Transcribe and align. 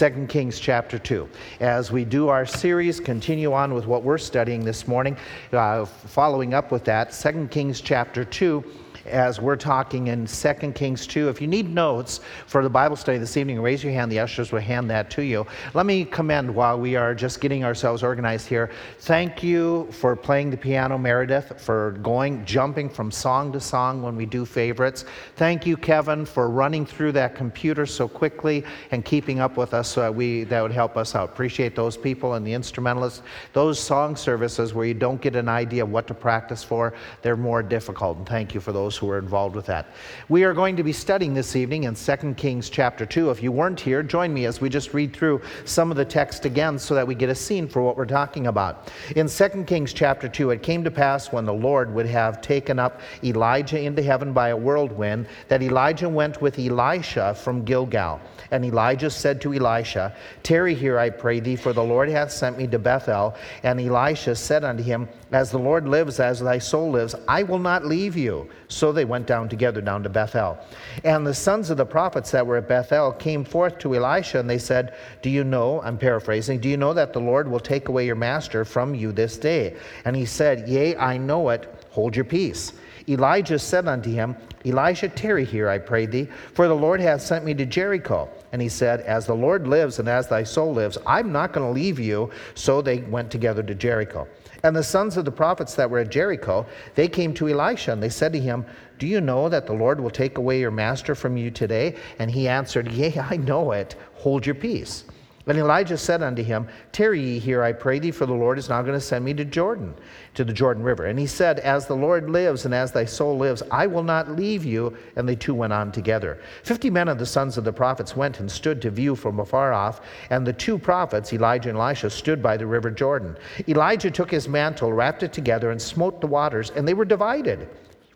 2 0.00 0.28
Kings 0.30 0.58
chapter 0.58 0.98
2. 0.98 1.28
As 1.60 1.92
we 1.92 2.06
do 2.06 2.28
our 2.28 2.46
series, 2.46 2.98
continue 2.98 3.52
on 3.52 3.74
with 3.74 3.86
what 3.86 4.02
we're 4.02 4.16
studying 4.16 4.64
this 4.64 4.88
morning, 4.88 5.14
uh, 5.52 5.84
following 5.84 6.54
up 6.54 6.72
with 6.72 6.84
that, 6.84 7.12
2 7.12 7.48
Kings 7.50 7.82
chapter 7.82 8.24
2 8.24 8.64
as 9.06 9.40
we're 9.40 9.56
talking 9.56 10.08
in 10.08 10.26
2 10.26 10.52
Kings 10.72 11.06
2. 11.06 11.28
If 11.28 11.40
you 11.40 11.46
need 11.46 11.68
notes 11.68 12.20
for 12.46 12.62
the 12.62 12.70
Bible 12.70 12.96
study 12.96 13.18
this 13.18 13.36
evening, 13.36 13.60
raise 13.60 13.82
your 13.82 13.92
hand. 13.92 14.12
The 14.12 14.20
ushers 14.20 14.52
will 14.52 14.60
hand 14.60 14.90
that 14.90 15.10
to 15.12 15.22
you. 15.22 15.46
Let 15.74 15.86
me 15.86 16.04
commend 16.04 16.54
while 16.54 16.78
we 16.78 16.96
are 16.96 17.14
just 17.14 17.40
getting 17.40 17.64
ourselves 17.64 18.02
organized 18.02 18.46
here. 18.46 18.70
Thank 19.00 19.42
you 19.42 19.88
for 19.90 20.14
playing 20.14 20.50
the 20.50 20.56
piano, 20.56 20.98
Meredith, 20.98 21.60
for 21.60 21.92
going, 22.02 22.44
jumping 22.44 22.88
from 22.88 23.10
song 23.10 23.52
to 23.52 23.60
song 23.60 24.02
when 24.02 24.16
we 24.16 24.26
do 24.26 24.44
favorites. 24.44 25.04
Thank 25.36 25.66
you, 25.66 25.76
Kevin, 25.76 26.24
for 26.24 26.50
running 26.50 26.84
through 26.84 27.12
that 27.12 27.34
computer 27.34 27.86
so 27.86 28.08
quickly 28.08 28.64
and 28.90 29.04
keeping 29.04 29.40
up 29.40 29.56
with 29.56 29.74
us. 29.74 29.88
So 29.88 30.00
that 30.02 30.14
we, 30.14 30.44
that 30.44 30.60
would 30.60 30.72
help 30.72 30.96
us 30.96 31.14
out. 31.14 31.30
Appreciate 31.30 31.74
those 31.74 31.96
people 31.96 32.34
and 32.34 32.46
the 32.46 32.52
instrumentalists. 32.52 33.22
Those 33.52 33.78
song 33.78 34.16
services 34.16 34.74
where 34.74 34.86
you 34.86 34.94
don't 34.94 35.20
get 35.20 35.36
an 35.36 35.48
idea 35.48 35.82
of 35.82 35.90
what 35.90 36.06
to 36.08 36.14
practice 36.14 36.62
for, 36.62 36.94
they're 37.22 37.36
more 37.36 37.62
difficult. 37.62 38.18
And 38.18 38.28
thank 38.28 38.54
you 38.54 38.60
for 38.60 38.72
those 38.72 38.89
who 38.96 39.10
are 39.10 39.18
involved 39.18 39.56
with 39.56 39.66
that. 39.66 39.86
We 40.28 40.44
are 40.44 40.54
going 40.54 40.76
to 40.76 40.82
be 40.82 40.92
studying 40.92 41.34
this 41.34 41.56
evening 41.56 41.84
in 41.84 41.94
2 41.94 42.34
Kings 42.34 42.70
chapter 42.70 43.06
2. 43.06 43.30
If 43.30 43.42
you 43.42 43.52
weren't 43.52 43.80
here, 43.80 44.02
join 44.02 44.32
me 44.32 44.46
as 44.46 44.60
we 44.60 44.68
just 44.68 44.94
read 44.94 45.14
through 45.14 45.40
some 45.64 45.90
of 45.90 45.96
the 45.96 46.04
text 46.04 46.44
again 46.44 46.78
so 46.78 46.94
that 46.94 47.06
we 47.06 47.14
get 47.14 47.28
a 47.28 47.34
scene 47.34 47.68
for 47.68 47.82
what 47.82 47.96
we're 47.96 48.06
talking 48.06 48.46
about. 48.46 48.90
In 49.16 49.28
2 49.28 49.64
Kings 49.64 49.92
chapter 49.92 50.28
2, 50.28 50.50
it 50.50 50.62
came 50.62 50.84
to 50.84 50.90
pass 50.90 51.32
when 51.32 51.44
the 51.44 51.52
Lord 51.52 51.92
would 51.94 52.06
have 52.06 52.40
taken 52.40 52.78
up 52.78 53.00
Elijah 53.24 53.80
into 53.80 54.02
heaven 54.02 54.32
by 54.32 54.48
a 54.48 54.56
whirlwind 54.56 55.26
that 55.48 55.62
Elijah 55.62 56.08
went 56.08 56.40
with 56.40 56.58
Elisha 56.58 57.34
from 57.34 57.64
Gilgal. 57.64 58.20
And 58.50 58.64
Elijah 58.64 59.10
said 59.10 59.40
to 59.42 59.54
Elisha, 59.54 60.14
Tarry 60.42 60.74
here, 60.74 60.98
I 60.98 61.10
pray 61.10 61.40
thee, 61.40 61.56
for 61.56 61.72
the 61.72 61.82
Lord 61.82 62.08
hath 62.08 62.32
sent 62.32 62.58
me 62.58 62.66
to 62.68 62.78
Bethel. 62.78 63.34
And 63.62 63.80
Elisha 63.80 64.34
said 64.34 64.64
unto 64.64 64.82
him, 64.82 65.08
As 65.30 65.50
the 65.50 65.58
Lord 65.58 65.86
lives, 65.86 66.18
as 66.18 66.40
thy 66.40 66.58
soul 66.58 66.90
lives, 66.90 67.14
I 67.28 67.42
will 67.42 67.58
not 67.58 67.86
leave 67.86 68.16
you. 68.16 68.48
So 68.68 68.92
they 68.92 69.04
went 69.04 69.26
down 69.26 69.48
together 69.48 69.80
down 69.80 70.02
to 70.02 70.08
Bethel. 70.08 70.58
And 71.04 71.26
the 71.26 71.34
sons 71.34 71.70
of 71.70 71.76
the 71.76 71.86
prophets 71.86 72.30
that 72.32 72.46
were 72.46 72.56
at 72.56 72.68
Bethel 72.68 73.12
came 73.12 73.44
forth 73.44 73.78
to 73.78 73.94
Elisha, 73.94 74.40
and 74.40 74.50
they 74.50 74.58
said, 74.58 74.94
Do 75.22 75.30
you 75.30 75.44
know, 75.44 75.80
I'm 75.82 75.98
paraphrasing, 75.98 76.58
do 76.60 76.68
you 76.68 76.76
know 76.76 76.94
that 76.94 77.12
the 77.12 77.20
Lord 77.20 77.48
will 77.48 77.60
take 77.60 77.88
away 77.88 78.06
your 78.06 78.16
master 78.16 78.64
from 78.64 78.94
you 78.94 79.12
this 79.12 79.38
day? 79.38 79.76
And 80.04 80.16
he 80.16 80.26
said, 80.26 80.68
Yea, 80.68 80.96
I 80.96 81.18
know 81.18 81.50
it. 81.50 81.72
Hold 81.90 82.16
your 82.16 82.24
peace. 82.24 82.72
Elijah 83.08 83.58
said 83.58 83.88
unto 83.88 84.10
him, 84.10 84.36
Elisha, 84.64 85.08
tarry 85.08 85.44
here, 85.44 85.68
I 85.68 85.78
pray 85.78 86.06
thee, 86.06 86.28
for 86.54 86.68
the 86.68 86.74
Lord 86.74 87.00
hath 87.00 87.22
sent 87.22 87.44
me 87.44 87.54
to 87.54 87.66
Jericho. 87.66 88.28
And 88.52 88.60
he 88.60 88.68
said, 88.68 89.00
As 89.02 89.26
the 89.26 89.34
Lord 89.34 89.66
lives 89.66 89.98
and 89.98 90.08
as 90.08 90.28
thy 90.28 90.42
soul 90.42 90.72
lives, 90.72 90.98
I'm 91.06 91.32
not 91.32 91.52
going 91.52 91.66
to 91.66 91.72
leave 91.72 91.98
you. 91.98 92.30
So 92.54 92.82
they 92.82 92.98
went 92.98 93.30
together 93.30 93.62
to 93.62 93.74
Jericho. 93.74 94.26
And 94.62 94.76
the 94.76 94.82
sons 94.82 95.16
of 95.16 95.24
the 95.24 95.30
prophets 95.30 95.74
that 95.74 95.88
were 95.88 96.00
at 96.00 96.10
Jericho, 96.10 96.66
they 96.94 97.08
came 97.08 97.32
to 97.34 97.48
Elisha, 97.48 97.92
and 97.92 98.02
they 98.02 98.08
said 98.08 98.32
to 98.32 98.40
him, 98.40 98.66
Do 98.98 99.06
you 99.06 99.20
know 99.20 99.48
that 99.48 99.66
the 99.66 99.72
Lord 99.72 100.00
will 100.00 100.10
take 100.10 100.38
away 100.38 100.60
your 100.60 100.70
master 100.70 101.14
from 101.14 101.36
you 101.36 101.50
today? 101.50 101.96
And 102.18 102.30
he 102.30 102.48
answered, 102.48 102.90
Yea, 102.92 103.18
I 103.18 103.36
know 103.36 103.72
it. 103.72 103.96
Hold 104.14 104.44
your 104.44 104.54
peace. 104.54 105.04
And 105.50 105.58
Elijah 105.58 105.98
said 105.98 106.22
unto 106.22 106.44
him, 106.44 106.68
Tarry 106.92 107.20
ye 107.20 107.38
here, 107.40 107.64
I 107.64 107.72
pray 107.72 107.98
thee, 107.98 108.12
for 108.12 108.24
the 108.24 108.32
Lord 108.32 108.56
is 108.56 108.68
now 108.68 108.82
going 108.82 108.94
to 108.94 109.00
send 109.00 109.24
me 109.24 109.34
to 109.34 109.44
Jordan, 109.44 109.96
to 110.34 110.44
the 110.44 110.52
Jordan 110.52 110.84
River. 110.84 111.06
And 111.06 111.18
he 111.18 111.26
said, 111.26 111.58
As 111.58 111.88
the 111.88 111.96
Lord 111.96 112.30
lives 112.30 112.66
and 112.66 112.72
as 112.72 112.92
thy 112.92 113.04
soul 113.04 113.36
lives, 113.36 113.60
I 113.68 113.88
will 113.88 114.04
not 114.04 114.30
leave 114.30 114.64
you. 114.64 114.96
And 115.16 115.28
they 115.28 115.34
two 115.34 115.52
went 115.52 115.72
on 115.72 115.90
together. 115.90 116.40
Fifty 116.62 116.88
men 116.88 117.08
of 117.08 117.18
the 117.18 117.26
sons 117.26 117.58
of 117.58 117.64
the 117.64 117.72
prophets 117.72 118.14
went 118.14 118.38
and 118.38 118.48
stood 118.48 118.80
to 118.82 118.90
view 118.92 119.16
from 119.16 119.40
afar 119.40 119.72
off. 119.72 120.02
And 120.30 120.46
the 120.46 120.52
two 120.52 120.78
prophets, 120.78 121.32
Elijah 121.32 121.70
and 121.70 121.78
Elisha, 121.78 122.10
stood 122.10 122.40
by 122.40 122.56
the 122.56 122.68
river 122.68 122.92
Jordan. 122.92 123.36
Elijah 123.66 124.12
took 124.12 124.30
his 124.30 124.46
mantle, 124.46 124.92
wrapped 124.92 125.24
it 125.24 125.32
together, 125.32 125.72
and 125.72 125.82
smote 125.82 126.20
the 126.20 126.28
waters, 126.28 126.70
and 126.76 126.86
they 126.86 126.94
were 126.94 127.04
divided 127.04 127.68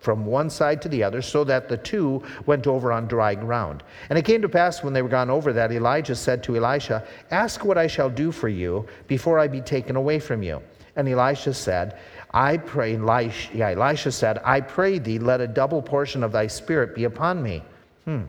from 0.05 0.27
one 0.27 0.51
side 0.51 0.83
to 0.83 0.89
the 0.89 1.03
other, 1.03 1.23
so 1.23 1.45
that 1.45 1.67
the 1.67 1.79
two 1.79 2.23
went 2.45 2.67
over 2.67 2.93
on 2.93 3.09
dry 3.09 3.35
ground. 3.35 3.83
And 4.11 4.19
it 4.19 4.27
came 4.27 4.43
to 4.43 4.49
pass 4.49 4.83
when 4.83 4.93
they 4.93 5.01
were 5.01 5.09
gone 5.09 5.31
over 5.31 5.53
that 5.55 5.73
Elijah 5.73 6.15
said 6.15 6.43
to 6.45 6.57
Elisha, 6.57 7.03
Ask 7.31 7.65
what 7.65 7.79
I 7.79 7.87
shall 7.87 8.11
do 8.11 8.31
for 8.31 8.49
you 8.49 8.87
before 9.09 9.39
I 9.39 9.49
be 9.49 9.63
taken 9.63 9.97
away 9.97 10.19
from 10.19 10.43
you. 10.43 10.61
And 10.97 11.09
Elisha 11.09 11.55
said, 11.55 11.99
I 12.33 12.59
pray, 12.59 12.97
Elisha, 12.97 13.57
yeah, 13.57 13.71
Elisha 13.71 14.13
said, 14.13 14.41
I 14.45 14.61
pray 14.61 14.99
thee, 14.99 15.19
let 15.19 15.41
a 15.41 15.49
double 15.49 15.81
portion 15.81 16.23
of 16.23 16.33
thy 16.33 16.49
spirit 16.49 16.95
be 16.95 17.05
upon 17.05 17.43
me. 17.43 17.63
Hmm. 18.05 18.25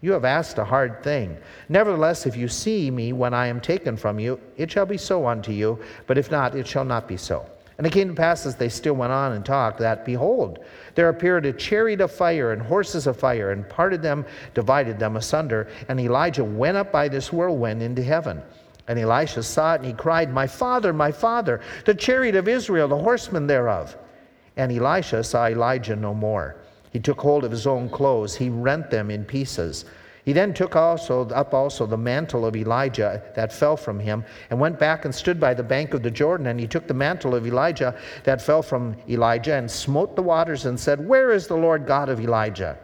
You 0.00 0.12
have 0.12 0.24
asked 0.24 0.58
a 0.58 0.64
hard 0.64 1.02
thing. 1.02 1.36
Nevertheless, 1.68 2.24
if 2.24 2.36
you 2.36 2.48
see 2.48 2.90
me 2.90 3.12
when 3.12 3.34
I 3.34 3.48
am 3.48 3.60
taken 3.60 3.96
from 3.96 4.18
you, 4.18 4.40
it 4.56 4.70
shall 4.70 4.86
be 4.86 4.96
so 4.96 5.26
unto 5.26 5.52
you, 5.52 5.78
but 6.06 6.16
if 6.16 6.30
not, 6.30 6.54
it 6.54 6.66
shall 6.66 6.84
not 6.84 7.08
be 7.08 7.16
so. 7.16 7.44
And 7.78 7.86
it 7.86 7.92
came 7.92 8.08
to 8.08 8.14
pass 8.14 8.44
as 8.44 8.56
they 8.56 8.68
still 8.68 8.94
went 8.94 9.12
on 9.12 9.32
and 9.32 9.44
talked 9.44 9.78
that, 9.78 10.04
behold, 10.04 10.58
there 10.96 11.08
appeared 11.08 11.46
a 11.46 11.52
chariot 11.52 12.00
of 12.00 12.10
fire 12.10 12.52
and 12.52 12.60
horses 12.60 13.06
of 13.06 13.16
fire, 13.16 13.52
and 13.52 13.68
parted 13.68 14.02
them, 14.02 14.26
divided 14.52 14.98
them 14.98 15.16
asunder. 15.16 15.68
And 15.88 16.00
Elijah 16.00 16.42
went 16.42 16.76
up 16.76 16.90
by 16.90 17.06
this 17.06 17.32
whirlwind 17.32 17.80
into 17.80 18.02
heaven. 18.02 18.42
And 18.88 18.98
Elisha 18.98 19.44
saw 19.44 19.74
it, 19.74 19.76
and 19.76 19.86
he 19.86 19.92
cried, 19.92 20.32
My 20.32 20.46
father, 20.46 20.92
my 20.92 21.12
father, 21.12 21.60
the 21.84 21.94
chariot 21.94 22.34
of 22.34 22.48
Israel, 22.48 22.88
the 22.88 22.98
horsemen 22.98 23.46
thereof. 23.46 23.96
And 24.56 24.72
Elisha 24.72 25.22
saw 25.22 25.46
Elijah 25.46 25.94
no 25.94 26.12
more. 26.12 26.56
He 26.90 26.98
took 26.98 27.20
hold 27.20 27.44
of 27.44 27.52
his 27.52 27.66
own 27.66 27.88
clothes, 27.90 28.34
he 28.34 28.48
rent 28.48 28.90
them 28.90 29.08
in 29.08 29.24
pieces. 29.24 29.84
He 30.28 30.34
then 30.34 30.52
took 30.52 30.76
also 30.76 31.26
up 31.30 31.54
also 31.54 31.86
the 31.86 31.96
mantle 31.96 32.44
of 32.44 32.54
Elijah 32.54 33.22
that 33.34 33.50
fell 33.50 33.78
from 33.78 33.98
him, 33.98 34.26
and 34.50 34.60
went 34.60 34.78
back 34.78 35.06
and 35.06 35.14
stood 35.14 35.40
by 35.40 35.54
the 35.54 35.62
bank 35.62 35.94
of 35.94 36.02
the 36.02 36.10
Jordan. 36.10 36.48
And 36.48 36.60
he 36.60 36.66
took 36.66 36.86
the 36.86 36.92
mantle 36.92 37.34
of 37.34 37.46
Elijah 37.46 37.98
that 38.24 38.42
fell 38.42 38.60
from 38.60 38.94
Elijah, 39.08 39.54
and 39.54 39.70
smote 39.70 40.16
the 40.16 40.22
waters, 40.22 40.66
and 40.66 40.78
said, 40.78 41.08
Where 41.08 41.30
is 41.30 41.46
the 41.46 41.56
Lord 41.56 41.86
God 41.86 42.10
of 42.10 42.20
Elijah? 42.20 42.76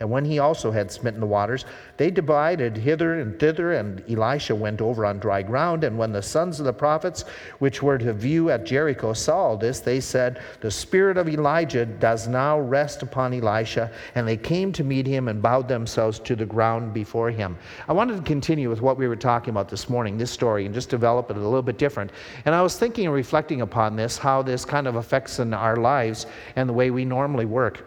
And 0.00 0.08
when 0.08 0.24
he 0.24 0.38
also 0.38 0.70
had 0.70 0.92
smitten 0.92 1.18
the 1.18 1.26
waters, 1.26 1.64
they 1.96 2.12
divided 2.12 2.76
hither 2.76 3.18
and 3.18 3.36
thither, 3.36 3.72
and 3.72 4.00
Elisha 4.08 4.54
went 4.54 4.80
over 4.80 5.04
on 5.04 5.18
dry 5.18 5.42
ground. 5.42 5.82
And 5.82 5.98
when 5.98 6.12
the 6.12 6.22
sons 6.22 6.60
of 6.60 6.66
the 6.66 6.72
prophets, 6.72 7.24
which 7.58 7.82
were 7.82 7.98
to 7.98 8.12
view 8.12 8.50
at 8.50 8.64
Jericho, 8.64 9.12
saw 9.12 9.56
this, 9.56 9.80
they 9.80 9.98
said, 9.98 10.40
The 10.60 10.70
spirit 10.70 11.16
of 11.16 11.28
Elijah 11.28 11.84
does 11.84 12.28
now 12.28 12.60
rest 12.60 13.02
upon 13.02 13.34
Elisha. 13.34 13.90
And 14.14 14.26
they 14.26 14.36
came 14.36 14.70
to 14.74 14.84
meet 14.84 15.06
him 15.06 15.26
and 15.26 15.42
bowed 15.42 15.66
themselves 15.66 16.20
to 16.20 16.36
the 16.36 16.46
ground 16.46 16.94
before 16.94 17.32
him. 17.32 17.58
I 17.88 17.92
wanted 17.92 18.18
to 18.18 18.22
continue 18.22 18.70
with 18.70 18.80
what 18.80 18.98
we 18.98 19.08
were 19.08 19.16
talking 19.16 19.50
about 19.50 19.68
this 19.68 19.88
morning, 19.88 20.16
this 20.16 20.30
story, 20.30 20.64
and 20.64 20.72
just 20.72 20.90
develop 20.90 21.28
it 21.30 21.36
a 21.36 21.40
little 21.40 21.60
bit 21.60 21.76
different. 21.76 22.12
And 22.44 22.54
I 22.54 22.62
was 22.62 22.78
thinking 22.78 23.06
and 23.06 23.14
reflecting 23.14 23.62
upon 23.62 23.96
this, 23.96 24.16
how 24.16 24.42
this 24.42 24.64
kind 24.64 24.86
of 24.86 24.94
affects 24.94 25.40
in 25.40 25.52
our 25.52 25.76
lives 25.76 26.26
and 26.54 26.68
the 26.68 26.72
way 26.72 26.92
we 26.92 27.04
normally 27.04 27.46
work. 27.46 27.84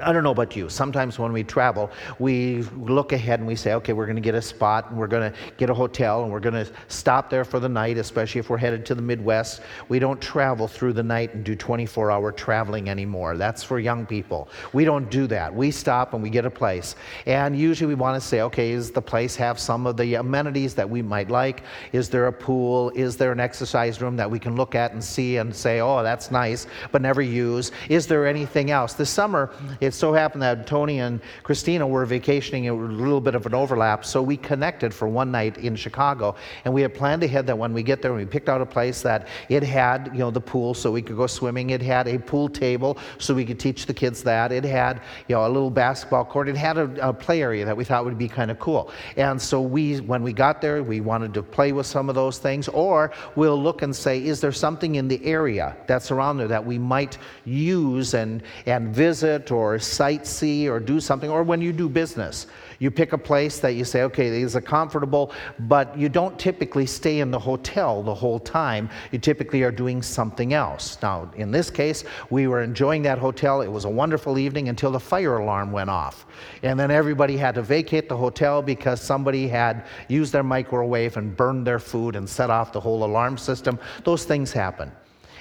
I 0.00 0.14
don't 0.14 0.24
know 0.24 0.30
about 0.30 0.56
you. 0.56 0.70
Sometimes 0.70 1.18
when 1.18 1.30
we 1.30 1.44
travel, 1.44 1.90
we 2.18 2.62
look 2.74 3.12
ahead 3.12 3.40
and 3.40 3.46
we 3.46 3.54
say, 3.54 3.74
okay, 3.74 3.92
we're 3.92 4.06
going 4.06 4.16
to 4.16 4.22
get 4.22 4.34
a 4.34 4.40
spot 4.40 4.88
and 4.88 4.98
we're 4.98 5.06
going 5.06 5.30
to 5.30 5.38
get 5.58 5.68
a 5.68 5.74
hotel 5.74 6.22
and 6.22 6.32
we're 6.32 6.40
going 6.40 6.64
to 6.64 6.72
stop 6.88 7.28
there 7.28 7.44
for 7.44 7.60
the 7.60 7.68
night, 7.68 7.98
especially 7.98 8.38
if 8.38 8.48
we're 8.48 8.56
headed 8.56 8.86
to 8.86 8.94
the 8.94 9.02
Midwest. 9.02 9.60
We 9.90 9.98
don't 9.98 10.22
travel 10.22 10.66
through 10.68 10.94
the 10.94 11.02
night 11.02 11.34
and 11.34 11.44
do 11.44 11.54
24 11.54 12.10
hour 12.10 12.32
traveling 12.32 12.88
anymore. 12.88 13.36
That's 13.36 13.62
for 13.62 13.78
young 13.78 14.06
people. 14.06 14.48
We 14.72 14.86
don't 14.86 15.10
do 15.10 15.26
that. 15.26 15.54
We 15.54 15.70
stop 15.70 16.14
and 16.14 16.22
we 16.22 16.30
get 16.30 16.46
a 16.46 16.50
place. 16.50 16.96
And 17.26 17.54
usually 17.54 17.88
we 17.88 17.94
want 17.94 18.20
to 18.20 18.26
say, 18.26 18.40
okay, 18.40 18.72
does 18.72 18.90
the 18.90 19.02
place 19.02 19.36
have 19.36 19.60
some 19.60 19.86
of 19.86 19.98
the 19.98 20.14
amenities 20.14 20.74
that 20.76 20.88
we 20.88 21.02
might 21.02 21.28
like? 21.28 21.62
Is 21.92 22.08
there 22.08 22.28
a 22.28 22.32
pool? 22.32 22.90
Is 22.94 23.18
there 23.18 23.32
an 23.32 23.40
exercise 23.40 24.00
room 24.00 24.16
that 24.16 24.30
we 24.30 24.38
can 24.38 24.56
look 24.56 24.74
at 24.74 24.92
and 24.92 25.04
see 25.04 25.36
and 25.36 25.54
say, 25.54 25.80
oh, 25.80 26.02
that's 26.02 26.30
nice, 26.30 26.66
but 26.90 27.02
never 27.02 27.20
use? 27.20 27.70
Is 27.90 28.06
there 28.06 28.26
anything 28.26 28.70
else? 28.70 28.94
This 28.94 29.10
summer, 29.10 29.52
it 29.80 29.92
so 29.92 30.12
happened 30.12 30.42
that 30.42 30.66
Tony 30.66 31.00
and 31.00 31.20
Christina 31.42 31.86
were 31.86 32.04
vacationing, 32.06 32.64
It 32.64 32.70
was 32.70 32.90
a 32.90 32.92
little 32.92 33.20
bit 33.20 33.34
of 33.34 33.46
an 33.46 33.54
overlap, 33.54 34.04
so 34.04 34.22
we 34.22 34.36
connected 34.36 34.92
for 34.92 35.08
one 35.08 35.30
night 35.30 35.58
in 35.58 35.76
Chicago. 35.76 36.36
And 36.64 36.72
we 36.72 36.82
had 36.82 36.94
planned 36.94 37.22
ahead 37.22 37.46
that 37.46 37.56
when 37.56 37.72
we 37.72 37.82
get 37.82 38.02
there, 38.02 38.14
we 38.14 38.24
picked 38.24 38.48
out 38.48 38.60
a 38.60 38.66
place 38.66 39.02
that 39.02 39.28
it 39.48 39.62
had, 39.62 40.10
you 40.12 40.20
know, 40.20 40.30
the 40.30 40.40
pool 40.40 40.74
so 40.74 40.90
we 40.90 41.02
could 41.02 41.16
go 41.16 41.26
swimming. 41.26 41.70
It 41.70 41.82
had 41.82 42.08
a 42.08 42.18
pool 42.18 42.48
table 42.48 42.98
so 43.18 43.34
we 43.34 43.44
could 43.44 43.60
teach 43.60 43.86
the 43.86 43.94
kids 43.94 44.22
that. 44.24 44.52
It 44.52 44.64
had, 44.64 45.02
you 45.28 45.36
know, 45.36 45.46
a 45.46 45.48
little 45.48 45.70
basketball 45.70 46.24
court. 46.24 46.48
It 46.48 46.56
had 46.56 46.76
a, 46.78 47.08
a 47.08 47.12
play 47.12 47.42
area 47.42 47.64
that 47.64 47.76
we 47.76 47.84
thought 47.84 48.04
would 48.04 48.18
be 48.18 48.28
kind 48.28 48.50
of 48.50 48.58
cool. 48.58 48.90
And 49.16 49.40
so 49.40 49.60
we, 49.60 49.98
when 50.00 50.22
we 50.22 50.32
got 50.32 50.60
there, 50.60 50.82
we 50.82 51.00
wanted 51.00 51.34
to 51.34 51.42
play 51.42 51.72
with 51.72 51.86
some 51.86 52.08
of 52.08 52.14
those 52.14 52.38
things, 52.38 52.68
or 52.68 53.12
we'll 53.36 53.60
look 53.60 53.82
and 53.82 53.94
say, 53.94 54.24
is 54.24 54.40
there 54.40 54.52
something 54.52 54.96
in 54.96 55.08
the 55.08 55.24
area 55.24 55.76
that's 55.86 56.10
around 56.10 56.36
there 56.36 56.48
that 56.48 56.64
we 56.64 56.78
might 56.78 57.18
use 57.44 58.14
and, 58.14 58.42
and 58.66 58.94
visit 58.94 59.50
or 59.50 59.63
or 59.72 59.78
sightsee 59.78 60.68
or 60.68 60.78
do 60.80 61.00
something, 61.00 61.30
or 61.30 61.42
when 61.42 61.60
you 61.60 61.72
do 61.72 61.88
business. 61.88 62.46
You 62.78 62.90
pick 62.90 63.12
a 63.12 63.18
place 63.18 63.60
that 63.60 63.72
you 63.74 63.84
say, 63.84 64.02
okay, 64.02 64.30
these 64.30 64.56
are 64.56 64.60
comfortable, 64.60 65.32
but 65.60 65.96
you 65.96 66.08
don't 66.08 66.38
typically 66.38 66.86
stay 66.86 67.20
in 67.20 67.30
the 67.30 67.38
hotel 67.38 68.02
the 68.02 68.14
whole 68.14 68.38
time. 68.38 68.90
You 69.12 69.18
typically 69.18 69.62
are 69.62 69.70
doing 69.70 70.02
something 70.02 70.52
else. 70.52 70.98
Now, 71.00 71.30
in 71.36 71.50
this 71.50 71.70
case, 71.70 72.04
we 72.30 72.46
were 72.46 72.62
enjoying 72.62 73.02
that 73.02 73.18
hotel. 73.18 73.62
It 73.62 73.68
was 73.68 73.84
a 73.84 73.90
wonderful 73.90 74.38
evening 74.38 74.68
until 74.68 74.90
the 74.90 75.00
fire 75.00 75.38
alarm 75.38 75.72
went 75.72 75.90
off. 75.90 76.26
And 76.62 76.78
then 76.78 76.90
everybody 76.90 77.36
had 77.36 77.54
to 77.54 77.62
vacate 77.62 78.08
the 78.08 78.16
hotel 78.16 78.60
because 78.60 79.00
somebody 79.00 79.48
had 79.48 79.86
used 80.08 80.32
their 80.32 80.42
microwave 80.42 81.16
and 81.16 81.36
burned 81.36 81.66
their 81.66 81.78
food 81.78 82.16
and 82.16 82.28
set 82.28 82.50
off 82.50 82.72
the 82.72 82.80
whole 82.80 83.04
alarm 83.04 83.38
system. 83.38 83.78
Those 84.04 84.24
things 84.24 84.52
happen. 84.52 84.92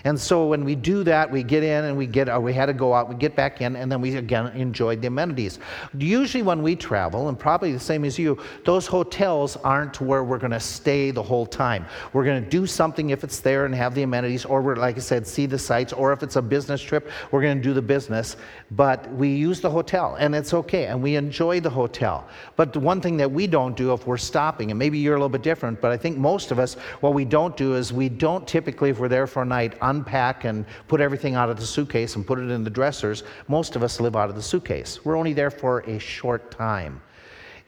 And 0.06 0.20
so 0.20 0.48
when 0.48 0.66
we 0.66 0.76
do 0.76 1.04
that, 1.06 1.32
we 1.32 1.44
get 1.44 1.64
in 1.64 1.86
and 1.86 1.98
we 1.98 2.08
get, 2.08 2.28
or 2.28 2.42
we 2.42 2.54
had 2.54 2.66
to 2.66 2.74
go 2.74 2.94
out, 2.94 3.08
we 3.08 3.16
get 3.16 3.36
back 3.36 3.62
in, 3.62 3.78
and 3.78 3.90
then 3.90 4.02
we 4.02 4.18
again 4.18 4.48
enjoyed 4.48 5.02
the 5.02 5.08
amenities. 5.08 5.60
Usually 5.98 6.44
when 6.44 6.62
we 6.62 6.76
travel, 6.76 7.30
and 7.30 7.40
probably 7.40 7.72
the 7.72 7.80
same 7.80 8.04
as 8.04 8.20
you, 8.20 8.38
those 8.66 8.86
hotels 8.86 9.56
aren't 9.58 10.02
where 10.02 10.24
we're 10.24 10.40
going 10.40 10.52
to 10.52 10.60
stay 10.60 11.12
the 11.12 11.24
whole 11.24 11.46
time. 11.46 11.86
We're 12.12 12.26
going 12.26 12.44
to 12.44 12.50
do 12.50 12.68
something 12.68 13.12
if 13.12 13.24
it's 13.24 13.40
there 13.40 13.66
and 13.66 13.74
have 13.74 13.96
the 13.96 14.04
amenities, 14.04 14.44
or 14.44 14.62
we're, 14.62 14.76
like 14.76 14.98
I 14.98 15.00
said, 15.00 15.26
see 15.26 15.46
the 15.46 15.58
sights, 15.58 15.94
or 15.94 16.12
if 16.12 16.22
it's 16.22 16.36
a 16.36 16.42
business 16.42 16.82
trip, 16.82 17.10
we're 17.32 17.42
going 17.42 17.58
to 17.58 17.64
do 17.64 17.74
the 17.74 17.82
business. 17.82 18.36
But 18.72 19.10
we 19.14 19.30
use 19.30 19.62
the 19.62 19.70
hotel, 19.70 20.16
and 20.20 20.36
it's 20.36 20.54
okay, 20.54 20.88
and 20.88 21.02
we 21.02 21.16
enjoy 21.16 21.62
the 21.62 21.70
hotel. 21.70 22.28
But 22.58 22.74
the 22.74 22.80
one 22.80 23.00
thing 23.00 23.16
that 23.18 23.32
we 23.32 23.48
don't 23.48 23.78
do 23.78 23.94
if 23.94 24.06
we're 24.06 24.18
stopping, 24.18 24.72
and 24.72 24.78
maybe 24.78 24.98
you're 24.98 25.16
a 25.16 25.18
little 25.18 25.30
bit 25.30 25.44
different, 25.44 25.80
but 25.80 25.92
I 25.92 25.98
think 25.98 26.18
most 26.18 26.52
of 26.52 26.60
us, 26.60 26.74
what 27.00 27.14
we 27.14 27.24
don't 27.24 27.56
do 27.56 27.76
is 27.76 27.94
we 27.94 28.10
don't 28.10 28.46
typically, 28.46 28.90
if 28.90 29.00
we're 29.00 29.08
there 29.08 29.28
for 29.28 29.44
a 29.44 29.46
night, 29.46 29.76
unpack 29.94 30.44
and 30.44 30.66
put 30.88 31.00
everything 31.02 31.36
out 31.36 31.50
of 31.50 31.58
the 31.60 31.66
suitcase 31.66 32.16
and 32.16 32.26
put 32.26 32.40
it 32.40 32.50
in 32.50 32.64
the 32.64 32.70
dressers, 32.70 33.24
most 33.48 33.76
of 33.76 33.84
us 33.84 34.00
live 34.00 34.16
out 34.16 34.30
of 34.30 34.36
the 34.36 34.42
suitcase. 34.42 35.04
We're 35.06 35.18
only 35.18 35.34
there 35.34 35.52
for 35.52 35.82
a 35.82 36.00
short 36.00 36.52
time. 36.52 37.02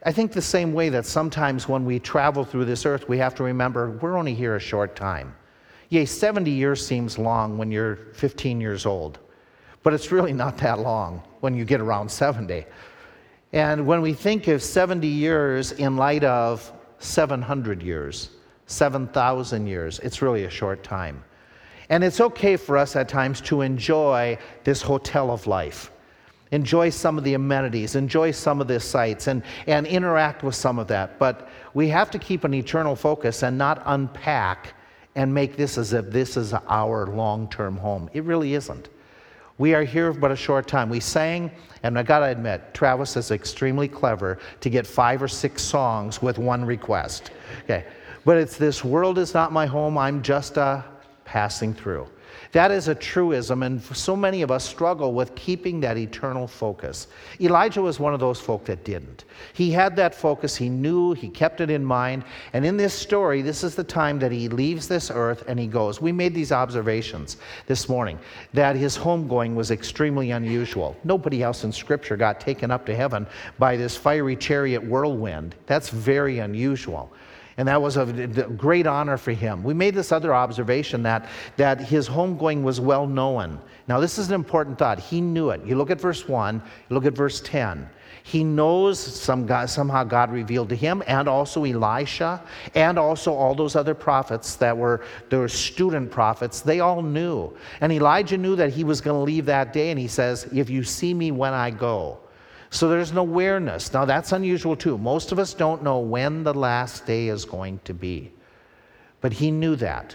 I 0.03 0.11
think 0.11 0.31
the 0.31 0.41
same 0.41 0.73
way 0.73 0.89
that 0.89 1.05
sometimes 1.05 1.67
when 1.67 1.83
we 1.85 1.99
travel 1.99 2.43
through 2.45 2.65
this 2.65 2.85
earth, 2.85 3.09
we 3.09 3.17
have 3.17 3.33
to 3.35 3.43
remember 3.43 3.91
we're 4.01 4.17
only 4.17 4.35
here 4.35 4.55
a 4.55 4.59
short 4.59 4.95
time. 4.95 5.35
Yea, 5.89 6.05
70 6.05 6.51
years 6.51 6.85
seems 6.85 7.17
long 7.17 7.57
when 7.57 7.71
you're 7.71 7.95
15 8.13 8.61
years 8.61 8.85
old, 8.85 9.19
but 9.83 9.93
it's 9.93 10.11
really 10.11 10.33
not 10.33 10.57
that 10.57 10.79
long 10.79 11.23
when 11.39 11.55
you 11.55 11.65
get 11.65 11.81
around 11.81 12.09
70. 12.09 12.65
And 13.53 13.87
when 13.87 14.01
we 14.01 14.13
think 14.13 14.47
of 14.47 14.61
70 14.61 15.07
years 15.07 15.71
in 15.71 15.95
light 15.95 16.23
of 16.23 16.71
700 16.99 17.81
years, 17.81 18.31
7,000 18.67 19.67
years, 19.67 19.99
it's 19.99 20.21
really 20.21 20.45
a 20.45 20.49
short 20.49 20.83
time. 20.83 21.23
And 21.89 22.03
it's 22.03 22.19
okay 22.19 22.57
for 22.57 22.77
us 22.77 22.95
at 22.95 23.09
times 23.09 23.41
to 23.41 23.61
enjoy 23.61 24.37
this 24.63 24.81
hotel 24.81 25.31
of 25.31 25.47
life. 25.47 25.91
Enjoy 26.51 26.89
some 26.89 27.17
of 27.17 27.23
the 27.23 27.33
amenities, 27.33 27.95
enjoy 27.95 28.31
some 28.31 28.61
of 28.61 28.67
the 28.67 28.79
sights, 28.79 29.27
and, 29.27 29.43
and 29.67 29.85
interact 29.87 30.43
with 30.43 30.55
some 30.55 30.79
of 30.79 30.87
that. 30.87 31.17
But 31.19 31.49
we 31.73 31.87
have 31.89 32.11
to 32.11 32.19
keep 32.19 32.43
an 32.43 32.53
eternal 32.53 32.95
focus 32.95 33.43
and 33.43 33.57
not 33.57 33.81
unpack 33.85 34.73
and 35.15 35.33
make 35.33 35.55
this 35.57 35.77
as 35.77 35.93
if 35.93 36.11
this 36.11 36.37
is 36.37 36.53
our 36.53 37.07
long 37.07 37.49
term 37.49 37.77
home. 37.77 38.09
It 38.13 38.23
really 38.23 38.53
isn't. 38.53 38.89
We 39.57 39.73
are 39.73 39.83
here 39.83 40.11
but 40.11 40.31
a 40.31 40.35
short 40.35 40.67
time. 40.67 40.89
We 40.89 40.99
sang, 40.99 41.49
and 41.83 41.97
I 41.97 42.03
gotta 42.03 42.25
admit, 42.25 42.73
Travis 42.73 43.15
is 43.15 43.31
extremely 43.31 43.87
clever 43.87 44.37
to 44.59 44.69
get 44.69 44.85
five 44.85 45.23
or 45.23 45.29
six 45.29 45.61
songs 45.61 46.21
with 46.21 46.37
one 46.37 46.65
request. 46.65 47.31
Okay. 47.63 47.85
But 48.25 48.37
it's 48.37 48.57
this 48.57 48.83
world 48.83 49.17
is 49.17 49.33
not 49.33 49.51
my 49.51 49.65
home, 49.65 49.97
I'm 49.97 50.21
just 50.23 50.57
a 50.57 50.83
passing 51.25 51.73
through. 51.73 52.07
That 52.51 52.71
is 52.71 52.87
a 52.87 52.95
truism, 52.95 53.63
and 53.63 53.81
so 53.81 54.15
many 54.15 54.41
of 54.41 54.51
us 54.51 54.63
struggle 54.63 55.13
with 55.13 55.35
keeping 55.35 55.79
that 55.81 55.97
eternal 55.97 56.47
focus. 56.47 57.07
Elijah 57.41 57.81
was 57.81 57.99
one 57.99 58.13
of 58.13 58.19
those 58.19 58.39
folk 58.39 58.65
that 58.65 58.85
didn't. 58.85 59.25
He 59.53 59.71
had 59.71 59.95
that 59.97 60.15
focus, 60.15 60.55
he 60.55 60.69
knew, 60.69 61.13
he 61.13 61.27
kept 61.27 61.59
it 61.59 61.69
in 61.69 61.83
mind, 61.83 62.23
and 62.53 62.65
in 62.65 62.77
this 62.77 62.93
story, 62.93 63.41
this 63.41 63.63
is 63.63 63.75
the 63.75 63.83
time 63.83 64.19
that 64.19 64.31
he 64.31 64.47
leaves 64.47 64.87
this 64.87 65.11
earth 65.13 65.43
and 65.47 65.59
he 65.59 65.67
goes. 65.67 65.99
We 65.99 66.11
made 66.11 66.33
these 66.33 66.51
observations 66.51 67.37
this 67.67 67.89
morning 67.89 68.19
that 68.53 68.75
his 68.75 68.97
homegoing 68.97 69.55
was 69.55 69.71
extremely 69.71 70.31
unusual. 70.31 70.95
Nobody 71.03 71.43
else 71.43 71.63
in 71.63 71.71
Scripture 71.71 72.15
got 72.15 72.39
taken 72.39 72.71
up 72.71 72.85
to 72.85 72.95
heaven 72.95 73.27
by 73.59 73.75
this 73.75 73.97
fiery 73.97 74.35
chariot 74.35 74.83
whirlwind. 74.83 75.55
That's 75.65 75.89
very 75.89 76.39
unusual. 76.39 77.11
And 77.57 77.69
that 77.69 77.81
was 77.81 77.95
a 77.95 78.05
great 78.57 78.85
honor 78.85 79.17
for 79.17 79.31
him. 79.31 79.63
We 79.63 79.73
made 79.73 79.95
this 79.95 80.11
other 80.11 80.35
observation 80.35 81.03
that, 81.03 81.29
that 81.55 81.79
his 81.79 82.09
homegoing 82.09 82.63
was 82.63 82.81
well 82.81 83.07
known. 83.07 83.61
Now, 83.87 84.01
this 84.01 84.17
is 84.17 84.27
an 84.27 84.33
important 84.33 84.77
thought. 84.77 84.99
He 84.99 85.21
knew 85.21 85.51
it. 85.51 85.65
You 85.65 85.77
look 85.77 85.89
at 85.89 86.01
verse 86.01 86.27
1, 86.27 86.55
you 86.89 86.93
look 86.93 87.05
at 87.05 87.13
verse 87.13 87.39
10. 87.41 87.89
He 88.23 88.43
knows 88.43 88.99
some 88.99 89.45
God, 89.45 89.69
somehow 89.69 90.03
God 90.03 90.31
revealed 90.31 90.67
to 90.69 90.75
him, 90.75 91.03
and 91.07 91.29
also 91.29 91.63
Elisha, 91.63 92.41
and 92.73 92.97
also 92.97 93.31
all 93.31 93.53
those 93.55 93.75
other 93.75 93.93
prophets 93.93 94.55
that 94.55 94.75
were, 94.75 95.05
there 95.29 95.39
were 95.39 95.47
student 95.47 96.09
prophets. 96.09 96.61
They 96.61 96.79
all 96.79 97.03
knew. 97.03 97.55
And 97.81 97.91
Elijah 97.91 98.37
knew 98.37 98.55
that 98.55 98.73
he 98.73 98.83
was 98.83 98.99
going 98.99 99.15
to 99.15 99.23
leave 99.23 99.45
that 99.45 99.71
day, 99.71 99.91
and 99.91 99.99
he 99.99 100.07
says, 100.07 100.45
If 100.51 100.69
you 100.69 100.83
see 100.83 101.13
me 101.13 101.31
when 101.31 101.53
I 101.53 101.69
go. 101.69 102.17
So 102.75 102.89
there's 102.89 103.11
an 103.11 103.17
awareness. 103.17 103.93
Now, 103.93 104.03
that's 104.03 104.33
unusual 104.33 104.75
too. 104.75 104.97
Most 104.97 105.31
of 105.31 105.39
us 105.39 105.53
don't 105.53 105.81
know 105.81 105.99
when 105.99 106.43
the 106.43 106.53
last 106.53 107.05
day 107.05 107.29
is 107.29 107.45
going 107.45 107.79
to 107.85 107.93
be. 107.93 108.33
But 109.21 109.31
he 109.31 109.49
knew 109.49 109.77
that. 109.77 110.13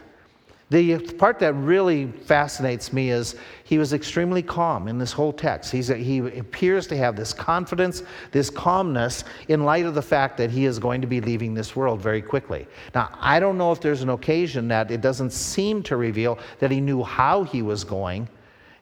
The 0.69 0.99
part 1.15 1.39
that 1.39 1.55
really 1.55 2.07
fascinates 2.07 2.93
me 2.93 3.11
is 3.11 3.35
he 3.65 3.79
was 3.79 3.95
extremely 3.95 4.43
calm 4.43 4.89
in 4.89 4.99
this 4.99 5.11
whole 5.11 5.33
text. 5.33 5.73
He's, 5.73 5.89
he 5.89 6.19
appears 6.19 6.87
to 6.89 6.99
have 6.99 7.17
this 7.17 7.33
confidence, 7.33 8.03
this 8.31 8.51
calmness, 8.51 9.25
in 9.49 9.65
light 9.65 9.87
of 9.87 9.95
the 9.95 10.03
fact 10.03 10.37
that 10.37 10.51
he 10.51 10.67
is 10.67 10.79
going 10.79 11.01
to 11.01 11.07
be 11.07 11.23
leaving 11.23 11.55
this 11.55 11.75
world 11.75 12.03
very 12.03 12.21
quickly. 12.21 12.69
Now, 12.95 13.09
I 13.21 13.41
don't 13.41 13.57
know 13.57 13.73
if 13.73 13.81
there's 13.81 14.03
an 14.03 14.11
occasion 14.11 14.69
that 14.69 14.91
it 14.91 15.01
doesn't 15.01 15.33
seem 15.33 15.83
to 15.85 15.97
reveal 15.97 16.39
that 16.59 16.71
he 16.71 16.81
knew 16.83 17.03
how 17.03 17.43
he 17.43 17.63
was 17.63 17.85
going 17.85 18.29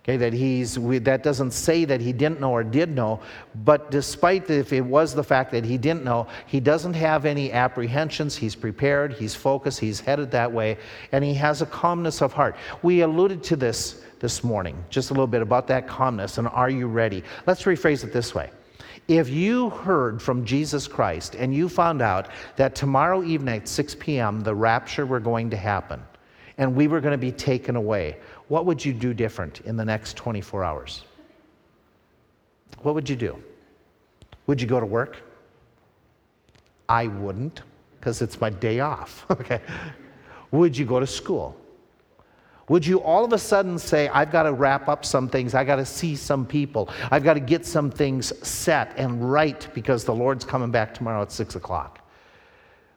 Okay, 0.08 0.16
that 0.16 0.32
he's 0.32 0.76
that 1.02 1.22
doesn't 1.22 1.50
say 1.50 1.84
that 1.84 2.00
he 2.00 2.14
didn't 2.14 2.40
know 2.40 2.52
or 2.52 2.64
did 2.64 2.88
know, 2.88 3.20
but 3.56 3.90
despite 3.90 4.46
the, 4.46 4.55
if 4.55 4.72
it 4.72 4.81
was 4.81 5.14
the 5.14 5.22
fact 5.22 5.52
that 5.52 5.66
he 5.66 5.76
didn't 5.76 6.02
know, 6.02 6.26
he 6.46 6.60
doesn't 6.60 6.94
have 6.94 7.26
any 7.26 7.52
apprehensions. 7.52 8.34
He's 8.34 8.55
prepared, 8.55 9.12
he's 9.12 9.34
focused, 9.34 9.78
he's 9.78 10.00
headed 10.00 10.31
that 10.31 10.50
way, 10.50 10.78
and 11.12 11.22
he 11.22 11.34
has 11.34 11.60
a 11.60 11.66
calmness 11.66 12.22
of 12.22 12.32
heart. 12.32 12.56
We 12.82 13.02
alluded 13.02 13.43
to 13.44 13.56
this 13.56 14.02
this 14.19 14.43
morning, 14.43 14.82
just 14.88 15.10
a 15.10 15.12
little 15.12 15.26
bit 15.26 15.43
about 15.43 15.66
that 15.66 15.87
calmness 15.87 16.38
and 16.38 16.49
are 16.49 16.70
you 16.70 16.87
ready? 16.87 17.22
Let's 17.46 17.64
rephrase 17.64 18.02
it 18.02 18.10
this 18.10 18.34
way. 18.34 18.50
If 19.08 19.28
you 19.28 19.69
heard 19.69 20.22
from 20.22 20.46
Jesus 20.46 20.88
Christ 20.88 21.34
and 21.34 21.55
you 21.55 21.69
found 21.69 22.00
out 22.00 22.31
that 22.56 22.75
tomorrow 22.75 23.22
evening 23.22 23.56
at 23.56 23.69
6 23.69 23.94
p.m. 23.96 24.40
the 24.40 24.55
rapture 24.55 25.05
were 25.05 25.20
going 25.20 25.50
to 25.50 25.56
happen 25.58 26.02
and 26.56 26.75
we 26.75 26.88
were 26.88 27.00
going 27.00 27.12
to 27.12 27.19
be 27.19 27.31
taken 27.31 27.76
away, 27.76 28.16
what 28.48 28.66
would 28.66 28.84
you 28.84 28.92
do 28.92 29.14
different 29.14 29.60
in 29.60 29.76
the 29.76 29.84
next 29.84 30.16
24 30.16 30.64
hours? 30.64 31.04
What 32.82 32.94
would 32.94 33.08
you 33.08 33.16
do? 33.16 33.42
Would 34.46 34.60
you 34.60 34.66
go 34.66 34.80
to 34.80 34.86
work? 34.86 35.18
I 36.88 37.06
wouldn't, 37.06 37.62
because 37.98 38.22
it's 38.22 38.40
my 38.40 38.50
day 38.50 38.80
off. 38.80 39.26
okay. 39.30 39.60
Would 40.50 40.76
you 40.76 40.86
go 40.86 40.98
to 40.98 41.06
school? 41.06 41.56
Would 42.69 42.86
you 42.86 43.00
all 43.00 43.24
of 43.24 43.32
a 43.32 43.38
sudden 43.38 43.78
say, 43.78 44.08
I've 44.08 44.31
got 44.31 44.43
to 44.43 44.52
wrap 44.52 44.88
up 44.88 45.05
some 45.05 45.28
things, 45.28 45.55
I've 45.55 45.67
got 45.67 45.76
to 45.76 45.86
see 45.86 46.14
some 46.17 46.46
people, 46.46 46.90
I've 47.10 47.24
got 47.24 47.34
to 47.34 47.40
get 47.40 47.64
some 47.64 47.90
things 47.90 48.32
set 48.46 48.93
and 48.98 49.31
right 49.32 49.67
because 49.74 50.05
the 50.05 50.14
Lord's 50.14 50.44
coming 50.44 50.70
back 50.70 50.93
tomorrow 50.93 51.22
at 51.22 51.32
six 51.32 51.55
o'clock? 51.56 52.00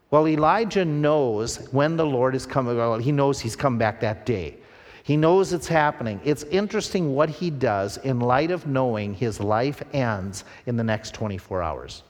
Well, 0.09 0.27
Elijah 0.27 0.83
knows 0.83 1.69
when 1.71 1.95
the 1.95 2.05
Lord 2.05 2.35
is 2.35 2.45
coming, 2.45 2.75
well, 2.75 2.97
he 2.97 3.13
knows 3.13 3.39
he's 3.39 3.55
come 3.55 3.77
back 3.77 4.01
that 4.01 4.25
day. 4.25 4.57
He 5.03 5.17
knows 5.17 5.53
it's 5.53 5.67
happening. 5.67 6.19
It's 6.23 6.43
interesting 6.43 7.15
what 7.15 7.29
he 7.29 7.49
does 7.49 7.97
in 7.97 8.19
light 8.19 8.51
of 8.51 8.67
knowing 8.67 9.13
his 9.13 9.39
life 9.39 9.81
ends 9.93 10.43
in 10.65 10.77
the 10.77 10.83
next 10.83 11.13
24 11.13 11.61
hours 11.61 12.03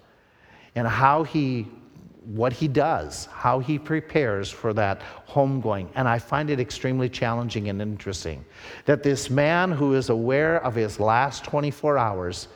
and 0.76 0.88
how 0.88 1.24
he 1.24 1.68
what 2.24 2.54
he 2.54 2.68
does, 2.68 3.26
how 3.32 3.58
he 3.58 3.80
prepares 3.80 4.50
for 4.50 4.74
that 4.74 5.02
homegoing. 5.28 5.88
And 5.96 6.08
I 6.08 6.20
find 6.20 6.52
it 6.52 6.60
extremely 6.60 7.10
challenging 7.10 7.68
and 7.70 7.82
interesting 7.82 8.46
that 8.86 9.02
this 9.02 9.32
man 9.32 9.72
who 9.72 9.96
is 9.96 10.10
aware 10.10 10.64
of 10.64 10.76
his 10.76 11.00
last 11.00 11.44
24 11.46 11.98
hours, 11.98 12.48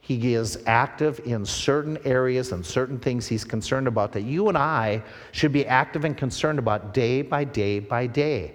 he 0.00 0.34
is 0.34 0.62
active 0.66 1.20
in 1.24 1.44
certain 1.44 1.98
areas 2.04 2.52
and 2.52 2.64
certain 2.64 3.00
things 3.00 3.26
he's 3.26 3.44
concerned 3.44 3.88
about 3.88 4.12
that 4.12 4.22
you 4.22 4.48
and 4.48 4.56
I 4.56 5.02
should 5.32 5.52
be 5.52 5.66
active 5.66 6.04
and 6.04 6.16
concerned 6.16 6.60
about 6.60 6.94
day 6.94 7.22
by 7.22 7.42
day 7.42 7.80
by 7.80 8.06
day. 8.06 8.54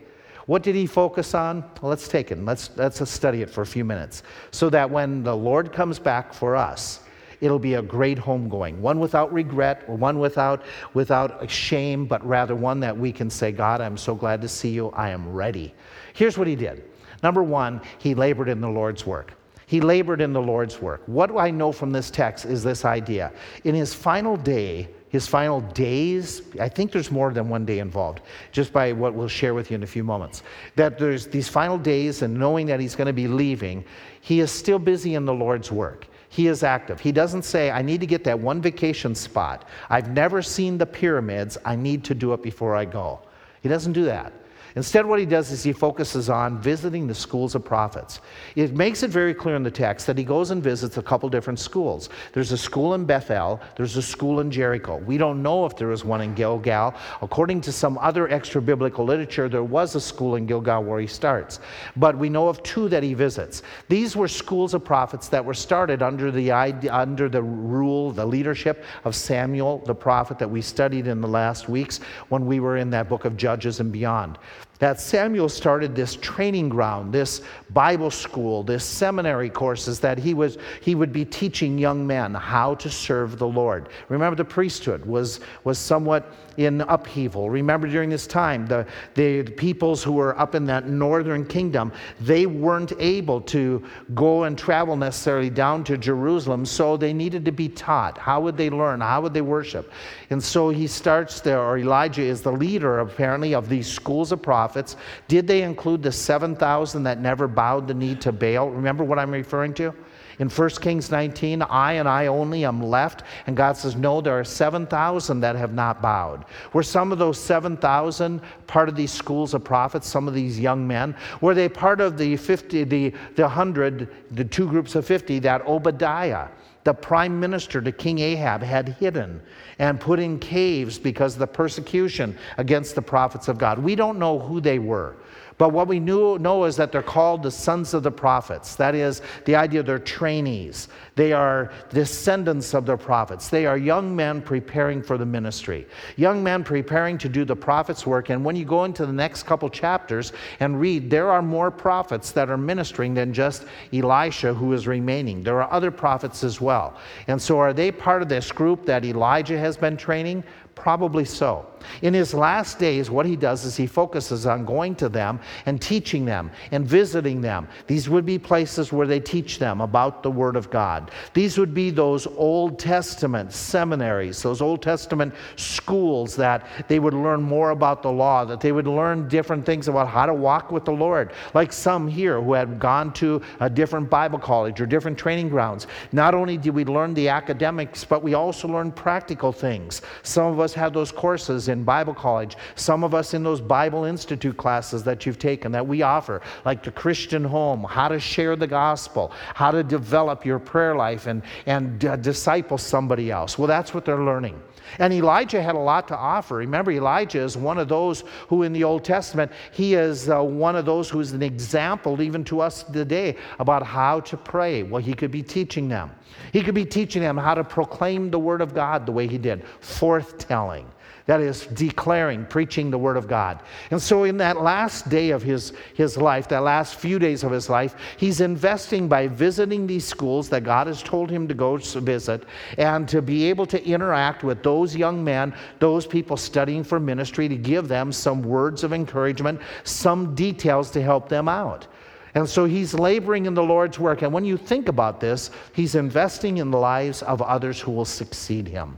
What 0.50 0.64
did 0.64 0.74
he 0.74 0.88
focus 0.88 1.36
on? 1.36 1.64
Well, 1.80 1.92
let's 1.92 2.08
take 2.08 2.32
it. 2.32 2.44
Let's, 2.44 2.72
let's 2.76 3.08
study 3.08 3.44
it 3.44 3.52
for 3.52 3.62
a 3.62 3.68
few 3.68 3.86
minutes 3.86 4.24
so 4.50 4.68
that 4.72 4.90
when 4.90 5.22
the 5.22 5.36
Lord 5.36 5.72
comes 5.72 6.00
back 6.00 6.34
for 6.34 6.56
us, 6.56 7.02
it'll 7.40 7.60
be 7.60 7.76
a 7.76 7.84
great 7.84 8.18
homegoing, 8.18 8.80
one 8.80 9.00
without 9.00 9.32
regret, 9.32 9.84
or 9.88 9.94
one 9.94 10.18
without, 10.18 10.64
without 10.96 11.48
shame, 11.52 12.08
but 12.08 12.26
rather 12.26 12.56
one 12.56 12.80
that 12.80 12.98
we 12.98 13.12
can 13.12 13.30
say, 13.30 13.52
God, 13.52 13.80
I'm 13.80 13.96
so 13.96 14.16
glad 14.16 14.42
to 14.42 14.48
see 14.48 14.70
you. 14.70 14.90
I 14.90 15.10
am 15.10 15.32
ready. 15.32 15.72
Here's 16.14 16.36
what 16.36 16.48
he 16.48 16.56
did. 16.56 16.84
Number 17.22 17.44
one, 17.44 17.80
he 18.00 18.16
labored 18.16 18.50
in 18.50 18.60
the 18.60 18.70
Lord's 18.70 19.06
work. 19.06 19.36
He 19.68 19.82
labored 19.82 20.20
in 20.20 20.34
the 20.34 20.42
Lord's 20.42 20.82
work. 20.82 21.04
What 21.06 21.30
I 21.38 21.52
know 21.52 21.72
from 21.72 21.92
this 21.92 22.10
text 22.10 22.46
is 22.46 22.64
this 22.64 22.86
idea. 22.86 23.32
In 23.66 23.76
his 23.76 23.94
final 23.94 24.36
day, 24.36 24.90
his 25.10 25.28
final 25.28 25.62
days, 25.62 26.44
I 26.60 26.70
think 26.70 26.92
there's 26.92 27.12
more 27.12 27.34
than 27.34 27.50
one 27.50 27.66
day 27.66 27.80
involved, 27.80 28.22
just 28.52 28.72
by 28.72 28.92
what 28.94 29.16
we'll 29.16 29.28
share 29.28 29.54
with 29.56 29.72
you 29.72 29.76
in 29.76 29.84
a 29.84 29.88
few 29.88 30.04
moments. 30.04 30.44
That 30.76 31.00
there's 31.00 31.28
these 31.28 31.50
final 31.50 31.78
days, 31.78 32.22
and 32.22 32.34
knowing 32.34 32.68
that 32.68 32.80
he's 32.80 32.96
going 32.96 33.08
to 33.08 33.14
be 33.14 33.28
leaving, 33.28 33.84
he 34.22 34.40
is 34.40 34.52
still 34.52 34.80
busy 34.80 35.16
in 35.16 35.26
the 35.26 35.34
Lord's 35.34 35.72
work. 35.72 36.06
He 36.30 36.48
is 36.48 36.62
active. 36.62 37.00
He 37.00 37.12
doesn't 37.12 37.42
say, 37.42 37.72
I 37.72 37.82
need 37.82 38.00
to 38.02 38.06
get 38.06 38.24
that 38.26 38.40
one 38.40 38.62
vacation 38.62 39.16
spot. 39.16 39.68
I've 39.90 40.12
never 40.12 40.44
seen 40.44 40.78
the 40.78 40.86
pyramids. 40.86 41.58
I 41.66 41.76
need 41.76 42.04
to 42.04 42.14
do 42.14 42.34
it 42.34 42.44
before 42.44 42.76
I 42.76 42.86
go. 42.86 43.20
He 43.62 43.70
doesn't 43.70 43.94
do 43.94 44.06
that. 44.06 44.32
Instead, 44.76 45.06
what 45.06 45.20
he 45.20 45.26
does 45.26 45.52
is 45.52 45.64
he 45.64 45.74
focuses 45.74 46.30
on 46.30 46.60
visiting 46.60 47.08
the 47.08 47.16
schools 47.16 47.56
of 47.56 47.66
prophets. 47.66 48.22
It 48.56 48.76
makes 48.76 49.02
it 49.02 49.10
very 49.10 49.34
clear 49.34 49.56
in 49.56 49.64
the 49.64 49.72
text 49.72 50.06
that 50.08 50.18
he 50.18 50.24
goes 50.24 50.52
and 50.52 50.62
visits 50.62 50.98
a 50.98 51.02
couple 51.02 51.28
different 51.30 51.60
schools. 51.60 52.10
There's 52.34 52.52
a 52.52 52.58
school 52.58 52.94
in 52.94 53.06
Bethel, 53.06 53.60
there's 53.76 53.98
a 53.98 54.02
school 54.02 54.42
in 54.42 54.52
Jericho. 54.52 54.98
We 54.98 55.18
don't 55.18 55.42
know 55.42 55.66
if 55.66 55.76
there 55.76 55.88
was 55.88 56.06
one 56.06 56.22
in 56.22 56.36
Gilgal. 56.36 56.94
According 57.22 57.62
to 57.62 57.72
some 57.72 57.98
other 57.98 58.30
extra 58.30 58.62
biblical 58.62 59.06
literature, 59.06 59.50
there 59.50 59.64
was 59.64 59.96
a 59.96 60.02
school 60.02 60.36
in 60.36 60.46
Gilgal 60.46 60.84
where 60.84 61.00
he 61.00 61.08
starts. 61.08 61.60
But 61.96 62.18
we 62.18 62.30
know 62.30 62.48
of 62.48 62.62
two 62.62 62.90
that 62.90 63.02
he 63.02 63.16
visits. 63.16 63.64
These 63.88 64.16
were 64.16 64.28
schools 64.28 64.74
of 64.74 64.84
prophets 64.84 65.30
that 65.30 65.44
were 65.44 65.54
started 65.56 66.04
under 66.04 66.30
the, 66.32 66.52
under 66.52 67.28
the 67.28 67.42
rule, 67.42 68.12
the 68.12 68.26
leadership 68.26 68.84
of 69.04 69.16
Samuel, 69.16 69.80
the 69.80 69.96
prophet 69.96 70.38
that 70.38 70.50
we 70.50 70.62
studied 70.62 71.08
in 71.08 71.22
the 71.22 71.28
last 71.28 71.70
weeks 71.70 72.00
when 72.30 72.46
we 72.46 72.60
were 72.60 72.78
in 72.78 72.92
that 72.92 73.10
book 73.10 73.26
of 73.26 73.36
Judges 73.36 73.80
and 73.80 73.92
beyond 73.92 74.38
that 74.80 75.00
Samuel 75.02 75.50
started 75.50 75.94
this 75.94 76.16
training 76.16 76.70
ground, 76.70 77.14
this 77.14 77.42
Bible 77.72 78.10
school, 78.10 78.64
this 78.64 78.86
seminary 78.86 79.50
courses 79.50 80.00
that 80.00 80.18
he, 80.18 80.34
was, 80.34 80.58
he 80.82 80.96
would 80.96 81.12
be 81.12 81.26
teaching 81.26 81.78
young 81.78 82.08
men 82.08 82.34
how 82.34 82.76
to 82.76 82.90
serve 82.90 83.38
the 83.38 83.48
Lord. 83.48 83.90
Remember, 84.08 84.38
the 84.38 84.46
priesthood 84.46 85.06
was, 85.06 85.42
was 85.66 85.78
somewhat 85.78 86.34
in 86.56 86.82
upheaval. 86.82 87.50
Remember, 87.50 87.88
during 87.88 88.10
this 88.10 88.26
time, 88.26 88.66
the, 88.68 88.88
the 89.16 89.44
peoples 89.44 90.02
who 90.02 90.14
were 90.14 90.38
up 90.40 90.56
in 90.56 90.66
that 90.66 90.88
northern 90.88 91.46
kingdom, 91.46 91.92
they 92.22 92.46
weren't 92.46 92.94
able 93.00 93.42
to 93.42 93.84
go 94.16 94.44
and 94.44 94.58
travel 94.58 94.96
necessarily 94.96 95.50
down 95.50 95.84
to 95.84 95.98
Jerusalem, 95.98 96.66
so 96.66 96.96
they 96.96 97.14
needed 97.14 97.44
to 97.46 97.52
be 97.52 97.68
taught. 97.68 98.18
How 98.18 98.40
would 98.40 98.56
they 98.56 98.70
learn? 98.70 99.02
How 99.02 99.20
would 99.22 99.34
they 99.34 99.42
worship? 99.42 99.92
And 100.30 100.42
so 100.42 100.70
he 100.70 100.88
starts 100.88 101.42
there, 101.42 101.62
or 101.62 101.78
Elijah 101.78 102.22
is 102.22 102.42
the 102.42 102.52
leader, 102.52 103.00
apparently, 103.00 103.54
of 103.54 103.68
these 103.68 103.88
schools 103.88 104.32
of 104.32 104.42
prophets 104.42 104.69
prophets. 104.70 104.98
Did 105.28 105.48
they 105.48 105.64
include 105.64 106.04
the 106.04 106.12
7,000 106.12 107.04
that 107.04 107.20
never 107.20 107.48
bowed 107.48 107.88
the 107.88 107.94
knee 107.96 108.14
to 108.18 108.32
Baal? 108.32 108.70
Remember 108.70 109.04
what 109.04 109.18
I'm 109.18 109.32
referring 109.32 109.74
to? 109.76 109.96
In 110.38 110.48
1 110.48 110.70
Kings 110.82 111.10
19, 111.10 111.64
I 111.64 111.94
and 111.94 112.08
I 112.08 112.28
only 112.28 112.66
am 112.66 112.84
left. 112.84 113.24
And 113.48 113.58
God 113.58 113.76
says, 113.76 113.96
No, 113.96 114.22
there 114.22 114.40
are 114.40 114.44
7,000 114.44 115.40
that 115.42 115.56
have 115.56 115.74
not 115.74 116.04
bowed. 116.04 116.46
Were 116.72 116.84
some 116.84 117.12
of 117.12 117.18
those 117.18 117.40
7,000 117.40 118.42
part 118.68 118.90
of 118.90 118.96
these 118.96 119.12
schools 119.12 119.56
of 119.56 119.64
prophets, 119.64 120.08
some 120.08 120.28
of 120.28 120.36
these 120.36 120.60
young 120.60 120.88
men? 120.88 121.16
Were 121.42 121.56
they 121.56 121.68
part 121.68 122.00
of 122.00 122.18
the 122.18 122.38
50, 122.38 122.84
the, 122.84 123.10
the 123.36 123.42
100, 123.42 124.08
the 124.32 124.46
two 124.46 124.68
groups 124.70 124.94
of 124.94 125.04
50 125.04 125.40
that 125.40 125.66
Obadiah, 125.66 126.48
the 126.90 126.94
prime 126.96 127.40
minister 127.40 127.82
to 127.82 127.92
King 127.92 128.18
Ahab, 128.18 128.64
had 128.64 128.90
hidden? 129.00 129.42
and 129.80 130.00
put 130.00 130.20
in 130.20 130.38
caves 130.38 131.00
because 131.00 131.34
of 131.34 131.40
the 131.40 131.48
persecution 131.48 132.38
against 132.58 132.96
the 132.96 133.02
prophets 133.02 133.48
of 133.48 133.58
God. 133.58 133.80
We 133.80 133.96
don't 133.96 134.20
know 134.20 134.38
who 134.38 134.60
they 134.60 134.78
were. 134.78 135.16
But 135.60 135.74
what 135.74 135.90
we 135.90 136.00
knew, 136.00 136.40
know 136.40 136.64
is 136.64 136.78
that 136.78 136.94
they're 136.94 137.04
called 137.04 137.44
the 137.44 137.52
sons 137.52 137.94
of 137.94 138.02
the 138.02 138.12
prophets. 138.12 138.76
That 138.78 138.96
is 138.96 139.22
the 139.44 139.58
idea 139.58 139.84
they're 139.84 140.00
trainees. 140.00 140.88
They 141.16 141.34
are 141.34 141.74
descendants 141.90 142.74
of 142.74 142.86
the 142.86 142.96
prophets. 142.96 143.50
They 143.50 143.66
are 143.66 143.78
young 143.78 144.16
men 144.16 144.42
preparing 144.42 145.04
for 145.04 145.18
the 145.18 145.26
ministry, 145.26 145.86
young 146.16 146.42
men 146.42 146.64
preparing 146.64 147.18
to 147.18 147.28
do 147.28 147.44
the 147.44 147.58
prophet's 147.58 148.08
work. 148.08 148.30
And 148.30 148.46
when 148.46 148.56
you 148.56 148.64
go 148.64 148.86
into 148.86 149.06
the 149.06 149.12
next 149.12 149.44
couple 149.44 149.70
chapters 149.70 150.32
and 150.62 150.80
read, 150.80 151.10
there 151.10 151.30
are 151.30 151.42
more 151.42 151.72
prophets 151.72 152.32
that 152.32 152.50
are 152.50 152.58
ministering 152.58 153.14
than 153.14 153.34
just 153.34 153.66
Elisha 153.92 154.54
who 154.54 154.72
is 154.72 154.88
remaining. 154.88 155.44
There 155.44 155.62
are 155.62 155.70
other 155.74 155.92
prophets 155.92 156.42
as 156.42 156.62
well. 156.62 156.98
And 157.28 157.42
so, 157.42 157.60
are 157.60 157.74
they 157.74 157.92
part 157.92 158.22
of 158.22 158.30
this 158.30 158.50
group 158.50 158.86
that 158.86 159.04
Elijah 159.04 159.60
has 159.60 159.76
been 159.76 159.98
training? 159.98 160.46
Probably 160.74 161.26
so. 161.26 161.68
In 162.02 162.14
his 162.14 162.34
last 162.34 162.80
days, 162.80 163.10
what 163.10 163.26
he 163.26 163.36
does 163.36 163.66
is 163.66 163.76
he 163.76 163.88
focuses 163.88 164.46
on 164.46 164.66
going 164.66 164.96
to 164.96 165.10
them 165.10 165.40
and 165.66 165.82
teaching 165.82 166.26
them 166.26 166.52
and 166.72 166.86
visiting 166.86 167.42
them. 167.42 167.68
These 167.88 168.10
would 168.10 168.26
be 168.26 168.38
places 168.38 168.92
where 168.92 169.08
they 169.08 169.20
teach 169.20 169.60
them 169.60 169.82
about 169.82 170.24
the 170.24 170.32
Word 170.32 170.56
of 170.56 170.70
God. 170.70 171.12
These 171.34 171.58
would 171.58 171.74
be 171.74 171.90
those 171.90 172.28
Old 172.28 172.80
Testament 172.80 173.54
seminaries, 173.54 174.42
those 174.42 174.62
Old 174.62 174.82
Testament 174.82 175.34
schools 175.56 176.36
that 176.36 176.68
they 176.88 177.00
would 177.00 177.14
learn 177.14 177.42
more 177.42 177.72
about 177.72 178.02
the 178.02 178.12
law, 178.12 178.46
that 178.46 178.60
they 178.60 178.72
would 178.72 178.88
learn 178.88 179.28
different 179.28 179.66
things 179.66 179.88
about 179.88 180.08
how 180.08 180.26
to 180.26 180.34
walk 180.34 180.72
with 180.72 180.86
the 180.86 180.92
Lord. 180.92 181.34
Like 181.54 181.72
some 181.72 182.08
here 182.08 182.42
who 182.42 182.54
had 182.54 182.80
gone 182.80 183.14
to 183.14 183.42
a 183.60 183.70
different 183.70 184.10
Bible 184.10 184.40
college 184.40 184.82
or 184.82 184.86
different 184.86 185.18
training 185.18 185.50
grounds. 185.50 185.88
Not 186.12 186.34
only 186.34 186.58
did 186.58 186.74
we 186.74 186.86
learn 186.86 187.14
the 187.14 187.30
academics, 187.30 188.04
but 188.04 188.24
we 188.24 188.34
also 188.34 188.68
learned 188.68 188.96
practical 188.96 189.52
things. 189.52 190.02
Some 190.24 190.52
of 190.52 190.60
us 190.60 190.74
had 190.74 190.94
those 190.94 191.12
courses 191.12 191.69
in 191.70 191.84
Bible 191.84 192.14
college, 192.14 192.58
some 192.76 193.04
of 193.04 193.14
us 193.14 193.34
in 193.34 193.44
those 193.44 193.62
Bible 193.62 194.04
Institute 194.04 194.58
classes 194.58 195.04
that 195.04 195.26
you've 195.26 195.40
taken 195.40 195.72
that 195.72 195.88
we 195.88 196.02
offer, 196.02 196.42
like 196.66 196.84
the 196.84 196.92
Christian 196.92 197.44
home, 197.44 197.84
how 197.84 198.08
to 198.08 198.20
share 198.20 198.56
the 198.56 198.68
gospel, 198.68 199.32
how 199.54 199.72
to 199.72 199.84
develop 199.84 200.46
your 200.46 200.60
prayer 200.60 200.96
life 200.96 201.28
and, 201.28 201.42
and 201.66 202.04
uh, 202.06 202.16
disciple 202.18 202.78
somebody 202.78 203.32
else. 203.32 203.58
Well, 203.58 203.68
that's 203.68 203.94
what 203.94 204.06
they're 204.06 204.24
learning. 204.24 204.62
And 204.98 205.14
Elijah 205.14 205.62
had 205.62 205.76
a 205.76 205.80
lot 205.80 206.08
to 206.08 206.18
offer. 206.18 206.56
Remember, 206.56 206.92
Elijah 206.92 207.42
is 207.42 207.56
one 207.56 207.78
of 207.78 207.88
those 207.88 208.24
who, 208.48 208.64
in 208.64 208.74
the 208.74 208.84
Old 208.84 209.04
Testament, 209.04 209.52
he 209.72 209.94
is 209.94 210.30
uh, 210.30 210.42
one 210.42 210.76
of 210.76 210.86
those 210.86 211.10
who 211.10 211.20
is 211.20 211.32
an 211.32 211.44
example 211.44 212.22
even 212.22 212.44
to 212.46 212.60
us 212.60 212.84
today 212.84 213.36
about 213.60 213.84
how 213.84 214.22
to 214.22 214.38
pray. 214.38 214.84
Well, 214.84 215.02
he 215.02 215.14
could 215.14 215.32
be 215.32 215.44
teaching 215.44 215.88
them. 215.88 216.12
He 216.54 216.64
could 216.64 216.76
be 216.76 216.86
teaching 216.86 217.22
them 217.22 217.38
how 217.38 217.54
to 217.54 217.64
proclaim 217.64 218.32
the 218.32 218.40
Word 218.40 218.62
of 218.62 218.74
God 218.74 219.06
the 219.06 219.12
way 219.12 219.28
he 219.28 219.38
did, 219.38 219.64
forthtelling. 219.82 220.86
That 221.30 221.42
is, 221.42 221.68
declaring, 221.68 222.46
preaching 222.46 222.90
the 222.90 222.98
Word 222.98 223.16
of 223.16 223.28
God. 223.28 223.60
And 223.92 224.02
so, 224.02 224.24
in 224.24 224.38
that 224.38 224.64
last 224.64 225.10
day 225.10 225.30
of 225.30 225.44
his, 225.44 225.74
his 225.94 226.18
life, 226.18 226.48
that 226.48 226.64
last 226.64 226.96
few 226.96 227.20
days 227.20 227.44
of 227.44 227.52
his 227.52 227.70
life, 227.70 227.96
he's 228.18 228.42
investing 228.42 229.08
by 229.08 229.28
visiting 229.28 229.86
these 229.86 230.04
schools 230.08 230.50
that 230.50 230.64
God 230.64 230.88
has 230.88 231.04
told 231.04 231.30
him 231.30 231.48
to 231.48 231.54
go 231.54 231.78
visit 231.78 232.46
and 232.80 233.08
to 233.10 233.22
be 233.22 233.46
able 233.46 233.68
to 233.68 233.86
interact 233.86 234.44
with 234.44 234.64
those 234.64 234.96
young 234.96 235.24
men, 235.24 235.54
those 235.78 236.08
people 236.08 236.36
studying 236.36 236.84
for 236.84 237.00
ministry, 237.00 237.48
to 237.48 237.56
give 237.56 237.88
them 237.88 238.12
some 238.12 238.42
words 238.42 238.84
of 238.84 238.92
encouragement, 238.92 239.62
some 239.84 240.34
details 240.34 240.90
to 240.90 241.00
help 241.00 241.30
them 241.30 241.48
out. 241.48 241.86
And 242.34 242.50
so 242.50 242.66
he's 242.66 242.96
laboring 242.96 243.46
in 243.46 243.54
the 243.54 243.62
Lord's 243.62 244.00
work. 244.00 244.24
And 244.24 244.34
when 244.34 244.46
you 244.46 244.58
think 244.58 244.88
about 244.88 245.20
this, 245.20 245.52
he's 245.74 245.94
investing 245.94 246.58
in 246.58 246.72
the 246.72 246.80
lives 246.80 247.22
of 247.22 247.40
others 247.44 247.80
who 247.80 247.92
will 247.92 248.04
succeed 248.04 248.68
him. 248.68 248.98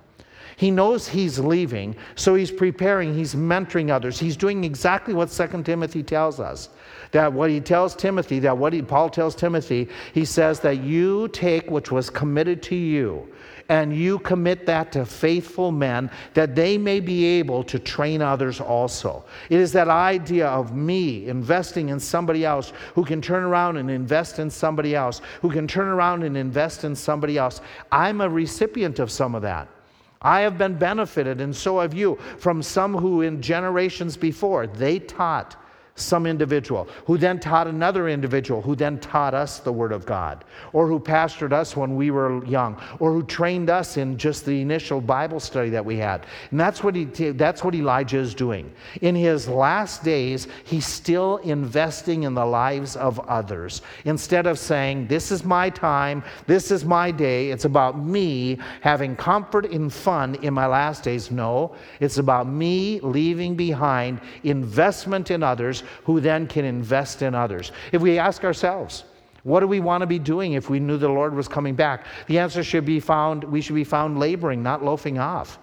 He 0.61 0.69
knows 0.69 1.07
he's 1.07 1.39
leaving, 1.39 1.95
so 2.13 2.35
he's 2.35 2.51
preparing, 2.51 3.15
he's 3.15 3.33
mentoring 3.33 3.89
others. 3.89 4.19
He's 4.19 4.37
doing 4.37 4.63
exactly 4.63 5.11
what 5.11 5.31
2 5.31 5.63
Timothy 5.63 6.03
tells 6.03 6.39
us. 6.39 6.69
That 7.09 7.33
what 7.33 7.49
he 7.49 7.59
tells 7.59 7.95
Timothy, 7.95 8.37
that 8.41 8.55
what 8.55 8.71
he, 8.71 8.83
Paul 8.83 9.09
tells 9.09 9.33
Timothy, 9.33 9.89
he 10.13 10.23
says 10.23 10.59
that 10.59 10.83
you 10.83 11.29
take 11.29 11.71
which 11.71 11.91
was 11.91 12.11
committed 12.11 12.61
to 12.61 12.75
you 12.75 13.27
and 13.69 13.95
you 13.95 14.19
commit 14.19 14.67
that 14.67 14.91
to 14.91 15.03
faithful 15.03 15.71
men 15.71 16.11
that 16.35 16.53
they 16.53 16.77
may 16.77 16.99
be 16.99 17.25
able 17.25 17.63
to 17.63 17.79
train 17.79 18.21
others 18.21 18.61
also. 18.61 19.25
It 19.49 19.59
is 19.59 19.71
that 19.71 19.87
idea 19.87 20.45
of 20.47 20.75
me 20.75 21.27
investing 21.27 21.89
in 21.89 21.99
somebody 21.99 22.45
else 22.45 22.71
who 22.93 23.03
can 23.03 23.19
turn 23.19 23.41
around 23.41 23.77
and 23.77 23.89
invest 23.89 24.37
in 24.37 24.51
somebody 24.51 24.95
else, 24.95 25.23
who 25.41 25.49
can 25.49 25.67
turn 25.67 25.87
around 25.87 26.21
and 26.21 26.37
invest 26.37 26.83
in 26.83 26.95
somebody 26.95 27.39
else. 27.39 27.61
I'm 27.91 28.21
a 28.21 28.29
recipient 28.29 28.99
of 28.99 29.09
some 29.09 29.33
of 29.33 29.41
that. 29.41 29.67
I 30.21 30.41
have 30.41 30.57
been 30.57 30.75
benefited, 30.75 31.41
and 31.41 31.55
so 31.55 31.79
have 31.79 31.93
you, 31.93 32.17
from 32.37 32.61
some 32.61 32.95
who 32.95 33.21
in 33.21 33.41
generations 33.41 34.17
before 34.17 34.67
they 34.67 34.99
taught 34.99 35.55
some 35.95 36.25
individual 36.25 36.87
who 37.05 37.17
then 37.17 37.39
taught 37.39 37.67
another 37.67 38.09
individual 38.09 38.61
who 38.61 38.75
then 38.75 38.99
taught 38.99 39.33
us 39.33 39.59
the 39.59 39.71
Word 39.71 39.91
of 39.91 40.05
God, 40.05 40.43
or 40.73 40.87
who 40.87 40.99
pastored 40.99 41.51
us 41.51 41.75
when 41.75 41.95
we 41.95 42.11
were 42.11 42.43
young, 42.45 42.81
or 42.99 43.11
who 43.11 43.23
trained 43.23 43.69
us 43.69 43.97
in 43.97 44.17
just 44.17 44.45
the 44.45 44.61
initial 44.61 45.01
Bible 45.01 45.39
study 45.39 45.69
that 45.69 45.83
we 45.83 45.97
had. 45.97 46.25
And 46.51 46.59
that's 46.59 46.83
what, 46.83 46.95
he, 46.95 47.05
that's 47.05 47.63
what 47.63 47.75
Elijah 47.75 48.17
is 48.17 48.33
doing. 48.33 48.71
In 49.01 49.15
his 49.15 49.47
last 49.47 50.03
days, 50.03 50.47
he's 50.63 50.85
still 50.85 51.37
investing 51.37 52.23
in 52.23 52.33
the 52.33 52.45
lives 52.45 52.95
of 52.95 53.19
others. 53.21 53.81
Instead 54.05 54.47
of 54.47 54.57
saying, 54.57 55.07
This 55.07 55.31
is 55.31 55.43
my 55.43 55.69
time, 55.69 56.23
this 56.47 56.71
is 56.71 56.85
my 56.85 57.11
day, 57.11 57.51
it's 57.51 57.65
about 57.65 57.99
me 57.99 58.57
having 58.81 59.15
comfort 59.15 59.71
and 59.71 59.91
fun 59.91 60.35
in 60.35 60.53
my 60.53 60.65
last 60.65 61.03
days. 61.03 61.31
No, 61.31 61.75
it's 61.99 62.17
about 62.17 62.47
me 62.47 62.99
leaving 63.01 63.55
behind 63.55 64.21
investment 64.43 65.31
in 65.31 65.43
others 65.43 65.80
who 66.03 66.19
then 66.19 66.47
can 66.47 66.65
invest 66.65 67.21
in 67.21 67.35
others. 67.35 67.71
If 67.91 68.01
we 68.01 68.17
ask 68.19 68.43
ourselves, 68.43 69.03
What 69.43 69.61
do 69.61 69.67
we 69.67 69.79
want 69.79 70.01
to 70.01 70.07
be 70.07 70.19
doing 70.19 70.53
if 70.53 70.69
we 70.69 70.79
knew 70.79 70.97
the 70.97 71.09
Lord 71.09 71.33
was 71.33 71.47
coming 71.47 71.75
back? 71.75 72.05
The 72.27 72.37
answer 72.37 72.63
should 72.63 72.85
be 72.85 72.99
found, 72.99 73.43
we 73.43 73.61
should 73.61 73.75
be 73.75 73.83
found 73.83 74.19
laboring, 74.19 74.61
not 74.61 74.83
loafing 74.83 75.17
off. 75.17 75.57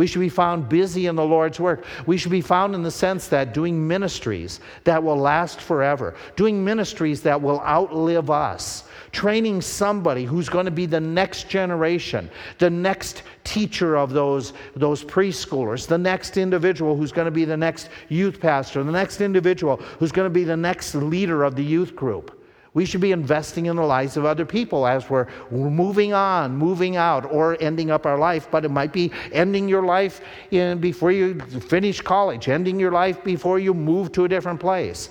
We 0.00 0.06
should 0.06 0.20
be 0.20 0.30
found 0.30 0.66
busy 0.66 1.08
in 1.08 1.14
the 1.14 1.26
Lord's 1.26 1.60
work. 1.60 1.84
We 2.06 2.16
should 2.16 2.30
be 2.30 2.40
found 2.40 2.74
in 2.74 2.82
the 2.82 2.90
sense 2.90 3.28
that 3.28 3.52
doing 3.52 3.86
ministries 3.86 4.60
that 4.84 5.02
will 5.02 5.18
last 5.18 5.60
forever, 5.60 6.14
doing 6.36 6.64
ministries 6.64 7.20
that 7.20 7.42
will 7.42 7.60
outlive 7.60 8.30
us, 8.30 8.84
training 9.12 9.60
somebody 9.60 10.24
who's 10.24 10.48
going 10.48 10.64
to 10.64 10.70
be 10.70 10.86
the 10.86 10.98
next 10.98 11.50
generation, 11.50 12.30
the 12.56 12.70
next 12.70 13.24
teacher 13.44 13.98
of 13.98 14.14
those, 14.14 14.54
those 14.74 15.04
preschoolers, 15.04 15.86
the 15.86 15.98
next 15.98 16.38
individual 16.38 16.96
who's 16.96 17.12
going 17.12 17.26
to 17.26 17.30
be 17.30 17.44
the 17.44 17.54
next 17.54 17.90
youth 18.08 18.40
pastor, 18.40 18.82
the 18.82 18.90
next 18.90 19.20
individual 19.20 19.76
who's 19.98 20.12
going 20.12 20.24
to 20.24 20.30
be 20.30 20.44
the 20.44 20.56
next 20.56 20.94
leader 20.94 21.44
of 21.44 21.56
the 21.56 21.62
youth 21.62 21.94
group. 21.94 22.39
We 22.72 22.84
should 22.84 23.00
be 23.00 23.10
investing 23.10 23.66
in 23.66 23.76
the 23.76 23.82
lives 23.82 24.16
of 24.16 24.24
other 24.24 24.44
people 24.44 24.86
as 24.86 25.10
we're 25.10 25.26
moving 25.50 26.12
on, 26.12 26.56
moving 26.56 26.96
out, 26.96 27.30
or 27.30 27.56
ending 27.60 27.90
up 27.90 28.06
our 28.06 28.16
life. 28.16 28.48
But 28.50 28.64
it 28.64 28.70
might 28.70 28.92
be 28.92 29.10
ending 29.32 29.68
your 29.68 29.82
life 29.82 30.20
in, 30.52 30.78
before 30.78 31.10
you 31.10 31.40
finish 31.40 32.00
college, 32.00 32.48
ending 32.48 32.78
your 32.78 32.92
life 32.92 33.24
before 33.24 33.58
you 33.58 33.74
move 33.74 34.12
to 34.12 34.24
a 34.24 34.28
different 34.28 34.60
place. 34.60 35.10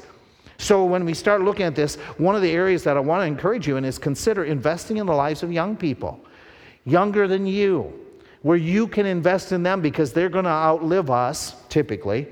So, 0.58 0.84
when 0.86 1.06
we 1.06 1.14
start 1.14 1.42
looking 1.42 1.66
at 1.66 1.76
this, 1.76 1.96
one 2.18 2.36
of 2.36 2.42
the 2.42 2.52
areas 2.52 2.84
that 2.84 2.98
I 2.98 3.00
want 3.00 3.22
to 3.22 3.26
encourage 3.26 3.68
you 3.68 3.78
in 3.78 3.86
is 3.86 3.98
consider 3.98 4.44
investing 4.44 4.98
in 4.98 5.06
the 5.06 5.14
lives 5.14 5.42
of 5.42 5.52
young 5.52 5.76
people, 5.76 6.20
younger 6.86 7.28
than 7.28 7.46
you, 7.46 7.94
where 8.42 8.58
you 8.58 8.88
can 8.88 9.06
invest 9.06 9.52
in 9.52 9.64
them 9.64 9.82
because 9.82 10.12
they're 10.12 10.30
going 10.30 10.46
to 10.46 10.52
outlive 10.52 11.10
us, 11.10 11.56
typically, 11.70 12.28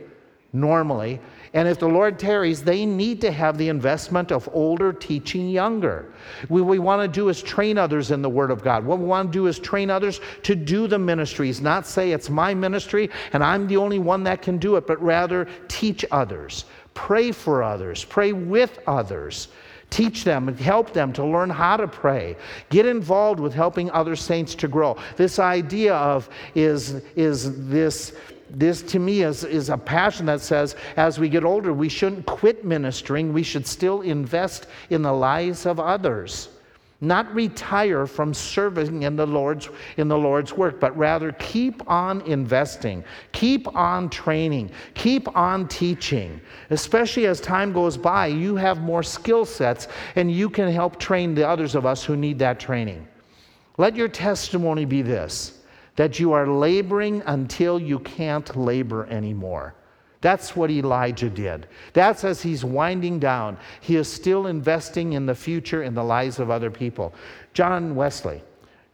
normally 0.51 1.21
and 1.57 1.67
if 1.67 1.79
the 1.79 1.87
Lord 1.87 2.19
tarries, 2.19 2.61
they 2.61 2.85
need 2.85 3.19
to 3.21 3.31
have 3.31 3.57
the 3.57 3.69
investment 3.69 4.31
of 4.31 4.47
older 4.53 4.93
teaching 4.93 5.49
younger. 5.49 6.05
What 6.49 6.65
we 6.65 6.77
want 6.77 7.01
to 7.01 7.07
do 7.07 7.29
is 7.29 7.41
train 7.41 7.79
others 7.79 8.11
in 8.11 8.21
the 8.21 8.29
Word 8.29 8.51
of 8.51 8.63
God. 8.63 8.85
What 8.85 8.99
we 8.99 9.05
want 9.05 9.31
to 9.31 9.33
do 9.35 9.47
is 9.47 9.57
train 9.57 9.89
others 9.89 10.21
to 10.43 10.53
do 10.53 10.85
the 10.85 10.99
ministries, 10.99 11.59
not 11.59 11.87
say 11.87 12.11
it's 12.11 12.29
my 12.29 12.53
ministry 12.53 13.09
and 13.33 13.43
I'm 13.43 13.65
the 13.65 13.77
only 13.77 13.97
one 13.97 14.21
that 14.25 14.43
can 14.43 14.59
do 14.59 14.75
it, 14.75 14.85
but 14.85 15.01
rather 15.01 15.47
teach 15.67 16.05
others, 16.11 16.65
pray 16.93 17.31
for 17.31 17.63
others, 17.63 18.05
pray 18.05 18.33
with 18.33 18.77
others. 18.85 19.47
Teach 19.89 20.25
them 20.25 20.49
and 20.49 20.59
help 20.59 20.91
them 20.91 21.13
to 21.13 21.25
learn 21.25 21.49
how 21.49 21.77
to 21.77 21.87
pray. 21.87 22.35
Get 22.69 22.85
involved 22.85 23.39
with 23.39 23.53
helping 23.53 23.89
other 23.91 24.17
saints 24.17 24.53
to 24.55 24.67
grow. 24.67 24.97
This 25.15 25.39
idea 25.39 25.95
of 25.95 26.29
is, 26.55 27.01
is 27.15 27.69
this 27.69 28.11
this 28.49 28.81
to 28.83 28.99
me 28.99 29.21
is, 29.21 29.43
is 29.43 29.69
a 29.69 29.77
passion 29.77 30.25
that 30.27 30.41
says 30.41 30.75
as 30.95 31.19
we 31.19 31.29
get 31.29 31.43
older, 31.43 31.73
we 31.73 31.89
shouldn't 31.89 32.25
quit 32.25 32.63
ministering. 32.63 33.33
We 33.33 33.43
should 33.43 33.67
still 33.67 34.01
invest 34.01 34.67
in 34.89 35.01
the 35.01 35.11
lives 35.11 35.65
of 35.65 35.79
others. 35.79 36.49
Not 36.99 37.31
retire 37.35 38.07
from 38.07 38.33
serving 38.33 39.03
in 39.03 39.15
the 39.15 39.27
Lord's 39.27 39.69
in 39.97 40.07
the 40.07 40.17
Lord's 40.17 40.53
work, 40.53 40.79
but 40.79 40.97
rather 40.97 41.31
keep 41.33 41.87
on 41.87 42.21
investing, 42.21 43.03
keep 43.33 43.67
on 43.75 44.09
training, 44.09 44.71
keep 44.95 45.27
on 45.37 45.67
teaching. 45.67 46.41
Especially 46.71 47.27
as 47.27 47.39
time 47.39 47.71
goes 47.71 47.97
by, 47.97 48.27
you 48.27 48.55
have 48.55 48.81
more 48.81 49.03
skill 49.03 49.45
sets 49.45 49.87
and 50.15 50.31
you 50.31 50.49
can 50.49 50.71
help 50.71 50.97
train 50.97 51.35
the 51.35 51.47
others 51.47 51.75
of 51.75 51.85
us 51.85 52.03
who 52.03 52.15
need 52.15 52.39
that 52.39 52.59
training. 52.59 53.07
Let 53.77 53.95
your 53.95 54.07
testimony 54.07 54.85
be 54.85 55.03
this 55.03 55.56
that 55.97 56.19
you 56.19 56.31
are 56.31 56.47
laboring 56.47 57.21
until 57.25 57.77
you 57.79 57.99
can't 57.99 58.55
labor 58.55 59.05
anymore. 59.07 59.75
That's 60.21 60.55
what 60.55 60.71
Elijah 60.71 61.29
did. 61.29 61.67
That's 61.93 62.23
as 62.23 62.41
he's 62.41 62.63
winding 62.63 63.19
down. 63.19 63.57
He 63.81 63.97
is 63.97 64.11
still 64.11 64.47
investing 64.47 65.13
in 65.13 65.25
the 65.25 65.35
future 65.35 65.83
in 65.83 65.93
the 65.93 66.03
lives 66.03 66.39
of 66.39 66.49
other 66.49 66.71
people. 66.71 67.13
John 67.53 67.95
Wesley 67.95 68.41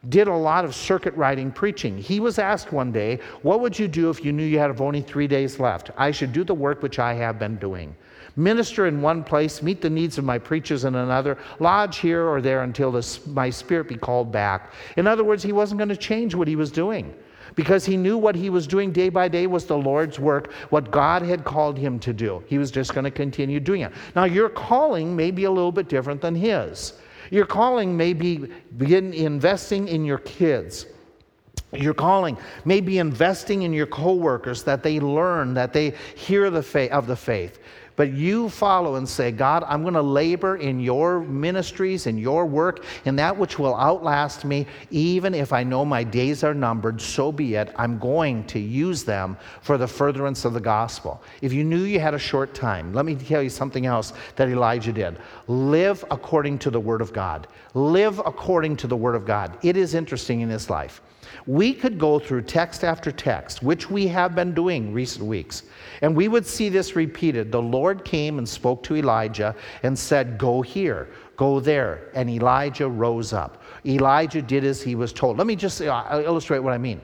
did 0.10 0.28
a 0.28 0.36
lot 0.36 0.66
of 0.66 0.76
circuit 0.76 1.14
riding 1.16 1.52
preaching. 1.52 1.98
He 1.98 2.20
was 2.20 2.40
asked 2.40 2.74
one 2.74 2.92
day, 2.92 3.20
What 3.42 3.62
would 3.62 3.78
you 3.78 3.88
do 3.88 4.10
if 4.10 4.26
you 4.26 4.34
knew 4.34 4.44
you 4.44 4.60
had 4.60 4.82
only 4.82 5.02
three 5.02 5.28
days 5.28 5.60
left? 5.60 5.92
I 5.96 6.12
should 6.12 6.34
do 6.34 6.44
the 6.44 6.54
work 6.54 6.82
which 6.82 7.00
I 7.00 7.14
have 7.14 7.40
been 7.40 7.56
doing 7.58 7.96
minister 8.36 8.88
in 8.88 9.02
one 9.02 9.24
place, 9.24 9.62
meet 9.62 9.82
the 9.82 9.90
needs 9.90 10.18
of 10.18 10.26
my 10.26 10.38
preachers 10.38 10.86
in 10.86 10.96
another, 10.96 11.38
lodge 11.60 11.98
here 11.98 12.26
or 12.28 12.42
there 12.42 12.64
until 12.64 13.02
my 13.28 13.50
spirit 13.50 13.88
be 13.88 13.96
called 13.96 14.32
back. 14.32 14.74
In 14.98 15.08
other 15.08 15.24
words, 15.24 15.44
he 15.44 15.52
wasn't 15.52 15.78
going 15.78 15.90
to 15.90 15.98
change 15.98 16.36
what 16.36 16.48
he 16.48 16.56
was 16.56 16.72
doing 16.72 17.14
because 17.56 17.86
he 17.86 17.98
knew 17.98 18.18
what 18.18 18.36
he 18.36 18.50
was 18.50 18.68
doing 18.68 18.92
day 18.92 19.10
by 19.10 19.28
day 19.28 19.48
was 19.48 19.66
the 19.66 19.78
Lord's 19.78 20.20
work, 20.20 20.52
what 20.70 20.92
God 20.92 21.22
had 21.22 21.44
called 21.44 21.78
him 21.78 22.00
to 22.00 22.14
do. 22.14 22.44
He 22.48 22.58
was 22.58 22.72
just 22.72 22.94
going 22.94 23.04
to 23.04 23.12
continue 23.12 23.60
doing 23.60 23.82
it. 23.82 23.92
Now, 24.16 24.24
your 24.26 24.50
calling 24.50 25.16
may 25.16 25.32
be 25.32 25.44
a 25.44 25.52
little 25.52 25.72
bit 25.72 25.88
different 25.88 26.22
than 26.22 26.36
his. 26.36 26.94
Your 27.32 27.46
calling 27.46 27.96
may 27.96 28.14
be 28.14 28.50
begin 28.78 29.14
investing 29.14 29.88
in 29.88 30.06
your 30.06 30.20
kids. 30.20 30.88
Your 31.72 31.94
calling 31.94 32.38
may 32.66 32.82
be 32.82 33.00
investing 33.00 33.64
in 33.64 33.74
your 33.74 33.88
coworkers 33.88 34.64
that 34.64 34.84
they 34.84 35.00
learn, 35.00 35.56
that 35.56 35.74
they 35.74 35.96
hear 36.16 36.50
the 36.50 36.62
faith, 36.62 36.92
of 36.92 37.08
the 37.08 37.16
faith. 37.16 37.60
But 37.96 38.12
you 38.12 38.50
follow 38.50 38.96
and 38.96 39.08
say, 39.08 39.32
God, 39.32 39.64
I'm 39.68 39.84
going 39.84 39.94
to 39.94 40.02
labor 40.02 40.58
in 40.58 40.80
your 40.80 41.20
ministries, 41.20 42.08
in 42.08 42.18
your 42.18 42.46
work, 42.46 42.86
in 43.06 43.16
that 43.18 43.38
which 43.38 43.60
will 43.60 43.76
outlast 43.76 44.46
me, 44.46 44.66
even 44.90 45.36
if 45.36 45.54
I 45.54 45.64
know 45.64 45.86
my 45.86 46.04
days 46.04 46.44
are 46.44 46.54
numbered, 46.54 47.00
so 47.00 47.32
be 47.32 47.56
it. 47.56 47.74
I'm 47.78 48.00
going 48.00 48.46
to 48.46 48.60
use 48.60 49.04
them 49.04 49.38
for 49.62 49.78
the 49.78 49.88
furtherance 49.88 50.44
of 50.46 50.54
the 50.54 50.60
gospel. 50.60 51.22
If 51.42 51.54
you 51.54 51.64
knew 51.64 51.84
you 51.84 52.00
had 52.00 52.16
a 52.16 52.20
short 52.20 52.54
time, 52.54 52.94
let 52.94 53.06
me 53.06 53.16
tell 53.16 53.44
you 53.44 53.50
something 53.50 53.86
else 53.86 54.14
that 54.36 54.50
Elijah 54.50 54.94
did. 54.94 55.20
Live 55.48 56.04
according 56.10 56.58
to 56.60 56.72
the 56.72 56.80
word 56.80 57.02
of 57.02 57.14
God. 57.14 57.48
Live 57.74 58.20
according 58.20 58.78
to 58.78 58.88
the 58.88 58.98
word 58.98 59.16
of 59.16 59.26
God. 59.26 59.58
It 59.62 59.78
is 59.78 59.94
interesting 59.94 60.42
in 60.42 60.50
his 60.50 60.70
life. 60.70 61.02
We 61.46 61.74
could 61.74 62.00
go 62.00 62.20
through 62.20 62.44
text 62.44 62.84
after 62.84 63.12
text, 63.12 63.62
which 63.62 63.90
we 63.90 64.08
have 64.08 64.36
been 64.36 64.54
doing 64.54 64.94
recent 64.94 65.26
weeks, 65.26 65.64
and 66.02 66.16
we 66.16 66.28
would 66.28 66.46
see 66.46 66.70
this 66.70 66.96
repeated. 66.96 67.52
The 67.52 67.62
Lord 67.62 68.06
came 68.06 68.38
and 68.38 68.48
spoke 68.48 68.84
to 68.84 68.96
Elijah 68.96 69.56
and 69.84 69.98
said, 69.98 70.38
Go 70.38 70.62
here, 70.62 71.10
go 71.36 71.60
there. 71.60 72.10
And 72.14 72.30
Elijah 72.30 72.88
rose 72.88 73.34
up. 73.34 73.64
Elijah 73.86 74.42
did 74.42 74.64
as 74.64 74.82
he 74.82 74.96
was 74.96 75.14
told. 75.14 75.38
Let 75.38 75.48
me 75.48 75.56
just 75.56 75.82
uh, 75.82 76.22
illustrate 76.26 76.60
what 76.60 76.74
I 76.74 76.78
mean. 76.78 77.02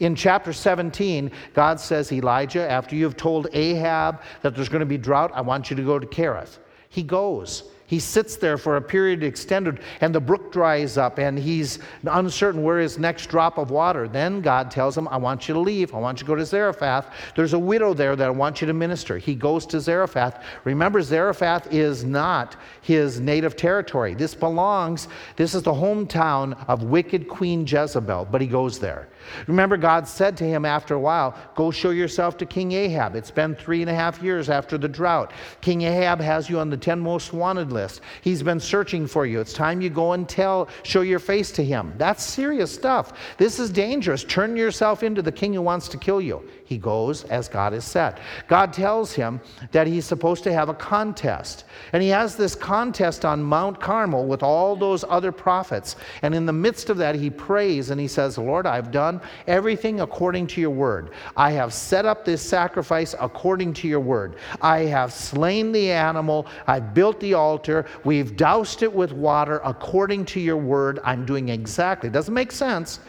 In 0.00 0.14
chapter 0.14 0.52
17, 0.52 1.30
God 1.52 1.78
says, 1.78 2.12
Elijah, 2.12 2.68
after 2.70 2.96
you've 2.96 3.16
told 3.16 3.48
Ahab 3.52 4.22
that 4.40 4.54
there's 4.54 4.68
going 4.68 4.80
to 4.80 4.86
be 4.86 4.96
drought, 4.96 5.30
I 5.34 5.42
want 5.42 5.70
you 5.70 5.76
to 5.76 5.82
go 5.82 5.98
to 5.98 6.06
Kerith. 6.06 6.58
He 6.88 7.02
goes. 7.02 7.71
He 7.92 8.00
sits 8.00 8.36
there 8.36 8.56
for 8.56 8.78
a 8.78 8.80
period 8.80 9.22
extended, 9.22 9.80
and 10.00 10.14
the 10.14 10.18
brook 10.18 10.50
dries 10.50 10.96
up, 10.96 11.18
and 11.18 11.38
he's 11.38 11.78
uncertain 12.04 12.62
where 12.62 12.78
his 12.78 12.98
next 12.98 13.26
drop 13.26 13.58
of 13.58 13.70
water. 13.70 14.08
Then 14.08 14.40
God 14.40 14.70
tells 14.70 14.96
him, 14.96 15.06
I 15.08 15.18
want 15.18 15.46
you 15.46 15.52
to 15.52 15.60
leave. 15.60 15.94
I 15.94 15.98
want 15.98 16.18
you 16.18 16.24
to 16.24 16.28
go 16.28 16.34
to 16.34 16.46
Zarephath. 16.46 17.12
There's 17.36 17.52
a 17.52 17.58
widow 17.58 17.92
there 17.92 18.16
that 18.16 18.26
I 18.26 18.30
want 18.30 18.62
you 18.62 18.66
to 18.66 18.72
minister. 18.72 19.18
He 19.18 19.34
goes 19.34 19.66
to 19.66 19.78
Zarephath. 19.78 20.42
Remember, 20.64 21.02
Zarephath 21.02 21.70
is 21.70 22.02
not 22.02 22.56
his 22.80 23.20
native 23.20 23.56
territory. 23.56 24.14
This 24.14 24.34
belongs, 24.34 25.08
this 25.36 25.54
is 25.54 25.62
the 25.62 25.74
hometown 25.74 26.56
of 26.68 26.84
wicked 26.84 27.28
Queen 27.28 27.66
Jezebel, 27.66 28.26
but 28.30 28.40
he 28.40 28.46
goes 28.46 28.78
there. 28.78 29.06
Remember, 29.46 29.76
God 29.76 30.06
said 30.06 30.36
to 30.38 30.44
him 30.44 30.64
after 30.64 30.94
a 30.94 31.00
while, 31.00 31.36
Go 31.54 31.70
show 31.70 31.90
yourself 31.90 32.36
to 32.38 32.46
King 32.46 32.72
Ahab. 32.72 33.14
It's 33.14 33.30
been 33.30 33.54
three 33.54 33.82
and 33.82 33.90
a 33.90 33.94
half 33.94 34.22
years 34.22 34.48
after 34.48 34.78
the 34.78 34.88
drought. 34.88 35.32
King 35.60 35.82
Ahab 35.82 36.20
has 36.20 36.48
you 36.48 36.58
on 36.58 36.70
the 36.70 36.76
10 36.76 37.00
most 37.00 37.32
wanted 37.32 37.72
list. 37.72 38.00
He's 38.22 38.42
been 38.42 38.60
searching 38.60 39.06
for 39.06 39.26
you. 39.26 39.40
It's 39.40 39.52
time 39.52 39.80
you 39.80 39.90
go 39.90 40.12
and 40.12 40.28
tell, 40.28 40.68
show 40.82 41.02
your 41.02 41.18
face 41.18 41.50
to 41.52 41.64
him. 41.64 41.94
That's 41.98 42.22
serious 42.22 42.72
stuff. 42.72 43.12
This 43.38 43.58
is 43.58 43.70
dangerous. 43.70 44.24
Turn 44.24 44.56
yourself 44.56 45.02
into 45.02 45.22
the 45.22 45.32
king 45.32 45.54
who 45.54 45.62
wants 45.62 45.88
to 45.88 45.96
kill 45.98 46.20
you. 46.20 46.42
He 46.72 46.78
goes 46.78 47.24
as 47.24 47.48
God 47.48 47.74
has 47.74 47.84
said. 47.84 48.18
God 48.48 48.72
tells 48.72 49.12
him 49.12 49.42
that 49.72 49.86
he's 49.86 50.06
supposed 50.06 50.42
to 50.44 50.52
have 50.54 50.70
a 50.70 50.74
contest. 50.74 51.64
And 51.92 52.02
he 52.02 52.08
has 52.08 52.34
this 52.34 52.54
contest 52.54 53.26
on 53.26 53.42
Mount 53.42 53.78
Carmel 53.78 54.24
with 54.24 54.42
all 54.42 54.74
those 54.74 55.04
other 55.06 55.32
prophets. 55.32 55.96
And 56.22 56.34
in 56.34 56.46
the 56.46 56.52
midst 56.54 56.88
of 56.88 56.96
that, 56.96 57.14
he 57.14 57.28
prays 57.28 57.90
and 57.90 58.00
he 58.00 58.08
says, 58.08 58.38
Lord, 58.38 58.66
I've 58.66 58.90
done 58.90 59.20
everything 59.46 60.00
according 60.00 60.46
to 60.46 60.62
your 60.62 60.70
word. 60.70 61.10
I 61.36 61.50
have 61.50 61.74
set 61.74 62.06
up 62.06 62.24
this 62.24 62.40
sacrifice 62.40 63.14
according 63.20 63.74
to 63.74 63.86
your 63.86 64.00
word. 64.00 64.36
I 64.62 64.78
have 64.86 65.12
slain 65.12 65.72
the 65.72 65.90
animal. 65.90 66.46
I've 66.66 66.94
built 66.94 67.20
the 67.20 67.34
altar. 67.34 67.84
We've 68.02 68.34
doused 68.34 68.82
it 68.82 68.90
with 68.90 69.12
water 69.12 69.60
according 69.62 70.24
to 70.26 70.40
your 70.40 70.56
word. 70.56 71.00
I'm 71.04 71.26
doing 71.26 71.50
exactly. 71.50 72.08
It 72.08 72.14
doesn't 72.14 72.32
make 72.32 72.50
sense 72.50 73.00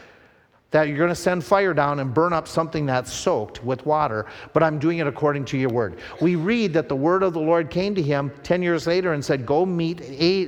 that 0.74 0.88
you're 0.88 0.98
going 0.98 1.08
to 1.08 1.14
send 1.14 1.44
fire 1.44 1.72
down 1.72 2.00
and 2.00 2.12
burn 2.12 2.32
up 2.32 2.48
something 2.48 2.84
that's 2.84 3.12
soaked 3.12 3.62
with 3.62 3.86
water, 3.86 4.26
but 4.52 4.60
I'm 4.60 4.80
doing 4.80 4.98
it 4.98 5.06
according 5.06 5.44
to 5.44 5.56
your 5.56 5.70
word. 5.70 6.00
We 6.20 6.34
read 6.34 6.72
that 6.72 6.88
the 6.88 6.96
word 6.96 7.22
of 7.22 7.32
the 7.32 7.38
Lord 7.38 7.70
came 7.70 7.94
to 7.94 8.02
him 8.02 8.32
10 8.42 8.60
years 8.60 8.84
later 8.84 9.12
and 9.12 9.24
said, 9.24 9.46
Go 9.46 9.64
meet 9.64 10.00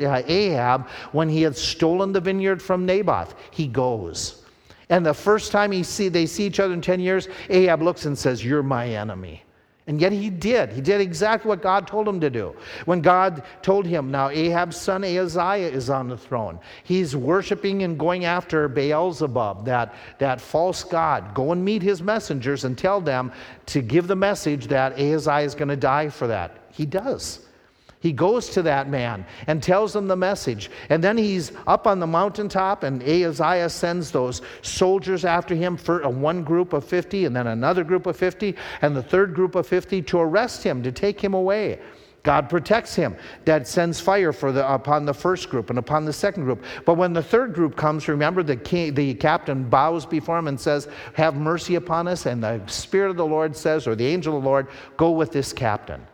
uh, 0.02 0.22
Ahab 0.26 0.88
when 1.12 1.28
he 1.28 1.42
had 1.42 1.56
stolen 1.56 2.10
the 2.10 2.20
vineyard 2.20 2.60
from 2.60 2.84
Naboth. 2.84 3.36
He 3.52 3.68
goes. 3.68 4.42
And 4.90 5.06
the 5.06 5.14
first 5.14 5.52
time 5.52 5.70
he 5.70 5.84
see, 5.84 6.08
they 6.08 6.26
see 6.26 6.44
each 6.44 6.58
other 6.58 6.74
in 6.74 6.80
10 6.80 6.98
years, 6.98 7.28
Ahab 7.48 7.82
looks 7.82 8.04
and 8.06 8.18
says, 8.18 8.44
You're 8.44 8.64
my 8.64 8.88
enemy. 8.88 9.44
And 9.88 10.00
yet 10.00 10.10
he 10.10 10.30
did. 10.30 10.72
He 10.72 10.80
did 10.80 11.00
exactly 11.00 11.48
what 11.48 11.62
God 11.62 11.86
told 11.86 12.08
him 12.08 12.18
to 12.20 12.28
do. 12.28 12.56
When 12.86 13.00
God 13.00 13.44
told 13.62 13.86
him, 13.86 14.10
now 14.10 14.30
Ahab's 14.30 14.76
son 14.76 15.04
Ahaziah 15.04 15.68
is 15.68 15.90
on 15.90 16.08
the 16.08 16.16
throne. 16.16 16.58
He's 16.82 17.14
worshiping 17.14 17.84
and 17.84 17.96
going 17.96 18.24
after 18.24 18.66
Beelzebub, 18.66 19.64
that, 19.66 19.94
that 20.18 20.40
false 20.40 20.82
god. 20.82 21.34
Go 21.34 21.52
and 21.52 21.64
meet 21.64 21.82
his 21.82 22.02
messengers 22.02 22.64
and 22.64 22.76
tell 22.76 23.00
them 23.00 23.30
to 23.66 23.80
give 23.80 24.08
the 24.08 24.16
message 24.16 24.66
that 24.66 24.98
Ahaziah 24.98 25.44
is 25.44 25.54
going 25.54 25.68
to 25.68 25.76
die 25.76 26.08
for 26.08 26.26
that. 26.26 26.58
He 26.72 26.84
does. 26.84 27.45
He 28.06 28.12
goes 28.12 28.50
to 28.50 28.62
that 28.62 28.88
man 28.88 29.26
and 29.48 29.60
tells 29.60 29.96
him 29.96 30.06
the 30.06 30.14
message. 30.14 30.70
And 30.90 31.02
then 31.02 31.18
he's 31.18 31.50
up 31.66 31.88
on 31.88 31.98
the 31.98 32.06
mountaintop, 32.06 32.84
and 32.84 33.02
Ahaziah 33.02 33.68
sends 33.68 34.12
those 34.12 34.42
soldiers 34.62 35.24
after 35.24 35.56
him 35.56 35.76
for 35.76 36.02
a 36.02 36.06
uh, 36.06 36.10
one 36.10 36.44
group 36.44 36.72
of 36.72 36.84
50, 36.84 37.24
and 37.24 37.34
then 37.34 37.48
another 37.48 37.82
group 37.82 38.06
of 38.06 38.16
50, 38.16 38.54
and 38.82 38.94
the 38.94 39.02
third 39.02 39.34
group 39.34 39.56
of 39.56 39.66
50 39.66 40.02
to 40.02 40.20
arrest 40.20 40.62
him, 40.62 40.84
to 40.84 40.92
take 40.92 41.20
him 41.20 41.34
away. 41.34 41.80
God 42.22 42.48
protects 42.48 42.94
him. 42.94 43.16
That 43.44 43.66
sends 43.66 43.98
fire 43.98 44.32
for 44.32 44.52
the, 44.52 44.72
upon 44.72 45.04
the 45.04 45.14
first 45.14 45.50
group 45.50 45.70
and 45.70 45.78
upon 45.80 46.04
the 46.04 46.12
second 46.12 46.44
group. 46.44 46.62
But 46.84 46.94
when 46.94 47.12
the 47.12 47.24
third 47.24 47.54
group 47.54 47.74
comes, 47.74 48.06
remember 48.06 48.44
the, 48.44 48.54
king, 48.54 48.94
the 48.94 49.14
captain 49.14 49.68
bows 49.68 50.06
before 50.06 50.38
him 50.38 50.46
and 50.46 50.60
says, 50.60 50.86
Have 51.14 51.34
mercy 51.34 51.74
upon 51.74 52.06
us. 52.06 52.26
And 52.26 52.40
the 52.40 52.64
Spirit 52.68 53.10
of 53.10 53.16
the 53.16 53.26
Lord 53.26 53.56
says, 53.56 53.88
or 53.88 53.96
the 53.96 54.06
angel 54.06 54.36
of 54.36 54.44
the 54.44 54.48
Lord, 54.48 54.68
Go 54.96 55.10
with 55.10 55.32
this 55.32 55.52
captain 55.52 56.06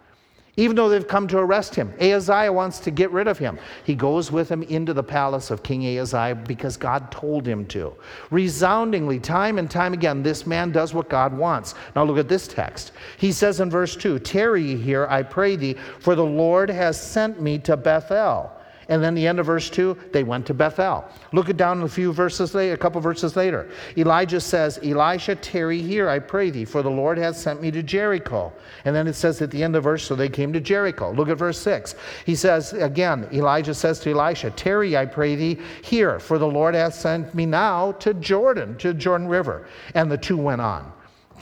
even 0.56 0.76
though 0.76 0.88
they've 0.88 1.08
come 1.08 1.26
to 1.28 1.38
arrest 1.38 1.74
him. 1.74 1.92
Ahaziah 1.98 2.52
wants 2.52 2.78
to 2.80 2.90
get 2.90 3.10
rid 3.10 3.26
of 3.26 3.38
him. 3.38 3.58
He 3.84 3.94
goes 3.94 4.30
with 4.30 4.50
him 4.50 4.62
into 4.64 4.92
the 4.92 5.02
palace 5.02 5.50
of 5.50 5.62
King 5.62 5.86
Ahaziah 5.86 6.34
because 6.34 6.76
God 6.76 7.10
told 7.10 7.46
him 7.46 7.64
to. 7.66 7.94
Resoundingly, 8.30 9.18
time 9.18 9.58
and 9.58 9.70
time 9.70 9.94
again, 9.94 10.22
this 10.22 10.46
man 10.46 10.70
does 10.70 10.92
what 10.92 11.08
God 11.08 11.36
wants. 11.36 11.74
Now 11.96 12.04
look 12.04 12.18
at 12.18 12.28
this 12.28 12.46
text. 12.46 12.92
He 13.16 13.32
says 13.32 13.60
in 13.60 13.70
verse 13.70 13.96
2 13.96 14.18
Tarry 14.18 14.76
here, 14.76 15.06
I 15.08 15.22
pray 15.22 15.56
thee, 15.56 15.76
for 15.98 16.14
the 16.14 16.24
Lord 16.24 16.68
has 16.68 17.00
sent 17.00 17.40
me 17.40 17.58
to 17.60 17.76
Bethel. 17.76 18.52
And 18.88 19.02
then 19.02 19.14
the 19.14 19.26
end 19.26 19.38
of 19.38 19.46
verse 19.46 19.70
2, 19.70 19.96
they 20.12 20.24
went 20.24 20.46
to 20.46 20.54
Bethel. 20.54 21.04
Look 21.32 21.48
it 21.48 21.56
down 21.56 21.82
a 21.82 21.88
few 21.88 22.12
verses 22.12 22.54
later, 22.54 22.74
a 22.74 22.78
couple 22.78 23.00
verses 23.00 23.36
later. 23.36 23.70
Elijah 23.96 24.40
says, 24.40 24.78
Elisha, 24.82 25.36
tarry 25.36 25.80
here, 25.80 26.08
I 26.08 26.18
pray 26.18 26.50
thee, 26.50 26.64
for 26.64 26.82
the 26.82 26.90
Lord 26.90 27.18
has 27.18 27.40
sent 27.40 27.60
me 27.60 27.70
to 27.70 27.82
Jericho. 27.82 28.52
And 28.84 28.94
then 28.94 29.06
it 29.06 29.14
says 29.14 29.40
at 29.42 29.50
the 29.50 29.62
end 29.62 29.76
of 29.76 29.84
verse, 29.84 30.04
so 30.04 30.14
they 30.14 30.28
came 30.28 30.52
to 30.52 30.60
Jericho. 30.60 31.12
Look 31.12 31.28
at 31.28 31.38
verse 31.38 31.58
6. 31.58 31.94
He 32.26 32.34
says 32.34 32.72
again, 32.72 33.28
Elijah 33.32 33.74
says 33.74 34.00
to 34.00 34.10
Elisha, 34.10 34.50
Tarry, 34.50 34.96
I 34.96 35.06
pray 35.06 35.34
thee, 35.34 35.58
here, 35.82 36.18
for 36.18 36.38
the 36.38 36.46
Lord 36.46 36.74
hath 36.74 36.94
sent 36.94 37.34
me 37.34 37.46
now 37.46 37.92
to 37.92 38.14
Jordan, 38.14 38.76
to 38.78 38.94
Jordan 38.94 39.28
River. 39.28 39.66
And 39.94 40.10
the 40.10 40.18
two 40.18 40.36
went 40.36 40.60
on. 40.60 40.92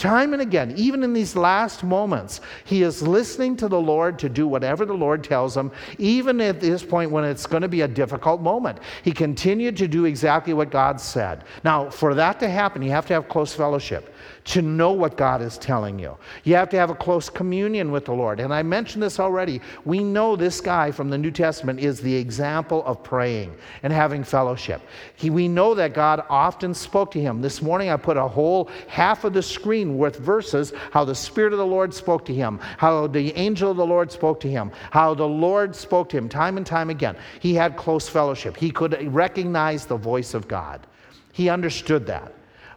Time 0.00 0.32
and 0.32 0.40
again, 0.40 0.72
even 0.78 1.02
in 1.02 1.12
these 1.12 1.36
last 1.36 1.84
moments, 1.84 2.40
he 2.64 2.82
is 2.82 3.02
listening 3.02 3.54
to 3.58 3.68
the 3.68 3.78
Lord 3.78 4.18
to 4.20 4.30
do 4.30 4.48
whatever 4.48 4.86
the 4.86 4.94
Lord 4.94 5.22
tells 5.22 5.54
him, 5.54 5.70
even 5.98 6.40
at 6.40 6.58
this 6.58 6.82
point 6.82 7.10
when 7.10 7.22
it's 7.22 7.44
going 7.44 7.60
to 7.60 7.68
be 7.68 7.82
a 7.82 7.88
difficult 7.88 8.40
moment. 8.40 8.78
He 9.02 9.12
continued 9.12 9.76
to 9.76 9.86
do 9.86 10.06
exactly 10.06 10.54
what 10.54 10.70
God 10.70 11.02
said. 11.02 11.44
Now, 11.64 11.90
for 11.90 12.14
that 12.14 12.40
to 12.40 12.48
happen, 12.48 12.80
you 12.80 12.90
have 12.92 13.04
to 13.08 13.12
have 13.12 13.28
close 13.28 13.52
fellowship 13.52 14.14
to 14.44 14.62
know 14.62 14.92
what 14.92 15.16
God 15.16 15.42
is 15.42 15.58
telling 15.58 15.98
you. 15.98 16.16
You 16.44 16.54
have 16.54 16.68
to 16.70 16.76
have 16.76 16.90
a 16.90 16.94
close 16.94 17.28
communion 17.28 17.90
with 17.90 18.06
the 18.06 18.12
Lord. 18.12 18.40
And 18.40 18.52
I 18.52 18.62
mentioned 18.62 19.02
this 19.02 19.20
already. 19.20 19.60
We 19.84 20.00
know 20.02 20.36
this 20.36 20.60
guy 20.60 20.90
from 20.90 21.10
the 21.10 21.18
New 21.18 21.30
Testament 21.30 21.80
is 21.80 22.00
the 22.00 22.14
example 22.14 22.84
of 22.84 23.02
praying 23.02 23.54
and 23.82 23.92
having 23.92 24.24
fellowship. 24.24 24.80
He, 25.16 25.30
we 25.30 25.48
know 25.48 25.74
that 25.74 25.94
God 25.94 26.24
often 26.28 26.74
spoke 26.74 27.10
to 27.12 27.20
him. 27.20 27.42
This 27.42 27.60
morning 27.60 27.90
I 27.90 27.96
put 27.96 28.16
a 28.16 28.26
whole 28.26 28.70
half 28.88 29.24
of 29.24 29.32
the 29.32 29.42
screen 29.42 29.98
with 29.98 30.16
verses 30.16 30.72
how 30.90 31.04
the 31.04 31.14
Spirit 31.14 31.52
of 31.52 31.58
the 31.58 31.66
Lord 31.66 31.92
spoke 31.92 32.24
to 32.26 32.34
him, 32.34 32.58
how 32.78 33.06
the 33.06 33.36
angel 33.36 33.70
of 33.70 33.76
the 33.76 33.86
Lord 33.86 34.10
spoke 34.10 34.40
to 34.40 34.50
him, 34.50 34.72
how 34.90 35.14
the 35.14 35.28
Lord 35.28 35.76
spoke 35.76 36.08
to 36.10 36.16
him 36.16 36.28
time 36.28 36.56
and 36.56 36.66
time 36.66 36.90
again. 36.90 37.16
He 37.40 37.54
had 37.54 37.76
close 37.76 38.08
fellowship. 38.08 38.56
He 38.56 38.70
could 38.70 39.12
recognize 39.12 39.86
the 39.86 39.96
voice 39.96 40.34
of 40.34 40.48
God. 40.48 40.86
He 41.32 41.48
understood 41.48 42.06
that. 42.06 42.32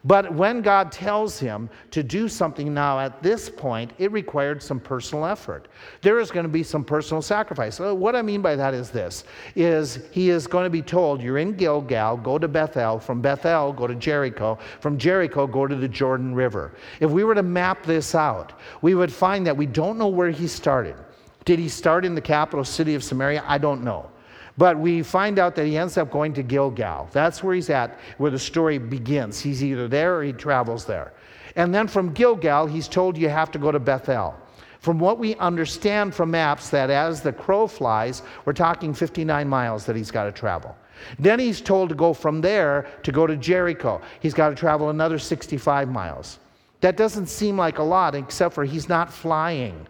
But 0.05 0.33
when 0.33 0.61
God 0.61 0.91
tells 0.91 1.39
him 1.39 1.69
to 1.91 2.03
do 2.03 2.27
something 2.27 2.73
now 2.73 2.99
at 2.99 3.23
this 3.23 3.49
point, 3.49 3.93
it 3.97 4.11
required 4.11 4.61
some 4.61 4.79
personal 4.79 5.25
effort. 5.25 5.69
There 6.01 6.19
is 6.19 6.29
going 6.29 6.43
to 6.43 6.51
be 6.51 6.63
some 6.63 6.83
personal 6.83 7.21
sacrifice. 7.21 7.75
So 7.75 7.95
what 7.95 8.15
I 8.15 8.21
mean 8.21 8.41
by 8.41 8.55
that 8.57 8.73
is 8.73 8.89
this 8.89 9.23
is 9.55 9.99
he 10.11 10.29
is 10.29 10.45
going 10.45 10.65
to 10.65 10.69
be 10.69 10.81
told, 10.81 11.21
you're 11.21 11.37
in 11.37 11.53
Gilgal, 11.53 12.17
go 12.17 12.37
to 12.37 12.47
Bethel, 12.47 12.99
from 12.99 13.21
Bethel 13.21 13.71
go 13.71 13.87
to 13.87 13.95
Jericho, 13.95 14.59
from 14.81 14.97
Jericho 14.97 15.47
go 15.47 15.67
to 15.67 15.75
the 15.75 15.87
Jordan 15.87 16.35
River. 16.35 16.73
If 16.99 17.09
we 17.11 17.23
were 17.23 17.35
to 17.35 17.43
map 17.43 17.85
this 17.85 18.13
out, 18.13 18.59
we 18.81 18.95
would 18.95 19.11
find 19.11 19.47
that 19.47 19.55
we 19.55 19.65
don't 19.65 19.97
know 19.97 20.07
where 20.07 20.31
he 20.31 20.47
started. 20.47 20.95
Did 21.45 21.59
he 21.59 21.69
start 21.69 22.05
in 22.05 22.15
the 22.15 22.21
capital 22.21 22.65
city 22.65 22.95
of 22.95 23.03
Samaria? 23.03 23.43
I 23.47 23.57
don't 23.57 23.83
know. 23.83 24.09
But 24.57 24.77
we 24.77 25.01
find 25.01 25.39
out 25.39 25.55
that 25.55 25.65
he 25.65 25.77
ends 25.77 25.97
up 25.97 26.11
going 26.11 26.33
to 26.33 26.43
Gilgal. 26.43 27.09
That's 27.11 27.43
where 27.43 27.55
he's 27.55 27.69
at, 27.69 27.99
where 28.17 28.31
the 28.31 28.39
story 28.39 28.77
begins. 28.77 29.39
He's 29.39 29.63
either 29.63 29.87
there 29.87 30.17
or 30.17 30.23
he 30.23 30.33
travels 30.33 30.85
there. 30.85 31.13
And 31.55 31.73
then 31.73 31.87
from 31.87 32.13
Gilgal, 32.13 32.67
he's 32.67 32.87
told 32.87 33.17
you 33.17 33.29
have 33.29 33.51
to 33.51 33.59
go 33.59 33.71
to 33.71 33.79
Bethel. 33.79 34.35
From 34.79 34.99
what 34.99 35.17
we 35.17 35.35
understand 35.35 36.13
from 36.13 36.31
maps, 36.31 36.69
that 36.69 36.89
as 36.89 37.21
the 37.21 37.31
crow 37.31 37.67
flies, 37.67 38.21
we're 38.45 38.53
talking 38.53 38.93
59 38.93 39.47
miles 39.47 39.85
that 39.85 39.95
he's 39.95 40.11
got 40.11 40.25
to 40.25 40.31
travel. 40.31 40.75
Then 41.17 41.39
he's 41.39 41.61
told 41.61 41.89
to 41.89 41.95
go 41.95 42.13
from 42.13 42.41
there 42.41 42.87
to 43.03 43.11
go 43.11 43.25
to 43.25 43.35
Jericho. 43.37 44.01
He's 44.19 44.33
got 44.33 44.49
to 44.49 44.55
travel 44.55 44.89
another 44.89 45.19
65 45.19 45.89
miles. 45.89 46.39
That 46.81 46.97
doesn't 46.97 47.27
seem 47.27 47.57
like 47.57 47.77
a 47.77 47.83
lot, 47.83 48.13
except 48.13 48.53
for 48.53 48.65
he's 48.65 48.89
not 48.89 49.11
flying, 49.11 49.87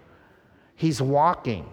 he's 0.76 1.02
walking. 1.02 1.68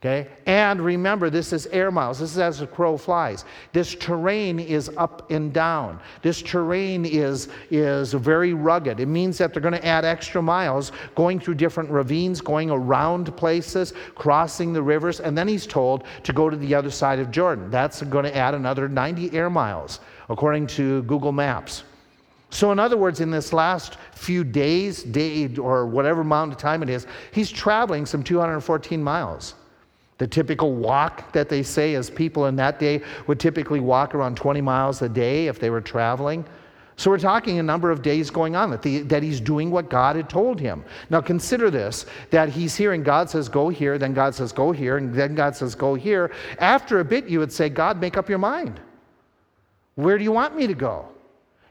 Okay? 0.00 0.28
And 0.46 0.80
remember, 0.80 1.28
this 1.28 1.52
is 1.52 1.66
air 1.66 1.90
miles. 1.90 2.20
This 2.20 2.32
is 2.32 2.38
as 2.38 2.60
the 2.60 2.66
crow 2.66 2.96
flies. 2.96 3.44
This 3.74 3.94
terrain 3.94 4.58
is 4.58 4.90
up 4.96 5.30
and 5.30 5.52
down. 5.52 6.00
This 6.22 6.40
terrain 6.40 7.04
is, 7.04 7.48
is 7.70 8.14
very 8.14 8.54
rugged. 8.54 8.98
It 8.98 9.06
means 9.06 9.36
that 9.36 9.52
they're 9.52 9.60
going 9.60 9.74
to 9.74 9.86
add 9.86 10.06
extra 10.06 10.40
miles 10.40 10.92
going 11.14 11.38
through 11.38 11.56
different 11.56 11.90
ravines, 11.90 12.40
going 12.40 12.70
around 12.70 13.36
places, 13.36 13.92
crossing 14.14 14.72
the 14.72 14.82
rivers. 14.82 15.20
And 15.20 15.36
then 15.36 15.46
he's 15.46 15.66
told 15.66 16.04
to 16.22 16.32
go 16.32 16.48
to 16.48 16.56
the 16.56 16.74
other 16.74 16.90
side 16.90 17.18
of 17.18 17.30
Jordan. 17.30 17.70
That's 17.70 18.00
going 18.00 18.24
to 18.24 18.34
add 18.34 18.54
another 18.54 18.88
90 18.88 19.36
air 19.36 19.50
miles, 19.50 20.00
according 20.30 20.68
to 20.68 21.02
Google 21.02 21.32
Maps. 21.32 21.84
So, 22.48 22.72
in 22.72 22.78
other 22.78 22.96
words, 22.96 23.20
in 23.20 23.30
this 23.30 23.52
last 23.52 23.98
few 24.12 24.44
days, 24.44 25.02
day, 25.02 25.54
or 25.56 25.86
whatever 25.86 26.22
amount 26.22 26.52
of 26.52 26.58
time 26.58 26.82
it 26.82 26.88
is, 26.88 27.06
he's 27.32 27.50
traveling 27.50 28.06
some 28.06 28.22
214 28.22 29.02
miles. 29.02 29.54
The 30.20 30.26
typical 30.26 30.74
walk 30.74 31.32
that 31.32 31.48
they 31.48 31.62
say 31.62 31.94
is 31.94 32.10
people 32.10 32.44
in 32.44 32.56
that 32.56 32.78
day 32.78 33.00
would 33.26 33.40
typically 33.40 33.80
walk 33.80 34.14
around 34.14 34.36
20 34.36 34.60
miles 34.60 35.00
a 35.00 35.08
day 35.08 35.46
if 35.46 35.58
they 35.58 35.70
were 35.70 35.80
traveling. 35.80 36.44
So 36.96 37.10
we're 37.10 37.18
talking 37.18 37.58
a 37.58 37.62
number 37.62 37.90
of 37.90 38.02
days 38.02 38.28
going 38.28 38.54
on 38.54 38.68
that, 38.68 38.82
the, 38.82 39.00
that 39.04 39.22
he's 39.22 39.40
doing 39.40 39.70
what 39.70 39.88
God 39.88 40.16
had 40.16 40.28
told 40.28 40.60
him. 40.60 40.84
Now 41.08 41.22
consider 41.22 41.70
this 41.70 42.04
that 42.28 42.50
he's 42.50 42.76
hearing 42.76 43.02
God 43.02 43.30
says, 43.30 43.48
go 43.48 43.70
here, 43.70 43.96
then 43.96 44.12
God 44.12 44.34
says, 44.34 44.52
go 44.52 44.72
here, 44.72 44.98
and 44.98 45.14
then 45.14 45.34
God 45.34 45.56
says, 45.56 45.74
go 45.74 45.94
here. 45.94 46.30
After 46.58 47.00
a 47.00 47.04
bit, 47.04 47.26
you 47.26 47.38
would 47.38 47.50
say, 47.50 47.70
God, 47.70 47.98
make 47.98 48.18
up 48.18 48.28
your 48.28 48.36
mind. 48.36 48.78
Where 49.94 50.18
do 50.18 50.24
you 50.24 50.32
want 50.32 50.54
me 50.54 50.66
to 50.66 50.74
go? 50.74 51.08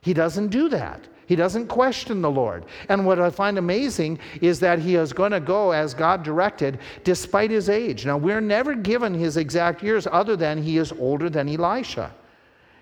He 0.01 0.15
doesn't 0.15 0.47
do 0.47 0.69
that. 0.69 1.07
He 1.29 1.35
doesn't 1.35 1.67
question 1.67 2.23
the 2.23 2.31
Lord. 2.31 2.65
And 2.89 3.05
what 3.05 3.19
I 3.19 3.29
find 3.29 3.59
amazing 3.59 4.17
is 4.41 4.59
that 4.61 4.79
he 4.79 4.95
is 4.95 5.13
going 5.13 5.31
to 5.31 5.39
go 5.39 5.69
as 5.69 5.93
God 5.93 6.23
directed 6.23 6.79
despite 7.03 7.51
his 7.51 7.69
age. 7.69 8.03
Now, 8.03 8.17
we're 8.17 8.41
never 8.41 8.73
given 8.73 9.13
his 9.13 9.37
exact 9.37 9.83
years 9.83 10.07
other 10.11 10.35
than 10.35 10.63
he 10.63 10.79
is 10.79 10.91
older 10.93 11.29
than 11.29 11.47
Elisha. 11.47 12.11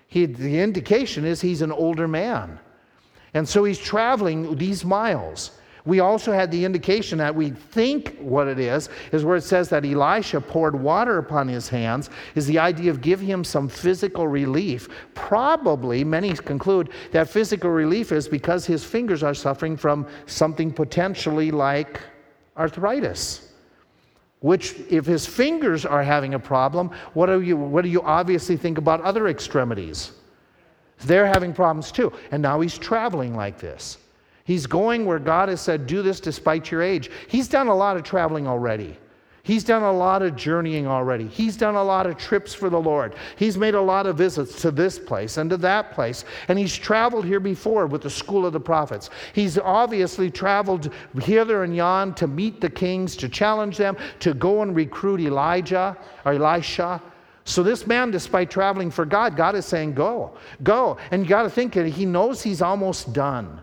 He, 0.06 0.24
the 0.24 0.60
indication 0.60 1.26
is 1.26 1.42
he's 1.42 1.60
an 1.60 1.72
older 1.72 2.08
man. 2.08 2.58
And 3.34 3.46
so 3.46 3.64
he's 3.64 3.78
traveling 3.78 4.56
these 4.56 4.82
miles 4.82 5.50
we 5.84 6.00
also 6.00 6.32
had 6.32 6.50
the 6.50 6.64
indication 6.64 7.18
that 7.18 7.34
we 7.34 7.50
think 7.50 8.16
what 8.18 8.48
it 8.48 8.58
is, 8.58 8.88
is 9.12 9.24
where 9.24 9.36
it 9.36 9.42
says 9.42 9.68
that 9.68 9.84
Elisha 9.84 10.40
poured 10.40 10.78
water 10.78 11.18
upon 11.18 11.48
his 11.48 11.68
hands, 11.68 12.10
is 12.34 12.46
the 12.46 12.58
idea 12.58 12.90
of 12.90 13.00
give 13.00 13.20
him 13.20 13.44
some 13.44 13.68
physical 13.68 14.28
relief. 14.28 14.88
Probably, 15.14 16.04
many 16.04 16.34
conclude 16.34 16.90
that 17.12 17.28
physical 17.28 17.70
relief 17.70 18.12
is 18.12 18.28
because 18.28 18.66
his 18.66 18.84
fingers 18.84 19.22
are 19.22 19.34
suffering 19.34 19.76
from 19.76 20.06
something 20.26 20.72
potentially 20.72 21.50
like 21.50 22.00
arthritis. 22.56 23.52
Which, 24.40 24.76
if 24.88 25.04
his 25.04 25.26
fingers 25.26 25.84
are 25.84 26.02
having 26.02 26.34
a 26.34 26.38
problem, 26.38 26.90
what 27.14 27.26
do 27.26 27.40
you, 27.40 27.56
what 27.56 27.82
do 27.82 27.88
you 27.88 28.02
obviously 28.02 28.56
think 28.56 28.78
about 28.78 29.00
other 29.00 29.28
extremities? 29.28 30.12
They're 31.04 31.26
having 31.26 31.52
problems 31.52 31.90
too. 31.90 32.12
And 32.30 32.42
now 32.42 32.60
he's 32.60 32.78
traveling 32.78 33.34
like 33.34 33.58
this. 33.58 33.98
He's 34.48 34.66
going 34.66 35.04
where 35.04 35.18
God 35.18 35.50
has 35.50 35.60
said, 35.60 35.86
do 35.86 36.00
this 36.00 36.20
despite 36.20 36.70
your 36.70 36.80
age. 36.80 37.10
He's 37.28 37.48
done 37.48 37.66
a 37.66 37.74
lot 37.74 37.98
of 37.98 38.02
traveling 38.02 38.46
already. 38.46 38.96
He's 39.42 39.62
done 39.62 39.82
a 39.82 39.92
lot 39.92 40.22
of 40.22 40.36
journeying 40.36 40.86
already. 40.86 41.26
He's 41.26 41.54
done 41.54 41.74
a 41.74 41.84
lot 41.84 42.06
of 42.06 42.16
trips 42.16 42.54
for 42.54 42.70
the 42.70 42.80
Lord. 42.80 43.14
He's 43.36 43.58
made 43.58 43.74
a 43.74 43.80
lot 43.82 44.06
of 44.06 44.16
visits 44.16 44.62
to 44.62 44.70
this 44.70 44.98
place 44.98 45.36
and 45.36 45.50
to 45.50 45.58
that 45.58 45.92
place. 45.92 46.24
And 46.48 46.58
he's 46.58 46.74
traveled 46.74 47.26
here 47.26 47.40
before 47.40 47.86
with 47.86 48.00
the 48.00 48.08
school 48.08 48.46
of 48.46 48.54
the 48.54 48.58
prophets. 48.58 49.10
He's 49.34 49.58
obviously 49.58 50.30
traveled 50.30 50.94
hither 51.20 51.64
and 51.64 51.76
yon 51.76 52.14
to 52.14 52.26
meet 52.26 52.62
the 52.62 52.70
kings, 52.70 53.16
to 53.16 53.28
challenge 53.28 53.76
them, 53.76 53.98
to 54.20 54.32
go 54.32 54.62
and 54.62 54.74
recruit 54.74 55.20
Elijah 55.20 55.94
or 56.24 56.32
Elisha. 56.32 57.02
So 57.44 57.62
this 57.62 57.86
man, 57.86 58.10
despite 58.10 58.50
traveling 58.50 58.90
for 58.90 59.04
God, 59.04 59.36
God 59.36 59.56
is 59.56 59.66
saying, 59.66 59.92
Go, 59.92 60.38
go. 60.62 60.96
And 61.10 61.22
you 61.22 61.28
got 61.28 61.42
to 61.42 61.50
think 61.50 61.74
that 61.74 61.86
he 61.86 62.06
knows 62.06 62.42
he's 62.42 62.62
almost 62.62 63.12
done 63.12 63.60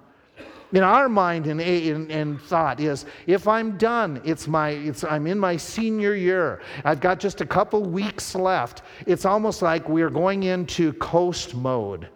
in 0.74 0.84
our 0.84 1.08
mind 1.08 1.48
and, 1.48 2.42
thought 2.42 2.80
is 2.80 3.06
if 3.28 3.48
i'm 3.48 3.78
done 3.78 4.22
it's 4.26 4.48
my 4.48 4.70
it's 4.70 5.04
i'm 5.04 5.28
in 5.28 5.40
my 5.40 5.56
senior 5.58 6.16
year. 6.16 6.62
I've 6.84 7.00
got 7.00 7.20
just 7.20 7.42
a 7.42 7.46
couple 7.46 7.84
weeks 7.84 8.36
left. 8.36 8.84
It's 9.06 9.26
almost 9.26 9.62
like 9.62 9.88
we're 9.90 10.10
going 10.10 10.44
into 10.44 10.94
coast 10.94 11.56
mode. 11.56 12.10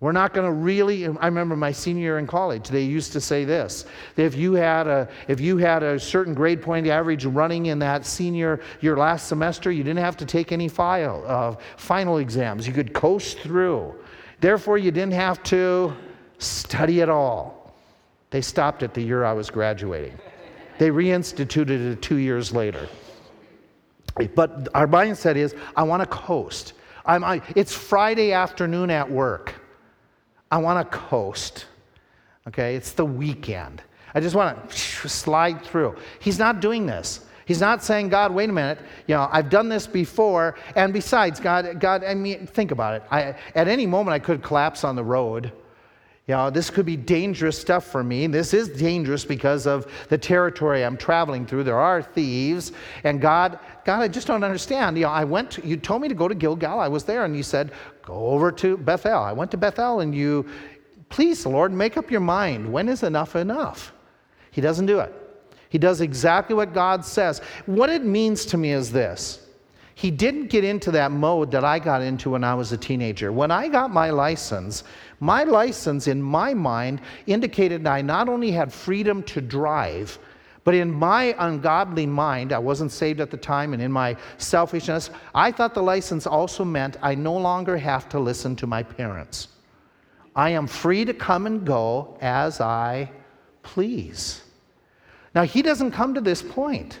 We're 0.00 0.12
not 0.12 0.34
going 0.34 0.46
to 0.46 0.52
really 0.52 1.06
i 1.06 1.26
remember 1.26 1.56
my 1.56 1.72
senior 1.72 2.02
year 2.02 2.18
in 2.18 2.26
college 2.26 2.68
they 2.68 2.82
used 2.82 3.12
to 3.12 3.20
say 3.20 3.46
this 3.46 3.86
if 4.18 4.36
you 4.36 4.52
had 4.52 4.86
a 4.86 5.08
if 5.28 5.40
you 5.40 5.56
had 5.56 5.82
a 5.82 5.98
certain 5.98 6.34
grade 6.34 6.60
point 6.60 6.86
average 6.86 7.24
running 7.24 7.66
in 7.66 7.78
that 7.78 8.04
senior 8.04 8.60
your 8.82 8.98
last 8.98 9.28
semester 9.28 9.72
you 9.72 9.82
didn't 9.82 10.04
have 10.04 10.16
to 10.18 10.26
take 10.26 10.52
any 10.52 10.68
file, 10.68 11.24
uh, 11.26 11.56
final 11.76 12.18
exams. 12.18 12.66
You 12.66 12.74
could 12.74 12.92
coast 12.92 13.38
through. 13.38 13.94
Therefore 14.40 14.76
you 14.76 14.90
didn't 14.90 15.14
have 15.14 15.42
to 15.44 15.94
study 16.38 17.00
it 17.00 17.08
all 17.08 17.64
they 18.34 18.40
stopped 18.40 18.82
it 18.82 18.94
the 18.94 19.00
year 19.00 19.22
I 19.22 19.32
was 19.32 19.48
graduating. 19.48 20.18
They 20.78 20.90
reinstituted 20.90 21.92
it 21.92 22.02
two 22.02 22.16
years 22.16 22.50
later. 22.50 22.88
But 24.34 24.66
our 24.74 24.88
mindset 24.88 25.36
is 25.36 25.54
I 25.76 25.84
want 25.84 26.02
to 26.02 26.08
coast. 26.08 26.72
I'm, 27.06 27.22
I, 27.22 27.42
it's 27.54 27.72
Friday 27.72 28.32
afternoon 28.32 28.90
at 28.90 29.08
work. 29.08 29.54
I 30.50 30.58
want 30.58 30.90
to 30.90 30.98
coast. 30.98 31.66
Okay, 32.48 32.74
it's 32.74 32.90
the 32.90 33.04
weekend. 33.04 33.82
I 34.16 34.20
just 34.20 34.34
want 34.34 34.68
to 34.68 35.08
slide 35.08 35.62
through. 35.62 35.94
He's 36.18 36.40
not 36.40 36.58
doing 36.58 36.86
this. 36.86 37.24
He's 37.46 37.60
not 37.60 37.84
saying, 37.84 38.08
God, 38.08 38.34
wait 38.34 38.50
a 38.50 38.52
minute, 38.52 38.80
you 39.06 39.14
know, 39.14 39.28
I've 39.30 39.48
done 39.48 39.68
this 39.68 39.86
before. 39.86 40.56
And 40.74 40.92
besides, 40.92 41.38
God, 41.38 41.78
God, 41.78 42.02
I 42.02 42.14
mean, 42.14 42.48
think 42.48 42.72
about 42.72 42.94
it. 42.94 43.04
I, 43.12 43.36
at 43.54 43.68
any 43.68 43.86
moment, 43.86 44.12
I 44.12 44.18
could 44.18 44.42
collapse 44.42 44.82
on 44.82 44.96
the 44.96 45.04
road 45.04 45.52
you 46.26 46.34
know, 46.34 46.48
this 46.48 46.70
could 46.70 46.86
be 46.86 46.96
dangerous 46.96 47.58
stuff 47.58 47.84
for 47.84 48.02
me. 48.02 48.26
This 48.26 48.54
is 48.54 48.68
dangerous 48.68 49.26
because 49.26 49.66
of 49.66 49.86
the 50.08 50.16
territory 50.16 50.82
I'm 50.82 50.96
traveling 50.96 51.44
through. 51.44 51.64
There 51.64 51.78
are 51.78 52.00
thieves. 52.02 52.72
And 53.04 53.20
God, 53.20 53.58
God, 53.84 54.00
I 54.00 54.08
just 54.08 54.26
don't 54.26 54.42
understand. 54.42 54.96
You 54.96 55.04
know, 55.04 55.10
I 55.10 55.24
went, 55.24 55.50
to, 55.52 55.66
you 55.66 55.76
told 55.76 56.00
me 56.00 56.08
to 56.08 56.14
go 56.14 56.26
to 56.26 56.34
Gilgal. 56.34 56.80
I 56.80 56.88
was 56.88 57.04
there 57.04 57.26
and 57.26 57.36
you 57.36 57.42
said, 57.42 57.72
go 58.02 58.14
over 58.14 58.50
to 58.52 58.78
Bethel. 58.78 59.18
I 59.18 59.32
went 59.32 59.50
to 59.50 59.58
Bethel 59.58 60.00
and 60.00 60.14
you, 60.14 60.48
please, 61.10 61.44
Lord, 61.44 61.72
make 61.72 61.98
up 61.98 62.10
your 62.10 62.20
mind. 62.20 62.72
When 62.72 62.88
is 62.88 63.02
enough 63.02 63.36
enough? 63.36 63.92
He 64.50 64.62
doesn't 64.62 64.86
do 64.86 65.00
it. 65.00 65.12
He 65.68 65.76
does 65.76 66.00
exactly 66.00 66.56
what 66.56 66.72
God 66.72 67.04
says. 67.04 67.40
What 67.66 67.90
it 67.90 68.02
means 68.02 68.46
to 68.46 68.56
me 68.56 68.72
is 68.72 68.90
this 68.90 69.43
he 69.94 70.10
didn't 70.10 70.48
get 70.48 70.64
into 70.64 70.90
that 70.90 71.12
mode 71.12 71.50
that 71.52 71.64
I 71.64 71.78
got 71.78 72.02
into 72.02 72.30
when 72.30 72.42
I 72.42 72.54
was 72.54 72.72
a 72.72 72.76
teenager. 72.76 73.32
When 73.32 73.50
I 73.50 73.68
got 73.68 73.92
my 73.92 74.10
license, 74.10 74.82
my 75.20 75.44
license 75.44 76.08
in 76.08 76.20
my 76.20 76.52
mind 76.52 77.00
indicated 77.26 77.86
I 77.86 78.02
not 78.02 78.28
only 78.28 78.50
had 78.50 78.72
freedom 78.72 79.22
to 79.24 79.40
drive, 79.40 80.18
but 80.64 80.74
in 80.74 80.90
my 80.90 81.36
ungodly 81.38 82.06
mind, 82.06 82.52
I 82.52 82.58
wasn't 82.58 82.90
saved 82.90 83.20
at 83.20 83.30
the 83.30 83.36
time, 83.36 83.74
and 83.74 83.82
in 83.82 83.92
my 83.92 84.16
selfishness, 84.38 85.10
I 85.34 85.52
thought 85.52 85.74
the 85.74 85.82
license 85.82 86.26
also 86.26 86.64
meant 86.64 86.96
I 87.02 87.14
no 87.14 87.36
longer 87.36 87.76
have 87.76 88.08
to 88.08 88.18
listen 88.18 88.56
to 88.56 88.66
my 88.66 88.82
parents. 88.82 89.48
I 90.34 90.50
am 90.50 90.66
free 90.66 91.04
to 91.04 91.14
come 91.14 91.46
and 91.46 91.64
go 91.64 92.18
as 92.20 92.60
I 92.60 93.10
please. 93.62 94.42
Now, 95.34 95.42
he 95.42 95.62
doesn't 95.62 95.92
come 95.92 96.14
to 96.14 96.20
this 96.20 96.42
point. 96.42 96.98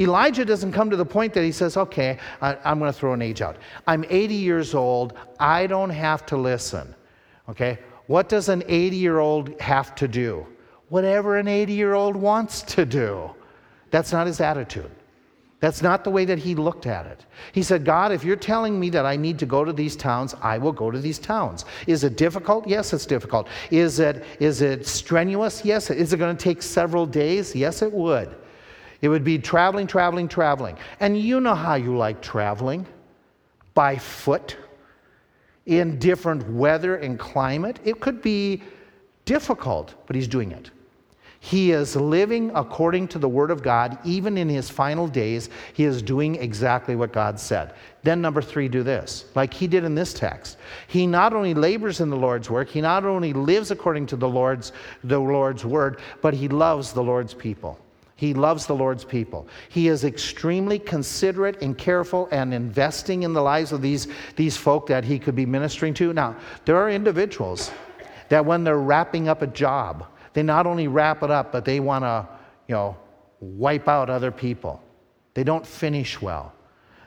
Elijah 0.00 0.44
doesn't 0.44 0.72
come 0.72 0.90
to 0.90 0.96
the 0.96 1.04
point 1.04 1.34
that 1.34 1.42
he 1.42 1.50
says, 1.50 1.76
okay, 1.76 2.18
I, 2.40 2.56
am 2.64 2.78
going 2.78 2.92
to 2.92 2.96
throw 2.96 3.14
an 3.14 3.22
age 3.22 3.42
out. 3.42 3.56
I'm 3.86 4.04
80 4.08 4.34
years 4.34 4.74
old. 4.74 5.14
I 5.40 5.66
don't 5.66 5.90
have 5.90 6.24
to 6.26 6.36
listen. 6.36 6.94
Okay? 7.48 7.78
What 8.06 8.28
does 8.28 8.48
an 8.48 8.62
80 8.68 8.96
year 8.96 9.18
old 9.18 9.60
have 9.60 9.94
to 9.96 10.06
do? 10.06 10.46
Whatever 10.88 11.36
an 11.36 11.48
80 11.48 11.72
year 11.72 11.94
old 11.94 12.16
wants 12.16 12.62
to 12.62 12.86
do. 12.86 13.30
That's 13.90 14.12
not 14.12 14.26
his 14.26 14.40
attitude. 14.40 14.90
That's 15.60 15.82
not 15.82 16.04
the 16.04 16.10
way 16.10 16.24
that 16.24 16.38
he 16.38 16.54
looked 16.54 16.86
at 16.86 17.06
it. 17.06 17.26
He 17.52 17.64
said, 17.64 17.84
God, 17.84 18.12
if 18.12 18.22
you're 18.22 18.36
telling 18.36 18.78
me 18.78 18.90
that 18.90 19.04
I 19.04 19.16
need 19.16 19.40
to 19.40 19.46
go 19.46 19.64
to 19.64 19.72
these 19.72 19.96
towns, 19.96 20.36
I 20.40 20.56
will 20.56 20.72
go 20.72 20.92
to 20.92 21.00
these 21.00 21.18
towns. 21.18 21.64
Is 21.88 22.04
it 22.04 22.16
difficult? 22.16 22.68
Yes, 22.68 22.92
it's 22.92 23.06
difficult. 23.06 23.48
Is 23.72 23.98
it, 23.98 24.24
is 24.38 24.62
it 24.62 24.86
strenuous? 24.86 25.64
Yes. 25.64 25.90
Is 25.90 26.12
it 26.12 26.18
going 26.18 26.36
to 26.36 26.42
take 26.42 26.62
several 26.62 27.06
days? 27.06 27.56
Yes, 27.56 27.82
it 27.82 27.92
would. 27.92 28.36
It 29.00 29.08
would 29.08 29.24
be 29.24 29.38
traveling, 29.38 29.86
traveling, 29.86 30.28
traveling. 30.28 30.76
And 31.00 31.18
you 31.18 31.40
know 31.40 31.54
how 31.54 31.74
you 31.74 31.96
like 31.96 32.20
traveling 32.20 32.86
by 33.74 33.96
foot 33.96 34.56
in 35.66 35.98
different 35.98 36.48
weather 36.50 36.96
and 36.96 37.18
climate. 37.18 37.78
It 37.84 38.00
could 38.00 38.22
be 38.22 38.62
difficult, 39.24 39.94
but 40.06 40.16
he's 40.16 40.26
doing 40.26 40.50
it. 40.50 40.70
He 41.40 41.70
is 41.70 41.94
living 41.94 42.50
according 42.54 43.08
to 43.08 43.18
the 43.18 43.28
Word 43.28 43.52
of 43.52 43.62
God, 43.62 43.98
even 44.04 44.36
in 44.36 44.48
his 44.48 44.68
final 44.68 45.06
days. 45.06 45.50
He 45.72 45.84
is 45.84 46.02
doing 46.02 46.34
exactly 46.34 46.96
what 46.96 47.12
God 47.12 47.38
said. 47.38 47.74
Then, 48.02 48.20
number 48.20 48.42
three, 48.42 48.68
do 48.68 48.82
this, 48.82 49.26
like 49.36 49.54
he 49.54 49.68
did 49.68 49.84
in 49.84 49.94
this 49.94 50.12
text. 50.12 50.58
He 50.88 51.06
not 51.06 51.32
only 51.32 51.54
labors 51.54 52.00
in 52.00 52.10
the 52.10 52.16
Lord's 52.16 52.50
work, 52.50 52.68
he 52.68 52.80
not 52.80 53.04
only 53.04 53.32
lives 53.32 53.70
according 53.70 54.06
to 54.06 54.16
the 54.16 54.28
Lord's, 54.28 54.72
the 55.04 55.20
Lord's 55.20 55.64
Word, 55.64 56.00
but 56.22 56.34
he 56.34 56.48
loves 56.48 56.92
the 56.92 57.02
Lord's 57.02 57.34
people. 57.34 57.78
He 58.18 58.34
loves 58.34 58.66
the 58.66 58.74
Lord's 58.74 59.04
people. 59.04 59.46
He 59.68 59.86
is 59.86 60.02
extremely 60.02 60.80
considerate 60.80 61.62
and 61.62 61.78
careful 61.78 62.28
and 62.32 62.52
investing 62.52 63.22
in 63.22 63.32
the 63.32 63.40
lives 63.40 63.70
of 63.70 63.80
these, 63.80 64.08
these 64.34 64.56
folk 64.56 64.88
that 64.88 65.04
he 65.04 65.20
could 65.20 65.36
be 65.36 65.46
ministering 65.46 65.94
to. 65.94 66.12
Now, 66.12 66.34
there 66.64 66.76
are 66.76 66.90
individuals 66.90 67.70
that 68.28 68.44
when 68.44 68.64
they're 68.64 68.80
wrapping 68.80 69.28
up 69.28 69.42
a 69.42 69.46
job, 69.46 70.04
they 70.32 70.42
not 70.42 70.66
only 70.66 70.88
wrap 70.88 71.22
it 71.22 71.30
up, 71.30 71.52
but 71.52 71.64
they 71.64 71.78
want 71.78 72.02
to, 72.02 72.26
you 72.66 72.74
know, 72.74 72.96
wipe 73.38 73.86
out 73.86 74.10
other 74.10 74.32
people. 74.32 74.82
They 75.34 75.44
don't 75.44 75.64
finish 75.64 76.20
well. 76.20 76.52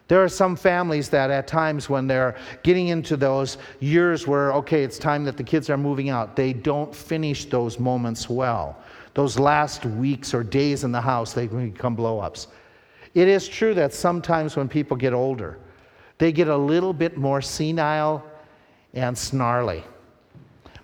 There 0.08 0.24
are 0.24 0.30
some 0.30 0.56
families 0.56 1.10
that 1.10 1.30
at 1.30 1.46
times 1.46 1.90
when 1.90 2.08
they're 2.08 2.38
getting 2.64 2.88
into 2.88 3.18
those 3.18 3.58
years 3.82 4.28
where, 4.28 4.54
okay, 4.54 4.82
it's 4.84 4.98
time 4.98 5.26
that 5.26 5.36
the 5.36 5.44
kids 5.44 5.70
are 5.70 5.78
moving 5.78 6.10
out, 6.10 6.38
they 6.38 6.54
don't 6.54 6.96
finish 6.96 7.44
those 7.44 7.80
moments 7.80 8.30
well 8.30 8.82
those 9.14 9.38
last 9.38 9.86
weeks 9.86 10.34
or 10.34 10.44
days 10.44 10.84
in 10.84 10.92
the 10.92 11.02
house, 11.02 11.34
they 11.34 11.48
can 11.48 11.72
become 11.72 11.96
blow 11.96 12.20
ups. 12.20 12.48
It 13.14 13.28
is 13.28 13.48
true 13.48 13.74
that 13.74 13.94
sometimes 13.94 14.56
when 14.56 14.70
people 14.70 14.96
get 14.96 15.14
older, 15.14 15.58
they 16.18 16.32
get 16.32 16.48
a 16.48 16.56
little 16.58 16.94
bit 16.94 17.18
more 17.18 17.42
senile 17.42 18.24
and 18.94 19.18
snarly. 19.18 19.84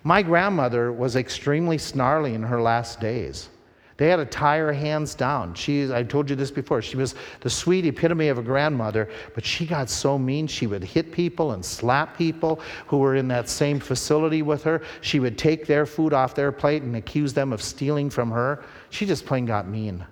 My 0.04 0.22
grandmother 0.22 0.92
was 0.92 1.16
extremely 1.16 1.78
snarly 1.78 2.34
in 2.34 2.44
her 2.44 2.62
last 2.62 3.00
days. 3.00 3.50
They 3.98 4.10
had 4.10 4.18
to 4.18 4.26
tie 4.26 4.60
her 4.60 4.72
hands 4.72 5.16
down. 5.16 5.56
She, 5.56 5.92
I 5.92 6.04
told 6.04 6.30
you 6.30 6.36
this 6.36 6.52
before, 6.52 6.84
she 6.84 6.98
was 6.98 7.16
the 7.42 7.50
sweet 7.50 7.84
epitome 7.84 8.28
of 8.28 8.38
a 8.38 8.44
grandmother, 8.44 9.10
but 9.34 9.44
she 9.44 9.66
got 9.66 9.90
so 9.90 10.20
mean. 10.20 10.46
She 10.46 10.68
would 10.68 10.84
hit 10.84 11.12
people 11.12 11.54
and 11.54 11.66
slap 11.66 12.16
people 12.16 12.60
who 12.86 13.00
were 13.00 13.16
in 13.16 13.28
that 13.30 13.50
same 13.50 13.80
facility 13.80 14.44
with 14.44 14.64
her. 14.64 14.84
She 15.02 15.20
would 15.20 15.36
take 15.36 15.66
their 15.66 15.88
food 15.88 16.14
off 16.14 16.36
their 16.36 16.52
plate 16.52 16.84
and 16.84 16.96
accuse 16.96 17.34
them 17.34 17.52
of 17.52 17.62
stealing 17.62 18.12
from 18.12 18.30
her. 18.30 18.64
She 18.92 19.08
just 19.08 19.26
plain 19.26 19.48
got 19.48 19.68
mean. 19.68 20.06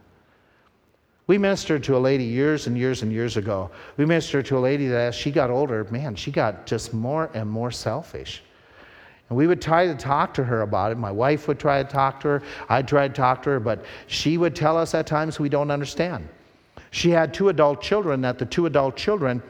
We 1.28 1.38
ministered 1.38 1.84
to 1.84 1.96
a 1.96 2.00
lady 2.00 2.24
years 2.24 2.66
and 2.66 2.76
years 2.78 3.04
and 3.04 3.12
years 3.12 3.38
ago. 3.38 3.70
We 3.98 4.06
ministered 4.06 4.48
to 4.48 4.58
a 4.58 4.60
lady 4.60 4.88
that 4.88 5.10
as 5.10 5.16
she 5.16 5.30
got 5.30 5.52
older, 5.52 5.84
man, 5.92 6.16
she 6.16 6.32
got 6.32 6.66
just 6.66 6.92
more 6.92 7.30
and 7.36 7.50
more 7.50 7.72
selfish. 7.72 8.42
And 9.30 9.38
we 9.38 9.48
would 9.48 9.62
try 9.62 9.88
to 9.88 9.96
talk 9.96 10.34
to 10.36 10.44
her 10.44 10.62
about 10.62 10.92
it. 10.92 10.98
My 10.98 11.12
wife 11.12 11.48
would 11.48 11.60
try 11.60 11.82
to 11.82 11.90
talk 11.90 12.20
to 12.22 12.28
her. 12.28 12.44
I'd 12.70 12.88
try 12.88 13.08
to 13.08 13.14
talk 13.14 13.42
to 13.44 13.52
her, 13.52 13.60
but 13.60 13.84
she 14.08 14.38
would 14.38 14.56
tell 14.56 14.78
us 14.78 14.94
at 14.94 15.08
times 15.08 15.40
we 15.40 15.50
don't 15.50 15.72
understand. 15.72 16.28
She 16.92 17.10
had 17.10 17.34
two 17.34 17.50
adult 17.50 17.82
children, 17.82 18.22
that 18.22 18.38
the 18.38 18.46
two 18.46 18.68
adult 18.68 18.96
children, 18.96 19.42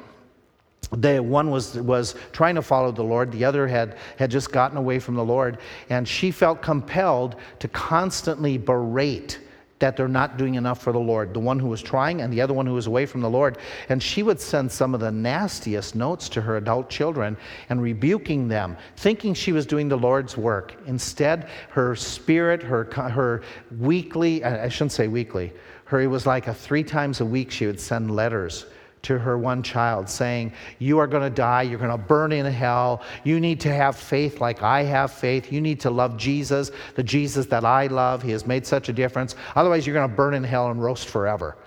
they, 0.91 1.19
one 1.19 1.51
was, 1.51 1.75
was 1.75 2.15
trying 2.31 2.55
to 2.55 2.61
follow 2.61 2.91
the 2.91 3.03
Lord, 3.03 3.31
the 3.31 3.43
other 3.43 3.67
had, 3.67 3.97
had 4.17 4.31
just 4.31 4.51
gotten 4.51 4.77
away 4.77 4.97
from 4.99 5.15
the 5.15 5.23
Lord, 5.23 5.57
and 5.89 6.07
she 6.07 6.31
felt 6.31 6.61
compelled 6.61 7.35
to 7.59 7.67
constantly 7.67 8.57
berate 8.57 9.39
that 9.85 9.95
they're 9.95 10.07
not 10.07 10.35
doing 10.35 10.55
enough 10.55 10.81
for 10.81 10.91
the 10.91 10.99
Lord. 10.99 11.31
The 11.31 11.39
one 11.39 11.59
who 11.59 11.67
was 11.67 11.79
trying 11.79 12.21
and 12.21 12.33
the 12.33 12.41
other 12.41 12.55
one 12.55 12.65
who 12.65 12.73
was 12.73 12.87
away 12.87 13.05
from 13.05 13.21
the 13.21 13.29
Lord. 13.29 13.59
And 13.87 14.01
she 14.01 14.23
would 14.23 14.39
send 14.39 14.71
some 14.71 14.95
of 14.95 14.99
the 14.99 15.11
nastiest 15.11 15.93
notes 15.93 16.27
to 16.29 16.41
her 16.41 16.57
adult 16.57 16.89
children 16.89 17.37
and 17.69 17.79
rebuking 17.79 18.47
them, 18.47 18.77
thinking 18.97 19.35
she 19.35 19.51
was 19.51 19.67
doing 19.67 19.87
the 19.87 19.95
Lord's 19.95 20.37
work. 20.37 20.75
Instead, 20.87 21.49
her 21.69 21.95
spirit, 21.95 22.63
her, 22.63 22.85
her 22.85 23.43
weekly, 23.77 24.43
I 24.43 24.69
shouldn't 24.69 24.91
say 24.91 25.07
weekly, 25.07 25.53
her, 25.83 26.01
it 26.01 26.07
was 26.07 26.25
like 26.25 26.47
a 26.47 26.53
three 26.55 26.83
times 26.83 27.21
a 27.21 27.25
week 27.25 27.51
she 27.51 27.67
would 27.67 27.79
send 27.79 28.09
letters 28.09 28.65
to 29.05 29.17
her 29.17 29.37
one 29.37 29.63
child, 29.63 30.09
saying, 30.09 30.53
You 30.79 30.99
are 30.99 31.07
going 31.07 31.23
to 31.23 31.29
die. 31.29 31.63
You're 31.63 31.79
going 31.79 31.91
to 31.91 31.97
burn 31.97 32.31
in 32.31 32.45
hell. 32.45 33.01
You 33.23 33.39
need 33.39 33.59
to 33.61 33.73
have 33.73 33.95
faith 33.95 34.41
like 34.41 34.61
I 34.61 34.83
have 34.83 35.11
faith. 35.11 35.51
You 35.51 35.61
need 35.61 35.79
to 35.81 35.89
love 35.89 36.17
Jesus, 36.17 36.71
the 36.95 37.03
Jesus 37.03 37.45
that 37.47 37.65
I 37.65 37.87
love. 37.87 38.21
He 38.21 38.31
has 38.31 38.45
made 38.45 38.65
such 38.65 38.89
a 38.89 38.93
difference. 38.93 39.35
Otherwise, 39.55 39.87
you're 39.87 39.95
going 39.95 40.09
to 40.09 40.15
burn 40.15 40.33
in 40.33 40.43
hell 40.43 40.69
and 40.69 40.81
roast 40.81 41.07
forever. 41.07 41.57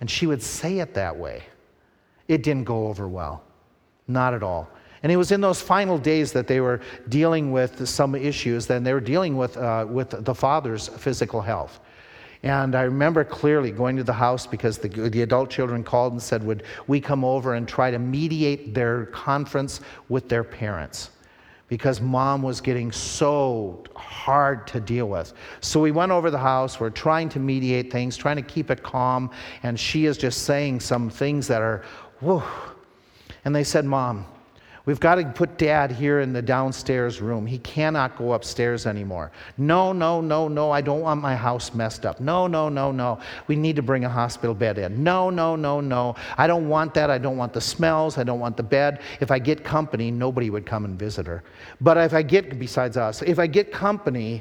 And 0.00 0.10
she 0.10 0.26
would 0.26 0.42
say 0.42 0.80
it 0.80 0.94
that 0.94 1.16
way. 1.16 1.42
It 2.28 2.42
didn't 2.42 2.64
go 2.64 2.88
over 2.88 3.08
well. 3.08 3.44
Not 4.08 4.34
at 4.34 4.42
all. 4.42 4.68
And 5.02 5.12
it 5.12 5.16
was 5.16 5.30
in 5.30 5.40
those 5.40 5.60
final 5.60 5.98
days 5.98 6.32
that 6.32 6.46
they 6.46 6.60
were 6.60 6.80
dealing 7.08 7.52
with 7.52 7.86
some 7.88 8.14
issues, 8.14 8.66
then 8.66 8.82
they 8.82 8.92
were 8.92 9.00
dealing 9.00 9.36
with, 9.36 9.56
uh, 9.56 9.86
with 9.88 10.24
the 10.24 10.34
father's 10.34 10.88
physical 10.88 11.40
health. 11.40 11.80
And 12.46 12.76
I 12.76 12.82
remember 12.82 13.24
clearly 13.24 13.72
going 13.72 13.96
to 13.96 14.04
the 14.04 14.12
house 14.12 14.46
because 14.46 14.78
the, 14.78 14.88
the 14.88 15.22
adult 15.22 15.50
children 15.50 15.82
called 15.82 16.12
and 16.12 16.22
said, 16.22 16.44
Would 16.44 16.62
we 16.86 17.00
come 17.00 17.24
over 17.24 17.54
and 17.54 17.66
try 17.66 17.90
to 17.90 17.98
mediate 17.98 18.72
their 18.72 19.06
conference 19.06 19.80
with 20.08 20.28
their 20.28 20.44
parents? 20.44 21.10
Because 21.66 22.00
mom 22.00 22.44
was 22.44 22.60
getting 22.60 22.92
so 22.92 23.82
hard 23.96 24.64
to 24.68 24.78
deal 24.78 25.08
with. 25.08 25.32
So 25.60 25.80
we 25.80 25.90
went 25.90 26.12
over 26.12 26.30
the 26.30 26.38
house. 26.38 26.78
We're 26.78 26.90
trying 26.90 27.28
to 27.30 27.40
mediate 27.40 27.90
things, 27.90 28.16
trying 28.16 28.36
to 28.36 28.42
keep 28.42 28.70
it 28.70 28.80
calm. 28.80 29.28
And 29.64 29.78
she 29.78 30.06
is 30.06 30.16
just 30.16 30.44
saying 30.44 30.78
some 30.78 31.10
things 31.10 31.48
that 31.48 31.62
are, 31.62 31.82
whoa. 32.20 32.44
And 33.44 33.56
they 33.56 33.64
said, 33.64 33.84
Mom, 33.84 34.24
We've 34.86 35.00
got 35.00 35.16
to 35.16 35.24
put 35.24 35.58
dad 35.58 35.90
here 35.90 36.20
in 36.20 36.32
the 36.32 36.40
downstairs 36.40 37.20
room. 37.20 37.44
He 37.44 37.58
cannot 37.58 38.16
go 38.16 38.34
upstairs 38.34 38.86
anymore. 38.86 39.32
No, 39.58 39.92
no, 39.92 40.20
no, 40.20 40.46
no. 40.46 40.70
I 40.70 40.80
don't 40.80 41.00
want 41.00 41.20
my 41.20 41.34
house 41.34 41.74
messed 41.74 42.06
up. 42.06 42.20
No, 42.20 42.46
no, 42.46 42.68
no, 42.68 42.92
no. 42.92 43.18
We 43.48 43.56
need 43.56 43.74
to 43.76 43.82
bring 43.82 44.04
a 44.04 44.08
hospital 44.08 44.54
bed 44.54 44.78
in. 44.78 45.02
No, 45.02 45.28
no, 45.28 45.56
no, 45.56 45.80
no. 45.80 46.14
I 46.38 46.46
don't 46.46 46.68
want 46.68 46.94
that. 46.94 47.10
I 47.10 47.18
don't 47.18 47.36
want 47.36 47.52
the 47.52 47.60
smells. 47.60 48.16
I 48.16 48.22
don't 48.22 48.38
want 48.38 48.56
the 48.56 48.62
bed. 48.62 49.00
If 49.18 49.32
I 49.32 49.40
get 49.40 49.64
company, 49.64 50.12
nobody 50.12 50.50
would 50.50 50.64
come 50.64 50.84
and 50.84 50.96
visit 50.96 51.26
her. 51.26 51.42
But 51.80 51.96
if 51.96 52.14
I 52.14 52.22
get, 52.22 52.56
besides 52.56 52.96
us, 52.96 53.22
if 53.22 53.40
I 53.40 53.48
get 53.48 53.72
company, 53.72 54.40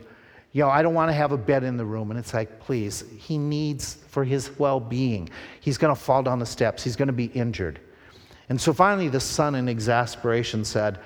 you 0.52 0.62
know, 0.62 0.70
I 0.70 0.84
don't 0.84 0.94
want 0.94 1.10
to 1.10 1.14
have 1.14 1.32
a 1.32 1.38
bed 1.38 1.64
in 1.64 1.76
the 1.76 1.86
room. 1.86 2.12
And 2.12 2.20
it's 2.20 2.36
like, 2.36 2.60
please, 2.60 3.04
he 3.18 3.40
needs 3.40 3.96
for 4.10 4.24
his 4.24 4.52
well 4.60 4.80
being. 4.80 5.28
He's 5.60 5.80
going 5.80 5.94
to 5.94 6.00
fall 6.00 6.22
down 6.22 6.38
the 6.38 6.46
steps, 6.46 6.84
he's 6.84 6.96
going 6.96 7.08
to 7.08 7.14
be 7.14 7.26
injured. 7.34 7.80
And 8.50 8.60
so 8.60 8.74
finally, 8.74 9.10
the 9.10 9.20
son, 9.20 9.56
in 9.56 9.68
exasperation, 9.68 10.64
said, 10.64 11.00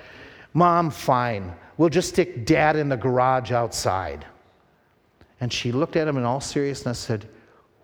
Mom, 0.52 0.90
fine. 0.90 1.54
We'll 1.76 1.88
just 1.88 2.10
stick 2.10 2.44
dad 2.44 2.76
in 2.76 2.88
the 2.88 2.96
garage 2.96 3.52
outside. 3.52 4.26
And 5.40 5.52
she 5.52 5.72
looked 5.72 5.96
at 5.96 6.06
him 6.06 6.16
in 6.16 6.24
all 6.24 6.40
seriousness 6.40 7.08
and 7.08 7.22
said, 7.22 7.30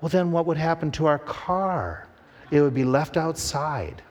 Well, 0.01 0.11
then 0.11 0.31
what 0.31 0.47
would 0.47 0.59
happen 0.59 0.91
to 0.93 1.07
our 1.07 1.19
car? 1.19 2.07
It 2.51 2.61
would 2.61 2.75
be 2.75 2.85
left 2.85 3.17
outside. 3.17 4.03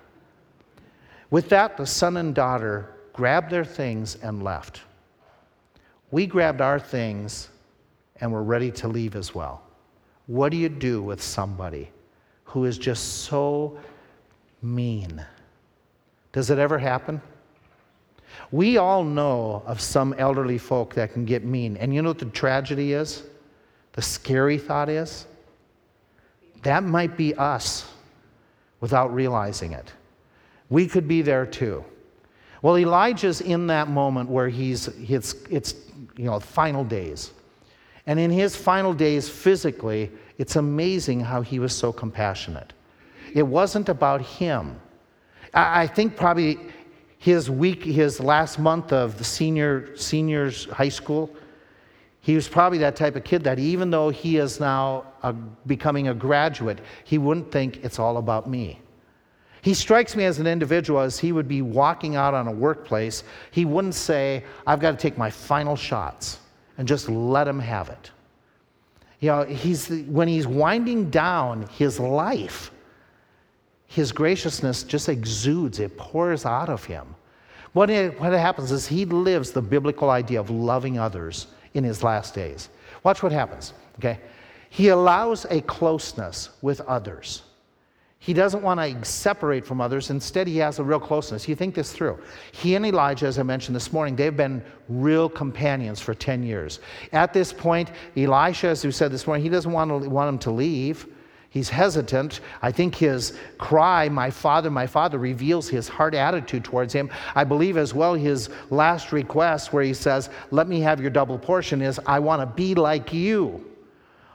With 1.30 1.50
that, 1.50 1.78
the 1.78 1.86
son 1.86 2.18
and 2.18 2.34
daughter 2.34 2.96
grabbed 3.14 3.52
their 3.52 3.66
things 3.66 4.16
and 4.16 4.44
left. 4.44 4.82
We 6.12 6.26
grabbed 6.26 6.62
our 6.62 6.80
things 6.80 7.50
and 8.22 8.32
were 8.32 8.44
ready 8.44 8.72
to 8.72 8.88
leave 8.88 9.16
as 9.16 9.36
well. 9.36 9.64
What 10.28 10.50
do 10.52 10.58
you 10.58 10.70
do 10.70 11.02
with 11.02 11.22
somebody 11.22 11.92
who 12.46 12.66
is 12.66 12.78
just 12.78 13.24
so 13.24 13.78
mean? 14.62 15.24
Does 16.36 16.50
it 16.50 16.60
ever 16.60 16.78
happen? 16.78 17.22
We 18.52 18.76
all 18.76 19.06
know 19.06 19.64
of 19.66 19.80
some 19.80 20.14
elderly 20.18 20.58
folk 20.58 20.94
that 20.96 21.14
can 21.14 21.24
get 21.24 21.46
mean. 21.46 21.78
And 21.78 21.96
you 21.96 22.02
know 22.02 22.10
what 22.10 22.20
the 22.20 22.26
tragedy 22.26 22.92
is? 22.92 23.24
The 23.94 24.02
scary 24.02 24.58
thought 24.58 24.90
is? 24.90 25.28
That 26.64 26.84
might 26.84 27.16
be 27.16 27.34
us 27.36 27.90
without 28.82 29.16
realizing 29.16 29.72
it. 29.72 29.94
We 30.70 30.88
could 30.88 31.08
be 31.08 31.22
there 31.22 31.46
too. 31.46 31.86
Well, 32.62 32.78
Elijah's 32.78 33.40
in 33.40 33.68
that 33.68 33.88
moment 33.88 34.30
where 34.30 34.50
he's, 34.50 34.90
it's, 35.10 35.36
it's 35.50 35.74
you 36.18 36.26
know, 36.26 36.38
final 36.42 36.84
days. 36.84 37.32
And 38.08 38.20
in 38.20 38.30
his 38.30 38.58
final 38.58 38.94
days, 38.94 39.30
physically, 39.30 40.12
it's 40.38 40.58
amazing 40.58 41.22
how 41.22 41.44
he 41.44 41.60
was 41.60 41.74
so 41.74 41.94
compassionate. 41.94 42.74
It 43.34 43.44
wasn't 43.44 43.88
about 43.88 44.22
him, 44.22 44.82
I 45.54 45.88
think 45.88 46.16
probably 46.16 46.60
his 47.18 47.50
week, 47.50 47.84
his 47.84 48.20
last 48.20 48.60
month 48.60 48.94
of 48.94 49.18
the 49.18 49.24
senior 49.24 49.96
seniors 49.98 50.66
high 50.66 50.90
school, 50.90 51.30
he 52.22 52.36
was 52.36 52.48
probably 52.48 52.80
that 52.80 52.96
type 52.96 53.16
of 53.16 53.24
kid 53.24 53.44
that 53.44 53.60
even 53.60 53.92
though 53.92 54.10
he 54.10 54.38
is 54.38 54.60
now 54.60 55.06
a, 55.24 55.32
becoming 55.34 56.08
a 56.08 56.14
graduate, 56.14 56.80
he 57.04 57.18
wouldn't 57.18 57.52
think 57.52 57.84
it's 57.84 58.00
all 58.00 58.18
about 58.18 58.50
me. 58.50 58.80
He 59.62 59.74
strikes 59.74 60.16
me 60.16 60.26
as 60.26 60.40
an 60.40 60.46
individual 60.46 61.00
as 61.00 61.18
he 61.18 61.32
would 61.32 61.48
be 61.48 61.64
walking 61.64 62.16
out 62.16 62.36
on 62.36 62.48
a 62.48 62.52
workplace. 62.52 63.24
He 63.52 63.66
wouldn't 63.66 63.96
say, 63.96 64.44
I've 64.68 64.80
got 64.80 64.92
to 64.92 64.98
take 64.98 65.18
my 65.18 65.32
final 65.32 65.76
shots 65.76 66.40
and 66.78 66.88
just 66.88 67.10
let 67.10 67.48
him 67.48 67.60
have 67.60 67.90
it. 67.90 68.12
You 69.20 69.30
know, 69.30 69.44
he's, 69.44 69.90
when 69.90 70.28
he's 70.28 70.46
winding 70.46 71.10
down 71.10 71.68
his 71.68 72.00
life, 72.00 72.70
his 73.88 74.12
graciousness 74.12 74.84
just 74.84 75.10
exudes, 75.10 75.80
it 75.80 75.98
pours 75.98 76.46
out 76.46 76.70
of 76.70 76.84
him. 76.84 77.16
What, 77.74 77.90
it, 77.90 78.20
what 78.20 78.32
happens 78.32 78.72
is 78.72 78.88
he 78.88 79.06
lives 79.06 79.52
the 79.52 79.62
biblical 79.62 80.10
idea 80.10 80.40
of 80.40 80.50
loving 80.50 80.98
others 80.98 81.48
in 81.74 81.84
his 81.84 82.04
last 82.04 82.34
days. 82.34 82.70
Watch 83.04 83.22
what 83.22 83.32
happens, 83.32 83.74
okay? 84.00 84.20
He 84.70 84.90
allows 84.90 85.46
a 85.50 85.62
closeness 85.62 86.50
with 86.62 86.82
others. 86.82 87.44
He 88.20 88.34
doesn't 88.34 88.64
want 88.64 88.80
to 88.80 89.06
separate 89.06 89.68
from 89.68 89.80
others. 89.80 90.10
Instead, 90.10 90.48
he 90.48 90.58
has 90.58 90.80
a 90.80 90.84
real 90.84 91.00
closeness. 91.00 91.48
You 91.48 91.56
think 91.56 91.76
this 91.76 91.94
through. 91.94 92.18
He 92.54 92.74
and 92.74 92.84
Elijah, 92.84 93.28
as 93.28 93.38
I 93.38 93.44
mentioned 93.44 93.76
this 93.76 93.94
morning, 93.94 94.16
they've 94.16 94.36
been 94.36 94.64
real 94.90 95.30
companions 95.30 96.02
for 96.02 96.16
10 96.16 96.42
years. 96.42 96.80
At 97.12 97.34
this 97.34 97.54
point, 97.54 97.92
Elisha, 98.18 98.70
as 98.70 98.84
we 98.84 98.92
said 98.92 99.12
this 99.12 99.28
morning, 99.28 99.44
he 99.44 99.50
doesn't 99.50 99.72
want, 99.72 99.90
to, 99.90 100.10
want 100.10 100.30
him 100.30 100.40
to 100.40 100.52
leave. 100.52 101.06
He's 101.56 101.70
hesitant. 101.70 102.42
I 102.62 102.70
think 102.70 102.96
his 102.96 103.38
cry, 103.58 104.10
My 104.10 104.30
Father, 104.30 104.70
my 104.70 104.86
Father, 104.86 105.18
reveals 105.18 105.70
his 105.70 105.88
heart 105.88 106.14
attitude 106.14 106.66
towards 106.66 106.92
him. 106.92 107.10
I 107.34 107.46
believe 107.46 107.78
as 107.78 107.94
well 107.94 108.14
his 108.14 108.50
last 108.72 109.14
request, 109.14 109.72
where 109.72 109.82
he 109.82 109.94
says, 109.94 110.30
Let 110.52 110.68
me 110.68 110.82
have 110.82 111.00
your 111.00 111.12
double 111.12 111.40
portion, 111.40 111.82
is, 111.82 111.98
I 112.06 112.20
want 112.20 112.42
to 112.42 112.46
be 112.46 112.76
like 112.76 113.14
you. 113.14 113.66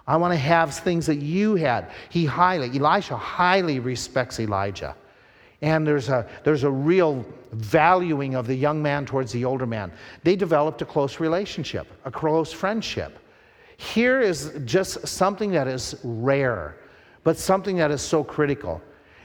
I 0.07 0.17
want 0.17 0.33
to 0.33 0.39
have 0.39 0.75
things 0.75 1.05
that 1.09 1.17
you 1.17 1.57
had. 1.57 1.91
He 2.09 2.25
highly, 2.25 2.71
Elisha 2.75 3.19
highly 3.19 3.81
respects 3.81 4.41
Elijah. 4.41 4.97
And 5.61 5.87
there's 5.87 6.09
a, 6.09 6.27
there's 6.43 6.65
a 6.65 6.71
real 6.71 7.27
valuing 7.53 8.35
of 8.35 8.47
the 8.47 8.55
young 8.55 8.83
man 8.83 9.05
towards 9.05 9.31
the 9.31 9.45
older 9.45 9.67
man. 9.67 9.93
They 10.25 10.37
developed 10.37 10.81
a 10.81 10.87
close 10.87 11.21
relationship, 11.21 11.87
a 12.07 12.11
close 12.11 12.51
friendship. 12.51 13.19
Here 13.77 14.23
is 14.23 14.59
just 14.65 15.07
something 15.07 15.51
that 15.51 15.69
is 15.69 16.01
rare 16.03 16.80
but 17.25 17.37
something 17.37 17.77
that 17.77 17.91
is 17.91 18.03
so 18.03 18.25
critical. 18.25 18.81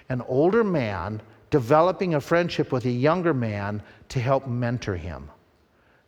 An 0.10 0.22
older 0.28 0.64
man 0.64 1.22
developing 1.50 2.16
a 2.16 2.22
friendship 2.22 2.72
with 2.72 2.86
a 2.86 2.92
younger 2.92 3.34
man 3.34 3.82
to 4.10 4.20
help 4.20 4.48
mentor 4.48 4.96
him, 4.96 5.30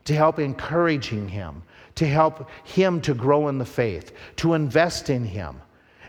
to 0.06 0.14
help 0.14 0.40
encouraging 0.40 1.28
him, 1.28 1.64
to 1.96 2.06
help 2.06 2.50
him 2.64 3.02
to 3.02 3.14
grow 3.14 3.48
in 3.48 3.58
the 3.58 3.66
faith, 3.66 4.12
to 4.36 4.54
invest 4.54 5.10
in 5.10 5.24
him. 5.24 5.60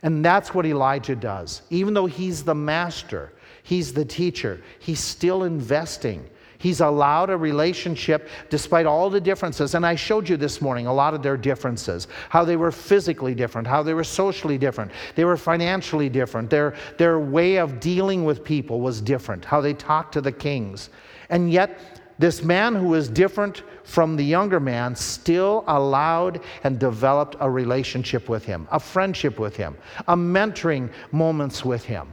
And 0.03 0.25
that's 0.25 0.55
what 0.55 0.67
Elijah 0.67 1.17
does. 1.17 1.63
Even 1.71 1.95
though 1.95 2.07
he's 2.07 2.45
the 2.45 2.55
master, 2.55 3.33
he's 3.63 3.93
the 3.93 4.05
teacher, 4.05 4.63
he's 4.79 5.01
still 5.01 5.45
investing 5.45 6.29
He's 6.59 6.81
allowed 6.81 7.31
a 7.31 7.37
relationship 7.37 8.29
despite 8.51 8.85
all 8.85 9.11
the 9.11 9.21
differences. 9.21 9.75
And 9.75 9.87
I 9.87 9.95
showed 9.95 10.29
you 10.29 10.37
this 10.37 10.61
morning 10.61 10.87
a 10.87 10.93
lot 10.93 11.15
of 11.15 11.23
their 11.23 11.37
differences 11.37 12.09
how 12.29 12.45
they 12.45 12.57
were 12.57 12.73
physically 12.73 13.35
different, 13.35 13.67
how 13.67 13.83
they 13.83 13.95
were 13.95 14.05
socially 14.05 14.59
different, 14.59 14.91
they 15.15 15.25
were 15.25 15.37
financially 15.37 16.09
different, 16.09 16.51
their, 16.51 16.75
their 16.99 17.21
way 17.21 17.57
of 17.57 17.79
dealing 17.79 18.25
with 18.25 18.43
people 18.43 18.81
was 18.81 19.01
different, 19.01 19.45
how 19.45 19.61
they 19.61 19.73
talked 19.73 20.13
to 20.13 20.21
the 20.21 20.33
kings. 20.33 20.91
And 21.31 21.51
yet, 21.51 22.03
this 22.19 22.43
man 22.43 22.75
who 22.75 22.89
was 22.89 23.09
different 23.09 23.63
from 23.85 24.17
the 24.17 24.25
younger 24.25 24.59
man 24.59 24.97
still 24.97 25.63
allowed 25.69 26.41
and 26.65 26.77
developed 26.77 27.37
a 27.39 27.49
relationship 27.49 28.29
with 28.29 28.45
him, 28.45 28.67
a 28.73 28.81
friendship 28.81 29.39
with 29.39 29.57
him, 29.57 29.77
a 30.09 30.17
mentoring 30.17 30.91
moments 31.13 31.65
with 31.65 31.85
him 31.85 32.13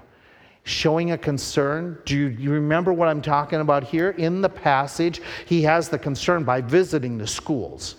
showing 0.66 1.12
a 1.12 1.18
concern. 1.18 1.98
Do 2.06 2.18
you, 2.18 2.28
you, 2.28 2.52
remember 2.52 2.92
what 2.92 3.08
I'm 3.08 3.22
talking 3.22 3.62
about 3.62 3.84
here? 3.84 4.10
In 4.12 4.42
the 4.42 4.50
passage, 4.50 5.22
he 5.46 5.62
has 5.62 5.90
the 5.90 5.98
concern 5.98 6.44
by 6.44 6.60
visiting 6.60 7.18
the 7.18 7.28
schools. 7.28 7.96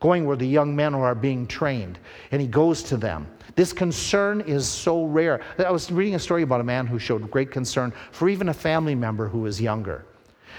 going 0.00 0.26
where 0.26 0.36
the 0.36 0.46
young 0.46 0.76
men 0.76 0.94
are 0.94 1.14
being 1.14 1.46
trained, 1.46 1.98
and 2.30 2.40
he 2.40 2.46
goes 2.46 2.82
to 2.82 2.96
them. 2.96 3.26
This 3.56 3.72
concern 3.72 4.42
is 4.42 4.68
so 4.68 5.04
rare. 5.04 5.40
I 5.58 5.70
was 5.70 5.90
reading 5.90 6.14
a 6.14 6.18
story 6.18 6.42
about 6.42 6.60
a 6.60 6.64
man 6.64 6.86
who 6.86 6.98
showed 6.98 7.30
great 7.30 7.50
concern 7.50 7.92
for 8.12 8.28
even 8.28 8.48
a 8.48 8.54
family 8.54 8.94
member 8.94 9.28
who 9.28 9.40
was 9.40 9.60
younger. 9.60 10.04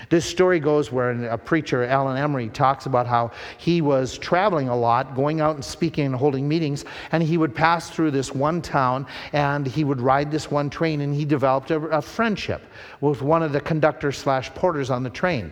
This 0.09 0.25
story 0.25 0.59
goes 0.59 0.91
where 0.91 1.11
a 1.27 1.37
preacher, 1.37 1.83
Alan 1.85 2.17
Emery, 2.17 2.49
talks 2.49 2.85
about 2.85 3.07
how 3.07 3.31
he 3.57 3.81
was 3.81 4.17
traveling 4.17 4.69
a 4.69 4.75
lot, 4.75 5.15
going 5.15 5.41
out 5.41 5.55
and 5.55 5.65
speaking 5.65 6.05
and 6.05 6.15
holding 6.15 6.47
meetings, 6.47 6.85
and 7.11 7.23
he 7.23 7.37
would 7.37 7.55
pass 7.55 7.89
through 7.89 8.11
this 8.11 8.33
one 8.33 8.61
town 8.61 9.07
and 9.33 9.65
he 9.65 9.83
would 9.83 10.01
ride 10.01 10.31
this 10.31 10.51
one 10.51 10.69
train, 10.69 11.01
and 11.01 11.13
he 11.13 11.25
developed 11.25 11.71
a, 11.71 11.77
a 11.87 12.01
friendship 12.01 12.61
with 13.01 13.21
one 13.21 13.43
of 13.43 13.51
the 13.51 13.61
conductors 13.61 14.17
slash 14.17 14.53
porters 14.53 14.89
on 14.89 15.03
the 15.03 15.09
train. 15.09 15.51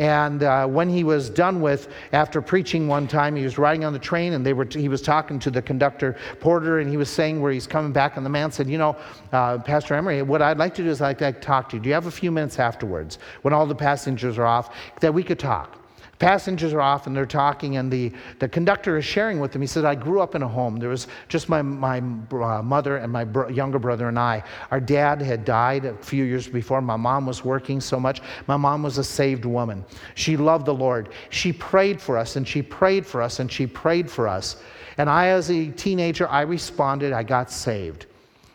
And 0.00 0.42
uh, 0.42 0.66
when 0.66 0.88
he 0.88 1.04
was 1.04 1.28
done 1.28 1.60
with, 1.60 1.88
after 2.14 2.40
preaching 2.40 2.88
one 2.88 3.06
time, 3.06 3.36
he 3.36 3.44
was 3.44 3.58
riding 3.58 3.84
on 3.84 3.92
the 3.92 3.98
train 3.98 4.32
and 4.32 4.46
they 4.46 4.54
were 4.54 4.64
he 4.64 4.88
was 4.88 5.02
talking 5.02 5.38
to 5.40 5.50
the 5.50 5.60
conductor 5.60 6.16
porter 6.40 6.78
and 6.78 6.88
he 6.88 6.96
was 6.96 7.10
saying 7.10 7.42
where 7.42 7.52
he's 7.52 7.66
coming 7.66 7.92
back. 7.92 8.16
And 8.16 8.24
the 8.24 8.30
man 8.30 8.50
said, 8.50 8.66
You 8.66 8.78
know, 8.78 8.96
uh, 9.30 9.58
Pastor 9.58 9.94
Emery, 9.94 10.22
what 10.22 10.40
I'd 10.40 10.56
like 10.56 10.74
to 10.76 10.82
do 10.82 10.88
is 10.88 11.02
I'd 11.02 11.20
like 11.20 11.36
to 11.36 11.46
talk 11.46 11.68
to 11.68 11.76
you. 11.76 11.82
Do 11.82 11.90
you 11.90 11.94
have 11.94 12.06
a 12.06 12.10
few 12.10 12.30
minutes 12.30 12.58
afterwards 12.58 13.18
when 13.42 13.52
all 13.52 13.66
the 13.66 13.74
passengers 13.74 14.38
are 14.38 14.46
off 14.46 14.74
that 15.00 15.12
we 15.12 15.22
could 15.22 15.38
talk? 15.38 15.79
Passengers 16.20 16.74
are 16.74 16.82
off 16.82 17.06
and 17.06 17.16
they're 17.16 17.24
talking, 17.24 17.78
and 17.78 17.90
the, 17.90 18.12
the 18.40 18.48
conductor 18.48 18.98
is 18.98 19.06
sharing 19.06 19.40
with 19.40 19.52
them. 19.52 19.62
He 19.62 19.66
said, 19.66 19.86
I 19.86 19.94
grew 19.94 20.20
up 20.20 20.34
in 20.34 20.42
a 20.42 20.48
home. 20.48 20.76
There 20.76 20.90
was 20.90 21.08
just 21.28 21.48
my, 21.48 21.62
my 21.62 21.98
uh, 21.98 22.62
mother 22.62 22.98
and 22.98 23.10
my 23.10 23.24
bro- 23.24 23.48
younger 23.48 23.78
brother 23.78 24.06
and 24.06 24.18
I. 24.18 24.44
Our 24.70 24.80
dad 24.80 25.22
had 25.22 25.46
died 25.46 25.86
a 25.86 25.96
few 25.96 26.24
years 26.24 26.46
before. 26.46 26.82
My 26.82 26.96
mom 26.96 27.24
was 27.26 27.42
working 27.42 27.80
so 27.80 27.98
much. 27.98 28.20
My 28.46 28.58
mom 28.58 28.82
was 28.82 28.98
a 28.98 29.04
saved 29.04 29.46
woman. 29.46 29.82
She 30.14 30.36
loved 30.36 30.66
the 30.66 30.74
Lord. 30.74 31.08
She 31.30 31.54
prayed 31.54 32.02
for 32.02 32.18
us, 32.18 32.36
and 32.36 32.46
she 32.46 32.60
prayed 32.60 33.06
for 33.06 33.22
us, 33.22 33.40
and 33.40 33.50
she 33.50 33.66
prayed 33.66 34.10
for 34.10 34.28
us. 34.28 34.62
And 34.98 35.08
I, 35.08 35.28
as 35.28 35.50
a 35.50 35.68
teenager, 35.68 36.28
I 36.28 36.42
responded. 36.42 37.14
I 37.14 37.22
got 37.22 37.50
saved. 37.50 38.04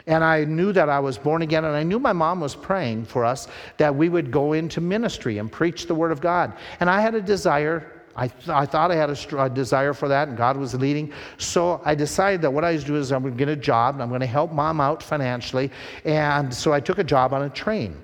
And 0.07 0.23
I 0.23 0.43
knew 0.43 0.71
that 0.71 0.87
I 0.87 0.99
was 0.99 1.17
born 1.17 1.41
again, 1.41 1.65
and 1.65 1.75
I 1.75 1.83
knew 1.83 1.99
my 1.99 2.13
mom 2.13 2.39
was 2.39 2.55
praying 2.55 3.05
for 3.05 3.25
us 3.25 3.47
that 3.77 3.95
we 3.95 4.07
would 4.09 4.31
go 4.31 4.53
into 4.53 4.79
ministry 4.79 5.39
and 5.39 5.51
preach 5.51 5.87
the 5.87 5.95
Word 5.95 6.11
of 6.11 6.21
God. 6.21 6.53
And 6.79 6.89
I 6.89 7.01
had 7.01 7.15
a 7.15 7.21
desire. 7.21 7.91
I, 8.15 8.27
th- 8.27 8.49
I 8.49 8.65
thought 8.65 8.91
I 8.91 8.95
had 8.95 9.09
a, 9.09 9.43
a, 9.43 9.49
desire 9.49 9.93
for 9.93 10.07
that, 10.07 10.27
and 10.27 10.37
God 10.37 10.57
was 10.57 10.75
leading. 10.75 11.11
So 11.37 11.81
I 11.83 11.95
decided 11.95 12.41
that 12.43 12.51
what 12.51 12.63
I 12.63 12.73
was 12.73 12.83
doing 12.83 13.01
is 13.01 13.11
I'm 13.11 13.23
going 13.23 13.33
to 13.33 13.37
get 13.37 13.49
a 13.49 13.55
job, 13.55 13.95
and 13.95 14.03
I'm 14.03 14.09
going 14.09 14.21
to 14.21 14.27
help 14.27 14.51
mom 14.51 14.79
out 14.79 15.01
financially. 15.01 15.71
And 16.05 16.53
so 16.53 16.71
I 16.71 16.79
took 16.79 16.99
a 16.99 17.03
job 17.03 17.33
on 17.33 17.41
a 17.41 17.49
train. 17.49 17.97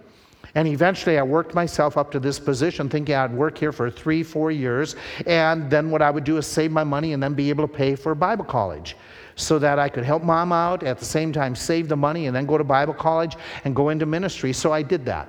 And 0.56 0.68
eventually 0.68 1.18
I 1.18 1.24
worked 1.24 1.54
myself 1.54 1.98
up 1.98 2.12
to 2.12 2.20
this 2.20 2.40
position, 2.40 2.90
thinking 2.90 3.16
I'd 3.16 3.34
work 3.34 3.58
here 3.58 3.72
for 3.72 3.90
three, 3.90 4.24
four 4.24 4.52
years. 4.52 4.96
And 5.26 5.70
then 5.70 5.92
what 5.92 6.02
I 6.02 6.12
would 6.12 6.24
do 6.24 6.38
is 6.38 6.48
save 6.48 6.72
my 6.72 6.84
money 6.84 7.14
and 7.14 7.24
then 7.24 7.36
be 7.36 7.50
able 7.50 7.66
to 7.66 7.74
pay 7.74 7.96
for 7.96 8.14
Bible 8.16 8.44
college 8.44 8.98
so 9.42 9.60
that 9.60 9.80
I 9.80 9.90
could 9.90 10.04
help 10.04 10.24
mom 10.24 10.52
out, 10.52 10.84
at 10.84 11.00
the 11.00 11.06
same 11.06 11.34
time 11.34 11.56
save 11.56 11.88
the 11.88 11.96
money, 11.96 12.28
and 12.28 12.36
then 12.36 12.46
go 12.46 12.58
to 12.58 12.64
Bible 12.64 12.94
college 12.94 13.36
and 13.66 13.76
go 13.76 13.90
into 13.90 14.06
ministry. 14.06 14.54
So 14.54 14.72
I 14.72 14.82
did 14.82 15.06
that. 15.06 15.28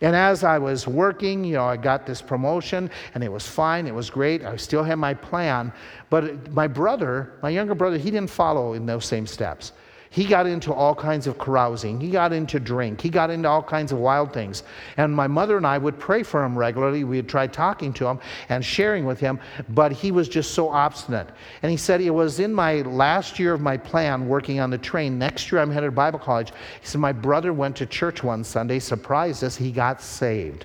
And 0.00 0.14
as 0.14 0.44
I 0.44 0.58
was 0.58 0.86
working, 0.86 1.44
you 1.44 1.54
know, 1.54 1.64
I 1.64 1.76
got 1.76 2.06
this 2.06 2.20
promotion 2.20 2.90
and 3.14 3.24
it 3.24 3.32
was 3.32 3.46
fine, 3.46 3.86
it 3.86 3.94
was 3.94 4.10
great. 4.10 4.44
I 4.44 4.56
still 4.56 4.82
had 4.82 4.96
my 4.96 5.14
plan. 5.14 5.72
But 6.10 6.52
my 6.52 6.66
brother, 6.66 7.32
my 7.42 7.48
younger 7.48 7.74
brother, 7.74 7.96
he 7.96 8.10
didn't 8.10 8.30
follow 8.30 8.74
in 8.74 8.86
those 8.86 9.06
same 9.06 9.26
steps. 9.26 9.72
He 10.10 10.24
got 10.24 10.46
into 10.46 10.72
all 10.72 10.94
kinds 10.94 11.26
of 11.26 11.38
carousing. 11.38 12.00
He 12.00 12.10
got 12.10 12.32
into 12.32 12.58
drink. 12.58 13.00
He 13.00 13.10
got 13.10 13.30
into 13.30 13.48
all 13.48 13.62
kinds 13.62 13.92
of 13.92 13.98
wild 13.98 14.32
things. 14.32 14.62
And 14.96 15.14
my 15.14 15.26
mother 15.26 15.56
and 15.56 15.66
I 15.66 15.76
would 15.76 15.98
pray 15.98 16.22
for 16.22 16.44
him 16.44 16.56
regularly. 16.56 17.04
We 17.04 17.16
would 17.16 17.28
try 17.28 17.46
talking 17.46 17.92
to 17.94 18.06
him 18.06 18.18
and 18.48 18.64
sharing 18.64 19.04
with 19.04 19.20
him, 19.20 19.38
but 19.70 19.92
he 19.92 20.10
was 20.10 20.28
just 20.28 20.52
so 20.52 20.70
obstinate. 20.70 21.28
And 21.62 21.70
he 21.70 21.76
said, 21.76 22.00
It 22.00 22.10
was 22.10 22.40
in 22.40 22.54
my 22.54 22.80
last 22.82 23.38
year 23.38 23.52
of 23.52 23.60
my 23.60 23.76
plan 23.76 24.28
working 24.28 24.60
on 24.60 24.70
the 24.70 24.78
train. 24.78 25.18
Next 25.18 25.52
year 25.52 25.60
I'm 25.60 25.70
headed 25.70 25.88
to 25.88 25.92
Bible 25.92 26.18
college. 26.18 26.52
He 26.80 26.86
said, 26.86 27.00
My 27.00 27.12
brother 27.12 27.52
went 27.52 27.76
to 27.76 27.86
church 27.86 28.22
one 28.22 28.44
Sunday, 28.44 28.78
surprised 28.78 29.44
us, 29.44 29.56
he 29.56 29.70
got 29.70 30.00
saved. 30.00 30.64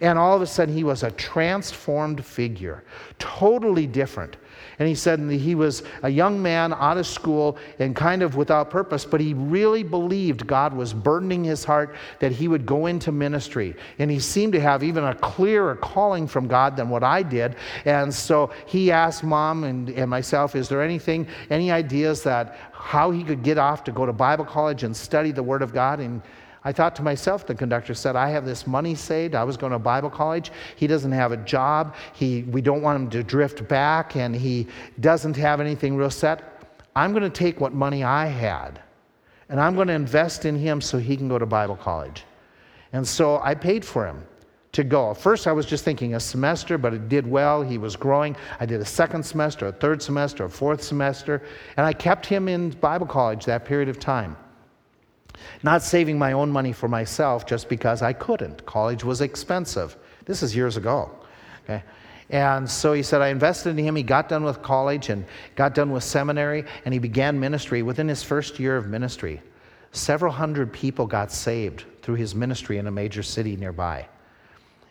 And 0.00 0.18
all 0.18 0.34
of 0.34 0.42
a 0.42 0.46
sudden, 0.46 0.74
he 0.74 0.84
was 0.84 1.02
a 1.02 1.10
transformed 1.12 2.24
figure, 2.24 2.84
totally 3.18 3.86
different. 3.86 4.36
And 4.78 4.88
he 4.88 4.94
said 4.94 5.26
that 5.28 5.34
he 5.34 5.54
was 5.54 5.82
a 6.02 6.08
young 6.08 6.42
man 6.42 6.72
out 6.72 6.98
of 6.98 7.06
school 7.06 7.56
and 7.78 7.94
kind 7.94 8.22
of 8.22 8.36
without 8.36 8.70
purpose, 8.70 9.04
but 9.04 9.20
he 9.20 9.34
really 9.34 9.82
believed 9.82 10.46
God 10.46 10.74
was 10.74 10.92
burdening 10.92 11.44
his 11.44 11.64
heart 11.64 11.94
that 12.18 12.32
he 12.32 12.48
would 12.48 12.66
go 12.66 12.86
into 12.86 13.12
ministry. 13.12 13.76
And 13.98 14.10
he 14.10 14.18
seemed 14.18 14.52
to 14.54 14.60
have 14.60 14.82
even 14.82 15.04
a 15.04 15.14
clearer 15.14 15.76
calling 15.76 16.26
from 16.26 16.48
God 16.48 16.76
than 16.76 16.88
what 16.88 17.04
I 17.04 17.22
did. 17.22 17.56
And 17.84 18.12
so 18.12 18.50
he 18.66 18.90
asked 18.90 19.22
mom 19.22 19.64
and, 19.64 19.90
and 19.90 20.10
myself, 20.10 20.56
Is 20.56 20.68
there 20.68 20.82
anything, 20.82 21.28
any 21.50 21.70
ideas 21.70 22.22
that 22.24 22.56
how 22.72 23.10
he 23.10 23.22
could 23.22 23.42
get 23.42 23.58
off 23.58 23.84
to 23.84 23.92
go 23.92 24.06
to 24.06 24.12
Bible 24.12 24.44
college 24.44 24.82
and 24.82 24.96
study 24.96 25.30
the 25.30 25.42
Word 25.42 25.62
of 25.62 25.72
God? 25.72 26.00
And 26.00 26.20
I 26.66 26.72
thought 26.72 26.96
to 26.96 27.02
myself, 27.02 27.46
the 27.46 27.54
conductor 27.54 27.92
said, 27.92 28.16
I 28.16 28.30
have 28.30 28.46
this 28.46 28.66
money 28.66 28.94
saved. 28.94 29.34
I 29.34 29.44
was 29.44 29.58
going 29.58 29.72
to 29.72 29.78
Bible 29.78 30.08
college. 30.08 30.50
He 30.76 30.86
doesn't 30.86 31.12
have 31.12 31.30
a 31.30 31.36
job. 31.36 31.94
He, 32.14 32.42
we 32.44 32.62
don't 32.62 32.80
want 32.80 32.96
him 33.02 33.10
to 33.10 33.22
drift 33.22 33.68
back, 33.68 34.16
and 34.16 34.34
he 34.34 34.66
doesn't 35.00 35.36
have 35.36 35.60
anything 35.60 35.96
real 35.96 36.10
set. 36.10 36.78
I'm 36.96 37.12
going 37.12 37.22
to 37.22 37.30
take 37.30 37.60
what 37.60 37.74
money 37.74 38.02
I 38.02 38.26
had, 38.26 38.80
and 39.50 39.60
I'm 39.60 39.74
going 39.74 39.88
to 39.88 39.94
invest 39.94 40.46
in 40.46 40.56
him 40.56 40.80
so 40.80 40.96
he 40.96 41.16
can 41.16 41.28
go 41.28 41.38
to 41.38 41.46
Bible 41.46 41.76
college. 41.76 42.24
And 42.94 43.06
so 43.06 43.40
I 43.42 43.54
paid 43.54 43.84
for 43.84 44.06
him 44.06 44.24
to 44.72 44.84
go. 44.84 45.12
First, 45.12 45.46
I 45.46 45.52
was 45.52 45.66
just 45.66 45.84
thinking 45.84 46.14
a 46.14 46.20
semester, 46.20 46.78
but 46.78 46.94
it 46.94 47.08
did 47.08 47.26
well. 47.26 47.62
He 47.62 47.76
was 47.76 47.94
growing. 47.94 48.36
I 48.58 48.66
did 48.66 48.80
a 48.80 48.84
second 48.84 49.22
semester, 49.22 49.66
a 49.66 49.72
third 49.72 50.00
semester, 50.00 50.44
a 50.44 50.50
fourth 50.50 50.82
semester, 50.82 51.42
and 51.76 51.84
I 51.84 51.92
kept 51.92 52.24
him 52.24 52.48
in 52.48 52.70
Bible 52.70 53.06
college 53.06 53.44
that 53.44 53.64
period 53.64 53.88
of 53.88 53.98
time. 53.98 54.36
Not 55.62 55.82
saving 55.82 56.18
my 56.18 56.32
own 56.32 56.50
money 56.50 56.72
for 56.72 56.88
myself 56.88 57.46
just 57.46 57.68
because 57.68 58.02
I 58.02 58.12
couldn't. 58.12 58.64
College 58.66 59.04
was 59.04 59.20
expensive. 59.20 59.96
This 60.24 60.42
is 60.42 60.54
years 60.54 60.76
ago. 60.76 61.10
Okay? 61.64 61.82
And 62.30 62.68
so 62.68 62.92
he 62.92 63.02
said, 63.02 63.20
I 63.20 63.28
invested 63.28 63.70
in 63.70 63.84
him. 63.84 63.96
He 63.96 64.02
got 64.02 64.28
done 64.28 64.44
with 64.44 64.62
college 64.62 65.10
and 65.10 65.26
got 65.56 65.74
done 65.74 65.90
with 65.90 66.04
seminary, 66.04 66.64
and 66.84 66.94
he 66.94 66.98
began 66.98 67.38
ministry. 67.38 67.82
Within 67.82 68.08
his 68.08 68.22
first 68.22 68.58
year 68.58 68.76
of 68.76 68.86
ministry, 68.86 69.42
several 69.92 70.32
hundred 70.32 70.72
people 70.72 71.06
got 71.06 71.30
saved 71.30 71.84
through 72.02 72.16
his 72.16 72.34
ministry 72.34 72.78
in 72.78 72.86
a 72.86 72.90
major 72.90 73.22
city 73.22 73.56
nearby. 73.56 74.06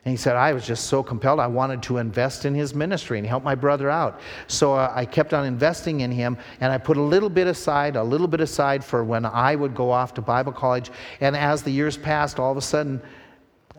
And 0.05 0.11
he 0.11 0.17
said, 0.17 0.35
I 0.35 0.51
was 0.51 0.67
just 0.67 0.87
so 0.87 1.01
compelled. 1.01 1.39
I 1.39 1.47
wanted 1.47 1.81
to 1.83 1.97
invest 1.97 2.43
in 2.43 2.53
his 2.53 2.75
ministry 2.75 3.19
and 3.19 3.25
help 3.25 3.41
my 3.41 3.55
brother 3.55 3.89
out. 3.89 4.19
So 4.47 4.73
uh, 4.73 4.91
I 4.93 5.05
kept 5.05 5.33
on 5.33 5.45
investing 5.45 6.01
in 6.01 6.11
him, 6.11 6.37
and 6.59 6.73
I 6.73 6.77
put 6.77 6.97
a 6.97 7.01
little 7.01 7.29
bit 7.29 7.47
aside, 7.47 7.95
a 7.95 8.03
little 8.03 8.27
bit 8.27 8.41
aside 8.41 8.83
for 8.83 9.05
when 9.05 9.25
I 9.25 9.55
would 9.55 9.73
go 9.73 9.91
off 9.91 10.13
to 10.15 10.21
Bible 10.21 10.51
college. 10.51 10.91
And 11.21 11.37
as 11.37 11.63
the 11.63 11.71
years 11.71 11.95
passed, 11.95 12.37
all 12.37 12.51
of 12.51 12.57
a 12.57 12.61
sudden, 12.61 13.01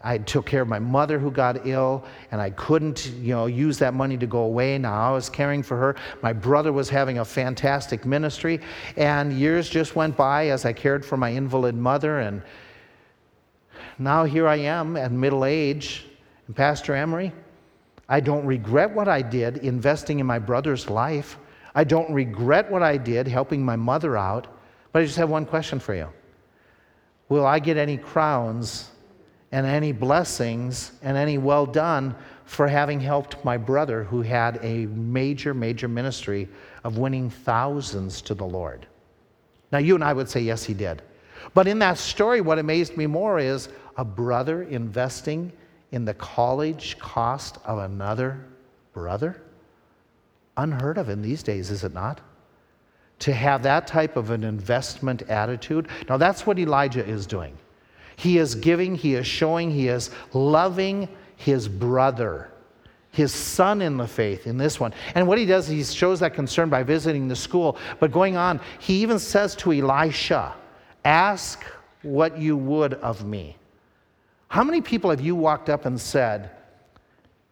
I 0.02 0.16
took 0.16 0.46
care 0.46 0.62
of 0.62 0.68
my 0.68 0.78
mother 0.78 1.18
who 1.18 1.30
got 1.30 1.66
ill, 1.66 2.06
and 2.30 2.40
I 2.40 2.50
couldn't, 2.50 3.06
you 3.20 3.34
know, 3.34 3.44
use 3.44 3.78
that 3.80 3.92
money 3.92 4.16
to 4.16 4.26
go 4.26 4.44
away. 4.44 4.78
Now 4.78 5.10
I 5.10 5.12
was 5.12 5.28
caring 5.28 5.62
for 5.62 5.76
her. 5.76 5.96
My 6.22 6.32
brother 6.32 6.72
was 6.72 6.88
having 6.88 7.18
a 7.18 7.24
fantastic 7.24 8.06
ministry, 8.06 8.60
and 8.96 9.30
years 9.30 9.68
just 9.68 9.94
went 9.94 10.16
by 10.16 10.48
as 10.48 10.64
I 10.64 10.72
cared 10.72 11.04
for 11.04 11.18
my 11.18 11.30
invalid 11.30 11.74
mother, 11.74 12.20
and 12.20 12.40
now 13.98 14.24
here 14.24 14.48
I 14.48 14.56
am 14.56 14.96
at 14.96 15.12
middle 15.12 15.44
age 15.44 16.06
and 16.46 16.56
Pastor 16.56 16.94
Emery, 16.94 17.32
I 18.08 18.20
don't 18.20 18.44
regret 18.44 18.94
what 18.94 19.08
I 19.08 19.22
did 19.22 19.58
investing 19.58 20.20
in 20.20 20.26
my 20.26 20.38
brother's 20.38 20.90
life. 20.90 21.38
I 21.74 21.84
don't 21.84 22.12
regret 22.12 22.70
what 22.70 22.82
I 22.82 22.96
did 22.96 23.26
helping 23.26 23.64
my 23.64 23.76
mother 23.76 24.16
out. 24.16 24.46
But 24.92 25.02
I 25.02 25.06
just 25.06 25.16
have 25.16 25.30
one 25.30 25.46
question 25.46 25.80
for 25.80 25.94
you 25.94 26.08
Will 27.28 27.46
I 27.46 27.58
get 27.58 27.76
any 27.76 27.96
crowns 27.96 28.90
and 29.50 29.66
any 29.66 29.92
blessings 29.92 30.92
and 31.02 31.16
any 31.16 31.38
well 31.38 31.66
done 31.66 32.14
for 32.44 32.68
having 32.68 33.00
helped 33.00 33.42
my 33.44 33.56
brother 33.56 34.04
who 34.04 34.20
had 34.20 34.58
a 34.62 34.86
major, 34.86 35.54
major 35.54 35.88
ministry 35.88 36.48
of 36.84 36.98
winning 36.98 37.30
thousands 37.30 38.20
to 38.22 38.34
the 38.34 38.44
Lord? 38.44 38.86
Now, 39.72 39.78
you 39.78 39.94
and 39.94 40.04
I 40.04 40.12
would 40.12 40.28
say, 40.28 40.40
yes, 40.40 40.62
he 40.62 40.74
did. 40.74 41.02
But 41.54 41.66
in 41.66 41.78
that 41.80 41.98
story, 41.98 42.40
what 42.40 42.58
amazed 42.58 42.96
me 42.96 43.06
more 43.06 43.38
is 43.38 43.68
a 43.96 44.04
brother 44.04 44.62
investing 44.62 45.52
in 45.94 46.04
the 46.04 46.14
college 46.14 46.98
cost 46.98 47.58
of 47.64 47.78
another 47.78 48.44
brother? 48.92 49.40
Unheard 50.56 50.98
of 50.98 51.08
in 51.08 51.22
these 51.22 51.42
days, 51.42 51.70
is 51.70 51.84
it 51.84 51.94
not? 51.94 52.20
To 53.20 53.32
have 53.32 53.62
that 53.62 53.86
type 53.86 54.16
of 54.16 54.30
an 54.30 54.44
investment 54.44 55.22
attitude. 55.22 55.88
Now, 56.08 56.16
that's 56.16 56.46
what 56.46 56.58
Elijah 56.58 57.04
is 57.04 57.26
doing. 57.26 57.56
He 58.16 58.38
is 58.38 58.54
giving, 58.54 58.94
he 58.94 59.14
is 59.14 59.26
showing, 59.26 59.70
he 59.70 59.88
is 59.88 60.10
loving 60.32 61.08
his 61.36 61.68
brother, 61.68 62.50
his 63.10 63.32
son 63.32 63.80
in 63.80 63.96
the 63.96 64.06
faith 64.06 64.46
in 64.46 64.56
this 64.56 64.78
one. 64.78 64.92
And 65.14 65.26
what 65.26 65.38
he 65.38 65.46
does, 65.46 65.68
he 65.68 65.82
shows 65.82 66.20
that 66.20 66.34
concern 66.34 66.68
by 66.68 66.82
visiting 66.82 67.28
the 67.28 67.36
school. 67.36 67.78
But 68.00 68.12
going 68.12 68.36
on, 68.36 68.60
he 68.80 69.00
even 69.02 69.18
says 69.18 69.54
to 69.56 69.72
Elisha, 69.72 70.54
Ask 71.04 71.64
what 72.02 72.38
you 72.38 72.56
would 72.56 72.94
of 72.94 73.24
me. 73.24 73.56
How 74.48 74.62
many 74.62 74.80
people 74.80 75.10
have 75.10 75.20
you 75.20 75.34
walked 75.34 75.68
up 75.68 75.84
and 75.86 76.00
said, 76.00 76.50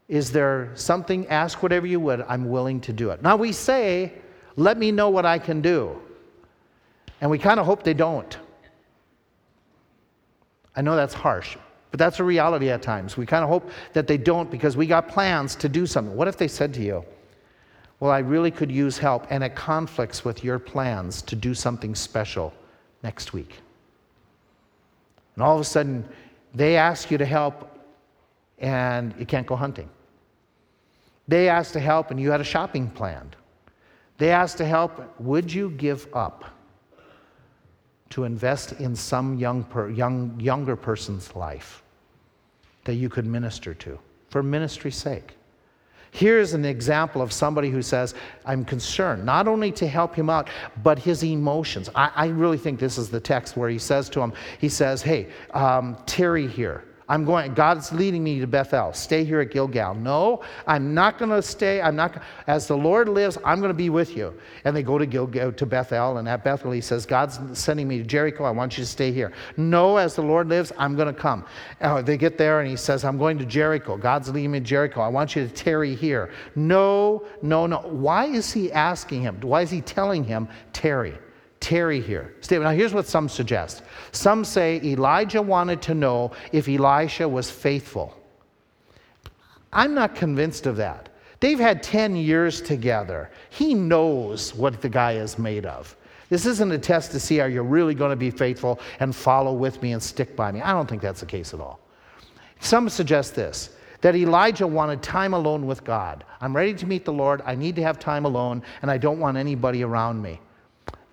Is 0.08 0.30
there 0.30 0.70
something? 0.74 1.26
Ask 1.28 1.62
whatever 1.62 1.86
you 1.86 2.00
would. 2.00 2.22
I'm 2.28 2.48
willing 2.48 2.80
to 2.82 2.92
do 2.92 3.10
it. 3.10 3.22
Now 3.22 3.36
we 3.36 3.52
say, 3.52 4.12
let 4.56 4.78
me 4.78 4.92
know 4.92 5.08
what 5.08 5.26
I 5.26 5.38
can 5.38 5.60
do. 5.60 6.00
And 7.20 7.30
we 7.30 7.38
kind 7.38 7.58
of 7.60 7.66
hope 7.66 7.82
they 7.82 7.94
don't. 7.94 8.36
I 10.74 10.82
know 10.82 10.96
that's 10.96 11.14
harsh, 11.14 11.56
but 11.90 11.98
that's 11.98 12.18
a 12.18 12.24
reality 12.24 12.70
at 12.70 12.82
times. 12.82 13.16
We 13.16 13.26
kind 13.26 13.44
of 13.44 13.50
hope 13.50 13.70
that 13.92 14.06
they 14.06 14.16
don't 14.16 14.50
because 14.50 14.76
we 14.76 14.86
got 14.86 15.08
plans 15.08 15.54
to 15.56 15.68
do 15.68 15.86
something. 15.86 16.16
What 16.16 16.28
if 16.28 16.36
they 16.36 16.48
said 16.48 16.74
to 16.74 16.82
you, 16.82 17.04
Well, 18.00 18.10
I 18.10 18.18
really 18.18 18.50
could 18.50 18.70
use 18.70 18.98
help, 18.98 19.26
and 19.30 19.44
it 19.44 19.54
conflicts 19.54 20.24
with 20.24 20.42
your 20.42 20.58
plans 20.58 21.22
to 21.22 21.36
do 21.36 21.54
something 21.54 21.94
special 21.94 22.52
next 23.02 23.32
week? 23.32 23.60
And 25.36 25.44
all 25.44 25.54
of 25.54 25.60
a 25.60 25.64
sudden, 25.64 26.08
they 26.54 26.76
ask 26.76 27.10
you 27.10 27.18
to 27.18 27.26
help, 27.26 27.68
and 28.58 29.14
you 29.18 29.26
can't 29.26 29.46
go 29.46 29.56
hunting. 29.56 29.88
They 31.28 31.48
asked 31.48 31.72
to 31.74 31.80
help, 31.80 32.10
and 32.10 32.20
you 32.20 32.30
had 32.30 32.40
a 32.40 32.44
shopping 32.44 32.90
planned. 32.90 33.36
They 34.18 34.30
asked 34.30 34.58
to 34.58 34.64
help, 34.64 35.18
would 35.20 35.52
you 35.52 35.70
give 35.70 36.06
up 36.12 36.44
to 38.10 38.24
invest 38.24 38.72
in 38.72 38.94
some 38.94 39.38
young, 39.38 39.64
per, 39.64 39.88
young, 39.88 40.38
younger 40.38 40.76
person's 40.76 41.34
life 41.34 41.82
that 42.84 42.94
you 42.94 43.08
could 43.08 43.26
minister 43.26 43.72
to 43.74 43.98
for 44.28 44.42
ministry's 44.42 44.96
sake? 44.96 45.36
Here's 46.14 46.52
an 46.52 46.66
example 46.66 47.22
of 47.22 47.32
somebody 47.32 47.70
who 47.70 47.80
says, 47.80 48.14
I'm 48.44 48.66
concerned 48.66 49.24
not 49.24 49.48
only 49.48 49.72
to 49.72 49.88
help 49.88 50.14
him 50.14 50.28
out, 50.28 50.50
but 50.82 50.98
his 50.98 51.24
emotions. 51.24 51.88
I, 51.94 52.12
I 52.14 52.26
really 52.26 52.58
think 52.58 52.78
this 52.78 52.98
is 52.98 53.08
the 53.08 53.18
text 53.18 53.56
where 53.56 53.70
he 53.70 53.78
says 53.78 54.10
to 54.10 54.20
him, 54.20 54.34
he 54.58 54.68
says, 54.68 55.00
Hey, 55.00 55.30
um, 55.54 55.96
tarry 56.04 56.46
here. 56.46 56.84
I'm 57.08 57.24
going, 57.24 57.54
God's 57.54 57.92
leading 57.92 58.22
me 58.22 58.38
to 58.40 58.46
Bethel. 58.46 58.92
Stay 58.92 59.24
here 59.24 59.40
at 59.40 59.50
Gilgal. 59.50 59.94
No, 59.94 60.42
I'm 60.66 60.94
not 60.94 61.18
going 61.18 61.30
to 61.30 61.42
stay. 61.42 61.82
I'm 61.82 61.96
not, 61.96 62.22
as 62.46 62.66
the 62.66 62.76
Lord 62.76 63.08
lives, 63.08 63.36
I'm 63.44 63.58
going 63.58 63.70
to 63.70 63.74
be 63.74 63.90
with 63.90 64.16
you. 64.16 64.32
And 64.64 64.74
they 64.76 64.82
go 64.82 64.98
to 64.98 65.06
Gilgal, 65.06 65.52
to 65.52 65.66
Bethel, 65.66 66.18
and 66.18 66.28
at 66.28 66.44
Bethel 66.44 66.70
he 66.70 66.80
says, 66.80 67.04
God's 67.04 67.58
sending 67.58 67.88
me 67.88 67.98
to 67.98 68.04
Jericho. 68.04 68.44
I 68.44 68.50
want 68.50 68.78
you 68.78 68.84
to 68.84 68.88
stay 68.90 69.12
here. 69.12 69.32
No, 69.56 69.96
as 69.96 70.14
the 70.14 70.22
Lord 70.22 70.48
lives, 70.48 70.72
I'm 70.78 70.94
going 70.94 71.12
to 71.12 71.20
come. 71.20 71.44
Uh, 71.80 72.02
they 72.02 72.16
get 72.16 72.38
there 72.38 72.60
and 72.60 72.70
he 72.70 72.76
says, 72.76 73.04
I'm 73.04 73.18
going 73.18 73.38
to 73.38 73.44
Jericho. 73.44 73.96
God's 73.96 74.28
leading 74.30 74.52
me 74.52 74.60
to 74.60 74.64
Jericho. 74.64 75.00
I 75.00 75.08
want 75.08 75.34
you 75.34 75.46
to 75.46 75.52
tarry 75.52 75.94
here. 75.94 76.30
No, 76.54 77.26
no, 77.42 77.66
no. 77.66 77.80
Why 77.80 78.26
is 78.26 78.52
he 78.52 78.72
asking 78.72 79.22
him? 79.22 79.40
Why 79.40 79.62
is 79.62 79.70
he 79.70 79.80
telling 79.80 80.24
him, 80.24 80.48
tarry? 80.72 81.18
Tarry 81.62 82.00
here. 82.00 82.34
Now, 82.50 82.70
here's 82.70 82.92
what 82.92 83.06
some 83.06 83.28
suggest. 83.28 83.82
Some 84.10 84.44
say 84.44 84.80
Elijah 84.82 85.40
wanted 85.40 85.80
to 85.82 85.94
know 85.94 86.32
if 86.52 86.68
Elisha 86.68 87.26
was 87.26 87.50
faithful. 87.50 88.14
I'm 89.72 89.94
not 89.94 90.14
convinced 90.14 90.66
of 90.66 90.76
that. 90.76 91.08
They've 91.40 91.58
had 91.58 91.82
10 91.82 92.14
years 92.16 92.60
together. 92.60 93.30
He 93.50 93.74
knows 93.74 94.54
what 94.54 94.82
the 94.82 94.88
guy 94.88 95.12
is 95.12 95.38
made 95.38 95.64
of. 95.64 95.96
This 96.28 96.46
isn't 96.46 96.70
a 96.70 96.78
test 96.78 97.10
to 97.12 97.20
see 97.20 97.40
are 97.40 97.48
you 97.48 97.62
really 97.62 97.94
going 97.94 98.10
to 98.10 98.16
be 98.16 98.30
faithful 98.30 98.80
and 99.00 99.14
follow 99.14 99.52
with 99.52 99.82
me 99.82 99.92
and 99.92 100.02
stick 100.02 100.36
by 100.36 100.52
me. 100.52 100.60
I 100.60 100.72
don't 100.72 100.88
think 100.88 101.02
that's 101.02 101.20
the 101.20 101.26
case 101.26 101.54
at 101.54 101.60
all. 101.60 101.80
Some 102.60 102.88
suggest 102.88 103.34
this 103.34 103.70
that 104.02 104.16
Elijah 104.16 104.66
wanted 104.66 105.00
time 105.00 105.32
alone 105.32 105.64
with 105.64 105.84
God. 105.84 106.24
I'm 106.40 106.56
ready 106.56 106.74
to 106.74 106.86
meet 106.86 107.04
the 107.04 107.12
Lord. 107.12 107.40
I 107.46 107.54
need 107.54 107.76
to 107.76 107.82
have 107.82 108.00
time 108.00 108.24
alone, 108.24 108.62
and 108.82 108.90
I 108.90 108.98
don't 108.98 109.20
want 109.20 109.36
anybody 109.36 109.84
around 109.84 110.20
me. 110.20 110.40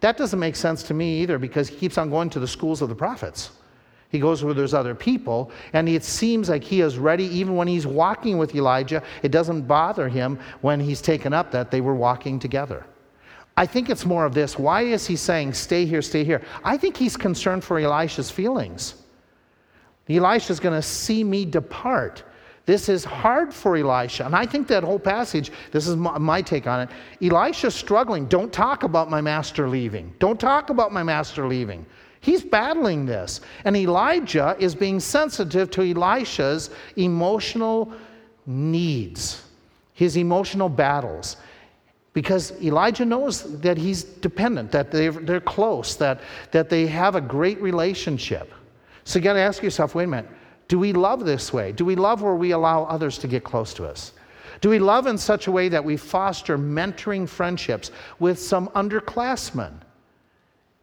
That 0.01 0.17
doesn't 0.17 0.39
make 0.39 0.55
sense 0.55 0.83
to 0.83 0.93
me 0.93 1.21
either 1.21 1.37
because 1.37 1.67
he 1.67 1.75
keeps 1.75 1.97
on 1.97 2.09
going 2.09 2.29
to 2.31 2.39
the 2.39 2.47
schools 2.47 2.81
of 2.81 2.89
the 2.89 2.95
prophets. 2.95 3.51
He 4.09 4.19
goes 4.19 4.43
where 4.43 4.55
there's 4.55 4.73
other 4.73 4.95
people, 4.95 5.51
and 5.73 5.87
it 5.87 6.03
seems 6.03 6.49
like 6.49 6.63
he 6.63 6.81
is 6.81 6.97
ready 6.97 7.25
even 7.25 7.55
when 7.55 7.67
he's 7.67 7.85
walking 7.85 8.37
with 8.37 8.55
Elijah. 8.55 9.03
It 9.21 9.31
doesn't 9.31 9.67
bother 9.67 10.09
him 10.09 10.39
when 10.61 10.79
he's 10.79 11.01
taken 11.01 11.31
up 11.31 11.51
that 11.51 11.69
they 11.69 11.81
were 11.81 11.93
walking 11.93 12.39
together. 12.39 12.85
I 13.55 13.65
think 13.65 13.89
it's 13.89 14.05
more 14.05 14.25
of 14.25 14.33
this. 14.33 14.57
Why 14.57 14.81
is 14.81 15.05
he 15.05 15.15
saying, 15.15 15.53
stay 15.53 15.85
here, 15.85 16.01
stay 16.01 16.23
here? 16.23 16.41
I 16.63 16.77
think 16.77 16.97
he's 16.97 17.17
concerned 17.17 17.63
for 17.63 17.77
Elisha's 17.77 18.31
feelings. 18.31 18.95
Elisha's 20.07 20.59
going 20.59 20.75
to 20.75 20.81
see 20.81 21.23
me 21.23 21.45
depart. 21.45 22.23
This 22.69 22.87
is 22.87 23.03
hard 23.03 23.51
for 23.51 23.75
Elisha. 23.75 24.27
And 24.27 24.35
I 24.35 24.45
think 24.45 24.67
that 24.67 24.83
whole 24.83 24.99
passage, 24.99 25.51
this 25.71 25.87
is 25.87 25.95
my, 25.95 26.19
my 26.19 26.39
take 26.39 26.67
on 26.67 26.81
it. 26.81 26.89
Elisha's 27.19 27.73
struggling. 27.73 28.27
Don't 28.27 28.53
talk 28.53 28.83
about 28.83 29.09
my 29.09 29.21
master 29.21 29.67
leaving. 29.67 30.13
Don't 30.19 30.39
talk 30.39 30.69
about 30.69 30.93
my 30.93 31.01
master 31.01 31.47
leaving. 31.47 31.83
He's 32.21 32.43
battling 32.43 33.07
this. 33.07 33.41
And 33.65 33.75
Elijah 33.75 34.55
is 34.59 34.75
being 34.75 34.99
sensitive 34.99 35.71
to 35.71 35.81
Elisha's 35.81 36.69
emotional 36.95 37.91
needs, 38.45 39.45
his 39.93 40.15
emotional 40.15 40.69
battles. 40.69 41.37
Because 42.13 42.51
Elijah 42.61 43.03
knows 43.03 43.59
that 43.61 43.79
he's 43.79 44.03
dependent, 44.03 44.71
that 44.73 44.91
they're, 44.91 45.41
close, 45.41 45.95
that, 45.95 46.21
that 46.51 46.69
they 46.69 46.85
have 46.85 47.15
a 47.15 47.21
great 47.21 47.59
relationship. 47.63 48.53
So 49.05 49.17
you 49.17 49.23
got 49.23 49.33
to 49.33 49.39
ask 49.39 49.63
yourself 49.63 49.95
wait 49.95 50.03
a 50.03 50.07
minute, 50.07 50.29
do 50.69 50.77
we 50.79 50.93
love 50.93 51.25
this 51.25 51.51
way? 51.51 51.71
Do 51.73 51.83
we 51.83 51.95
love 51.95 52.21
where 52.21 52.35
we 52.35 52.51
allow 52.51 52.83
others 52.85 53.17
to 53.17 53.27
get 53.27 53.43
close 53.43 53.73
to 53.73 53.85
us? 53.85 54.13
Do 54.61 54.69
we 54.69 54.77
love 54.77 55.07
in 55.07 55.17
such 55.17 55.47
a 55.47 55.51
way 55.51 55.67
that 55.67 55.83
we 55.83 55.97
foster 55.97 56.57
mentoring 56.57 57.27
friendships 57.27 57.91
with 58.19 58.39
some 58.39 58.67
underclassmen? 58.69 59.73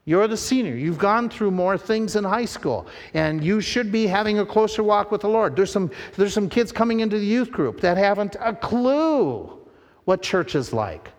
You're 0.05 0.27
the 0.27 0.37
senior. 0.37 0.75
You've 0.75 0.99
gone 0.99 1.31
through 1.31 1.53
more 1.53 1.79
things 1.79 2.17
in 2.17 2.25
high 2.25 2.45
school, 2.45 2.89
and 3.15 3.43
you 3.45 3.61
should 3.61 3.93
be 3.93 4.07
having 4.07 4.41
a 4.41 4.47
closer 4.47 4.83
walk 4.83 5.13
with 5.13 5.21
the 5.21 5.29
Lord. 5.29 5.55
There's 5.55 5.73
some, 5.73 5.91
there's 6.17 6.35
some 6.35 6.49
kids 6.49 6.73
coming 6.73 7.01
into 7.01 7.19
the 7.19 7.27
youth 7.27 7.53
group 7.53 7.81
that 7.81 7.97
haven't 7.97 8.37
a 8.41 8.55
clue 8.55 9.57
what 10.05 10.21
church 10.21 10.57
is 10.57 10.73
like. 10.73 11.11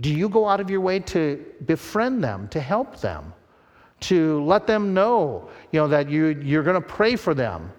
Do 0.00 0.14
you 0.14 0.28
go 0.28 0.48
out 0.48 0.60
of 0.60 0.70
your 0.70 0.80
way 0.80 1.00
to 1.00 1.44
befriend 1.66 2.24
them, 2.24 2.48
to 2.48 2.60
help 2.60 3.00
them? 3.00 3.34
To 4.00 4.42
let 4.44 4.66
them 4.66 4.94
know, 4.94 5.48
you 5.72 5.80
know, 5.80 5.88
that 5.88 6.08
you, 6.08 6.26
you're 6.42 6.62
going 6.62 6.80
to 6.80 6.88
pray 6.88 7.16
for 7.16 7.34
them. 7.34 7.72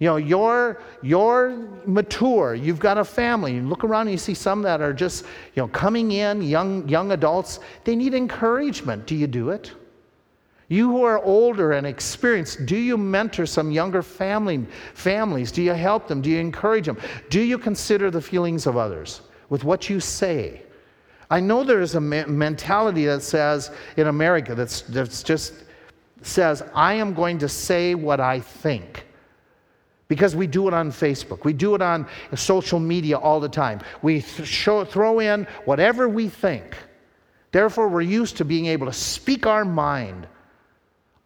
You 0.00 0.08
know, 0.08 0.16
you're, 0.16 0.82
you're 1.02 1.56
mature, 1.86 2.54
you've 2.54 2.80
got 2.80 2.98
a 2.98 3.04
family. 3.04 3.54
You 3.54 3.62
look 3.62 3.84
around 3.84 4.02
and 4.02 4.10
you 4.10 4.18
see 4.18 4.34
some 4.34 4.60
that 4.62 4.80
are 4.80 4.92
just, 4.92 5.24
you 5.54 5.62
know, 5.62 5.68
coming 5.68 6.12
in, 6.12 6.42
young, 6.42 6.86
young 6.88 7.12
adults, 7.12 7.60
they 7.84 7.94
need 7.94 8.12
encouragement. 8.12 9.06
Do 9.06 9.14
you 9.14 9.28
do 9.28 9.50
it? 9.50 9.72
You 10.68 10.90
who 10.90 11.04
are 11.04 11.22
older 11.22 11.72
and 11.72 11.86
experienced, 11.86 12.66
do 12.66 12.76
you 12.76 12.96
mentor 12.96 13.46
some 13.46 13.70
younger 13.70 14.02
family, 14.02 14.66
families? 14.94 15.52
Do 15.52 15.62
you 15.62 15.72
help 15.72 16.08
them? 16.08 16.20
Do 16.20 16.30
you 16.30 16.38
encourage 16.38 16.86
them? 16.86 16.98
Do 17.30 17.40
you 17.40 17.58
consider 17.58 18.10
the 18.10 18.20
feelings 18.20 18.66
of 18.66 18.76
others 18.76 19.20
with 19.50 19.62
what 19.62 19.88
you 19.88 20.00
say? 20.00 20.63
I 21.30 21.40
know 21.40 21.64
there's 21.64 21.94
a 21.94 22.00
mentality 22.00 23.06
that 23.06 23.22
says 23.22 23.70
in 23.96 24.06
America 24.06 24.54
that's, 24.54 24.82
that's 24.82 25.22
just 25.22 25.54
says, 26.22 26.62
I 26.74 26.94
am 26.94 27.14
going 27.14 27.38
to 27.38 27.48
say 27.48 27.94
what 27.94 28.20
I 28.20 28.40
think. 28.40 29.06
Because 30.08 30.36
we 30.36 30.46
do 30.46 30.68
it 30.68 30.74
on 30.74 30.92
Facebook, 30.92 31.44
we 31.44 31.52
do 31.52 31.74
it 31.74 31.82
on 31.82 32.06
social 32.34 32.78
media 32.78 33.16
all 33.16 33.40
the 33.40 33.48
time. 33.48 33.80
We 34.02 34.20
th- 34.20 34.46
show, 34.46 34.84
throw 34.84 35.20
in 35.20 35.46
whatever 35.64 36.08
we 36.08 36.28
think. 36.28 36.76
Therefore, 37.52 37.88
we're 37.88 38.02
used 38.02 38.36
to 38.38 38.44
being 38.44 38.66
able 38.66 38.86
to 38.86 38.92
speak 38.92 39.46
our 39.46 39.64
mind. 39.64 40.26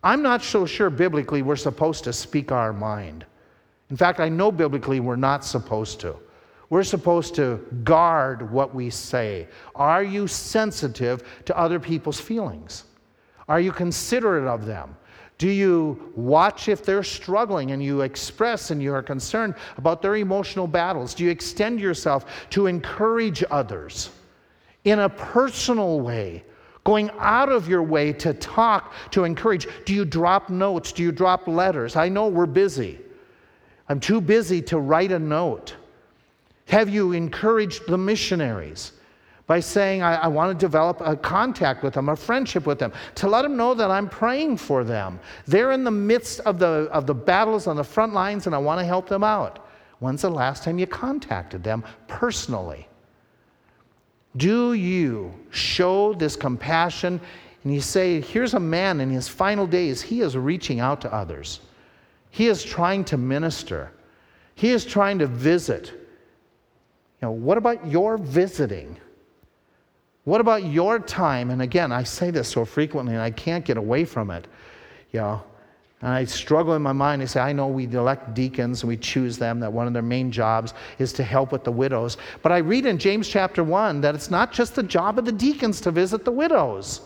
I'm 0.04 0.22
not 0.22 0.42
so 0.42 0.64
sure 0.64 0.90
biblically 0.90 1.42
we're 1.42 1.56
supposed 1.56 2.04
to 2.04 2.12
speak 2.12 2.52
our 2.52 2.72
mind. 2.72 3.26
In 3.90 3.96
fact, 3.96 4.20
I 4.20 4.28
know 4.28 4.52
biblically 4.52 5.00
we're 5.00 5.16
not 5.16 5.44
supposed 5.44 6.00
to. 6.00 6.16
We're 6.70 6.84
supposed 6.84 7.34
to 7.36 7.64
guard 7.82 8.50
what 8.50 8.74
we 8.74 8.90
say. 8.90 9.48
Are 9.74 10.02
you 10.02 10.26
sensitive 10.26 11.22
to 11.46 11.58
other 11.58 11.80
people's 11.80 12.20
feelings? 12.20 12.84
Are 13.48 13.60
you 13.60 13.72
considerate 13.72 14.46
of 14.46 14.66
them? 14.66 14.94
Do 15.38 15.48
you 15.48 16.12
watch 16.16 16.68
if 16.68 16.84
they're 16.84 17.04
struggling 17.04 17.70
and 17.70 17.82
you 17.82 18.02
express 18.02 18.70
and 18.70 18.82
you 18.82 18.92
are 18.92 19.02
concerned 19.02 19.54
about 19.76 20.02
their 20.02 20.16
emotional 20.16 20.66
battles? 20.66 21.14
Do 21.14 21.24
you 21.24 21.30
extend 21.30 21.80
yourself 21.80 22.48
to 22.50 22.66
encourage 22.66 23.44
others 23.50 24.10
in 24.84 24.98
a 24.98 25.08
personal 25.08 26.00
way? 26.00 26.44
Going 26.84 27.10
out 27.18 27.50
of 27.50 27.68
your 27.68 27.82
way 27.82 28.12
to 28.14 28.34
talk, 28.34 28.92
to 29.12 29.24
encourage. 29.24 29.68
Do 29.84 29.94
you 29.94 30.04
drop 30.04 30.50
notes? 30.50 30.90
Do 30.90 31.02
you 31.02 31.12
drop 31.12 31.46
letters? 31.46 31.96
I 31.96 32.08
know 32.08 32.26
we're 32.28 32.46
busy. 32.46 32.98
I'm 33.88 34.00
too 34.00 34.20
busy 34.20 34.60
to 34.62 34.78
write 34.78 35.12
a 35.12 35.18
note. 35.18 35.76
Have 36.68 36.90
you 36.90 37.12
encouraged 37.12 37.86
the 37.88 37.96
missionaries 37.96 38.92
by 39.46 39.60
saying, 39.60 40.02
I, 40.02 40.16
I, 40.16 40.26
want 40.28 40.56
to 40.56 40.66
develop 40.66 41.00
a 41.00 41.16
contact 41.16 41.82
with 41.82 41.94
them, 41.94 42.10
a 42.10 42.16
friendship 42.16 42.66
with 42.66 42.78
them, 42.78 42.92
to 43.14 43.26
let 43.26 43.40
them 43.40 43.56
know 43.56 43.72
that 43.72 43.90
I'm 43.90 44.06
praying 44.06 44.58
for 44.58 44.84
them? 44.84 45.18
They're 45.46 45.72
in 45.72 45.82
the 45.82 45.90
midst 45.90 46.40
of 46.40 46.58
the, 46.58 46.90
of 46.92 47.06
the 47.06 47.14
battles 47.14 47.66
on 47.66 47.76
the 47.76 47.84
front 47.84 48.12
lines, 48.12 48.44
and 48.44 48.54
I 48.54 48.58
want 48.58 48.80
to 48.80 48.84
help 48.84 49.08
them 49.08 49.24
out. 49.24 49.66
When's 50.00 50.20
the 50.20 50.30
last 50.30 50.62
time 50.62 50.78
you 50.78 50.86
contacted 50.86 51.64
them 51.64 51.84
personally? 52.06 52.86
Do 54.36 54.74
you 54.74 55.32
show 55.48 56.12
this 56.12 56.36
compassion 56.36 57.18
and 57.64 57.74
you 57.74 57.80
say, 57.80 58.20
Here's 58.20 58.52
a 58.52 58.60
man 58.60 59.00
in 59.00 59.08
his 59.08 59.26
final 59.26 59.66
days, 59.66 60.02
he 60.02 60.20
is 60.20 60.36
reaching 60.36 60.80
out 60.80 61.00
to 61.00 61.12
others, 61.12 61.60
he 62.30 62.46
is 62.46 62.62
trying 62.62 63.04
to 63.06 63.16
minister, 63.16 63.90
he 64.54 64.70
is 64.70 64.84
trying 64.84 65.18
to 65.20 65.26
visit 65.26 65.94
know, 67.26 67.32
what 67.32 67.58
about 67.58 67.86
your 67.86 68.16
visiting? 68.16 68.96
What 70.24 70.40
about 70.40 70.64
your 70.64 70.98
time? 70.98 71.50
And 71.50 71.62
again, 71.62 71.90
I 71.90 72.02
say 72.02 72.30
this 72.30 72.48
so 72.48 72.64
frequently 72.64 73.14
and 73.14 73.22
I 73.22 73.30
can't 73.30 73.64
get 73.64 73.76
away 73.76 74.04
from 74.04 74.30
it. 74.30 74.46
You 75.12 75.20
know, 75.20 75.42
and 76.00 76.12
I 76.12 76.24
struggle 76.24 76.74
in 76.74 76.82
my 76.82 76.92
mind. 76.92 77.22
I 77.22 77.24
say, 77.24 77.40
I 77.40 77.52
know 77.52 77.66
we 77.66 77.84
elect 77.84 78.34
deacons 78.34 78.82
and 78.82 78.88
we 78.88 78.96
choose 78.96 79.36
them, 79.36 79.58
that 79.60 79.72
one 79.72 79.86
of 79.86 79.92
their 79.92 80.02
main 80.02 80.30
jobs 80.30 80.74
is 80.98 81.12
to 81.14 81.24
help 81.24 81.50
with 81.50 81.64
the 81.64 81.72
widows. 81.72 82.18
But 82.42 82.52
I 82.52 82.58
read 82.58 82.86
in 82.86 82.98
James 82.98 83.26
chapter 83.26 83.64
1 83.64 84.00
that 84.02 84.14
it's 84.14 84.30
not 84.30 84.52
just 84.52 84.74
the 84.74 84.82
job 84.82 85.18
of 85.18 85.24
the 85.24 85.32
deacons 85.32 85.80
to 85.80 85.90
visit 85.90 86.24
the 86.24 86.30
widows. 86.30 87.00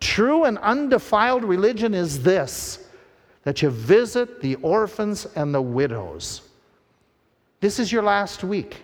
True 0.00 0.44
and 0.44 0.58
undefiled 0.58 1.44
religion 1.44 1.92
is 1.92 2.22
this 2.22 2.84
that 3.44 3.62
you 3.62 3.70
visit 3.70 4.40
the 4.42 4.56
orphans 4.56 5.26
and 5.34 5.54
the 5.54 5.62
widows. 5.62 6.42
This 7.60 7.78
is 7.78 7.90
your 7.90 8.02
last 8.02 8.44
week. 8.44 8.82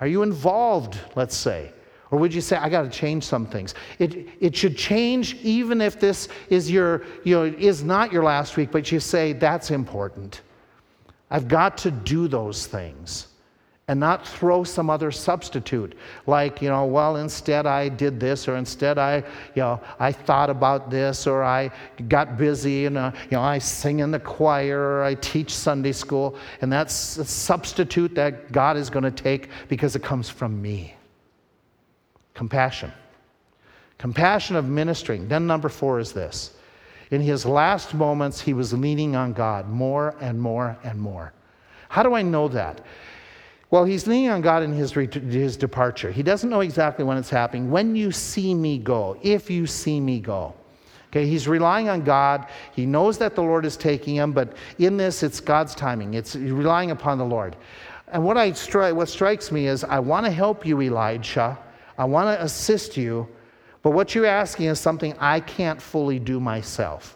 Are 0.00 0.06
you 0.06 0.22
involved, 0.22 0.98
let's 1.14 1.36
say? 1.36 1.72
Or 2.10 2.18
would 2.18 2.32
you 2.32 2.40
say, 2.40 2.56
I 2.56 2.68
got 2.68 2.82
to 2.82 2.90
change 2.90 3.24
some 3.24 3.46
things? 3.46 3.74
It, 3.98 4.28
it 4.40 4.56
should 4.56 4.76
change 4.76 5.34
even 5.42 5.80
if 5.80 5.98
this 5.98 6.28
is, 6.50 6.70
your, 6.70 7.02
you 7.24 7.34
know, 7.34 7.44
is 7.44 7.82
not 7.82 8.12
your 8.12 8.22
last 8.22 8.56
week, 8.56 8.70
but 8.70 8.92
you 8.92 9.00
say, 9.00 9.32
that's 9.32 9.70
important. 9.70 10.42
I've 11.30 11.48
got 11.48 11.78
to 11.78 11.90
do 11.90 12.28
those 12.28 12.66
things 12.66 13.28
and 13.88 14.00
not 14.00 14.26
throw 14.26 14.64
some 14.64 14.90
other 14.90 15.12
substitute. 15.12 15.96
Like 16.26 16.60
you 16.60 16.68
know 16.68 16.84
well 16.86 17.16
instead 17.16 17.66
i 17.66 17.88
did 17.88 18.18
this 18.18 18.48
or 18.48 18.56
instead 18.56 18.98
i 18.98 19.18
you 19.54 19.62
know 19.62 19.80
i 20.00 20.10
thought 20.10 20.50
about 20.50 20.90
this 20.90 21.26
or 21.26 21.44
i 21.44 21.70
got 22.08 22.36
busy 22.36 22.86
and 22.86 22.98
uh, 22.98 23.12
you 23.30 23.36
know 23.36 23.42
i 23.42 23.58
sing 23.58 24.00
in 24.00 24.10
the 24.10 24.18
choir 24.18 24.80
or 24.80 25.04
i 25.04 25.14
teach 25.14 25.54
sunday 25.54 25.92
school. 25.92 26.36
And 26.60 26.72
that's 26.72 27.16
a 27.18 27.24
substitute 27.24 28.14
that 28.16 28.50
god 28.50 28.76
is 28.76 28.90
going 28.90 29.04
to 29.04 29.10
take 29.10 29.50
because 29.68 29.94
it 29.94 30.02
comes 30.02 30.28
from 30.28 30.60
me. 30.60 30.94
Compassion. 32.34 32.92
Compassion 33.98 34.56
of 34.56 34.68
ministering. 34.68 35.28
Then 35.28 35.46
number 35.46 35.68
four 35.68 36.00
is 36.00 36.12
this. 36.12 36.56
In 37.12 37.20
his 37.20 37.46
last 37.46 37.94
moments 37.94 38.40
he 38.40 38.52
was 38.52 38.72
leaning 38.72 39.14
on 39.14 39.32
god 39.32 39.68
more 39.68 40.16
and 40.20 40.40
more 40.40 40.76
and 40.82 41.00
more. 41.00 41.32
How 41.88 42.02
do 42.02 42.14
i 42.14 42.22
know 42.22 42.48
that 42.48 42.80
well, 43.70 43.84
he's 43.84 44.06
leaning 44.06 44.30
on 44.30 44.42
God 44.42 44.62
in 44.62 44.72
his, 44.72 44.92
his 44.92 45.56
departure. 45.56 46.10
He 46.12 46.22
doesn't 46.22 46.48
know 46.48 46.60
exactly 46.60 47.04
when 47.04 47.16
it's 47.16 47.30
happening. 47.30 47.70
When 47.70 47.96
you 47.96 48.12
see 48.12 48.54
me 48.54 48.78
go, 48.78 49.18
if 49.22 49.50
you 49.50 49.66
see 49.66 50.00
me 50.00 50.20
go. 50.20 50.54
Okay, 51.08 51.26
he's 51.26 51.48
relying 51.48 51.88
on 51.88 52.02
God. 52.02 52.46
He 52.72 52.84
knows 52.84 53.16
that 53.18 53.34
the 53.34 53.42
Lord 53.42 53.64
is 53.64 53.76
taking 53.76 54.14
him, 54.16 54.32
but 54.32 54.56
in 54.78 54.96
this, 54.96 55.22
it's 55.22 55.40
God's 55.40 55.74
timing. 55.74 56.14
It's 56.14 56.36
relying 56.36 56.90
upon 56.90 57.18
the 57.18 57.24
Lord. 57.24 57.56
And 58.08 58.24
what, 58.24 58.36
I 58.36 58.52
stri- 58.52 58.94
what 58.94 59.08
strikes 59.08 59.50
me 59.50 59.66
is 59.66 59.82
I 59.82 59.98
want 59.98 60.26
to 60.26 60.32
help 60.32 60.64
you, 60.66 60.80
Elijah. 60.82 61.58
I 61.98 62.04
want 62.04 62.36
to 62.36 62.44
assist 62.44 62.96
you, 62.96 63.26
but 63.82 63.90
what 63.90 64.14
you're 64.14 64.26
asking 64.26 64.66
is 64.66 64.78
something 64.78 65.14
I 65.18 65.40
can't 65.40 65.80
fully 65.80 66.18
do 66.18 66.38
myself. 66.38 67.15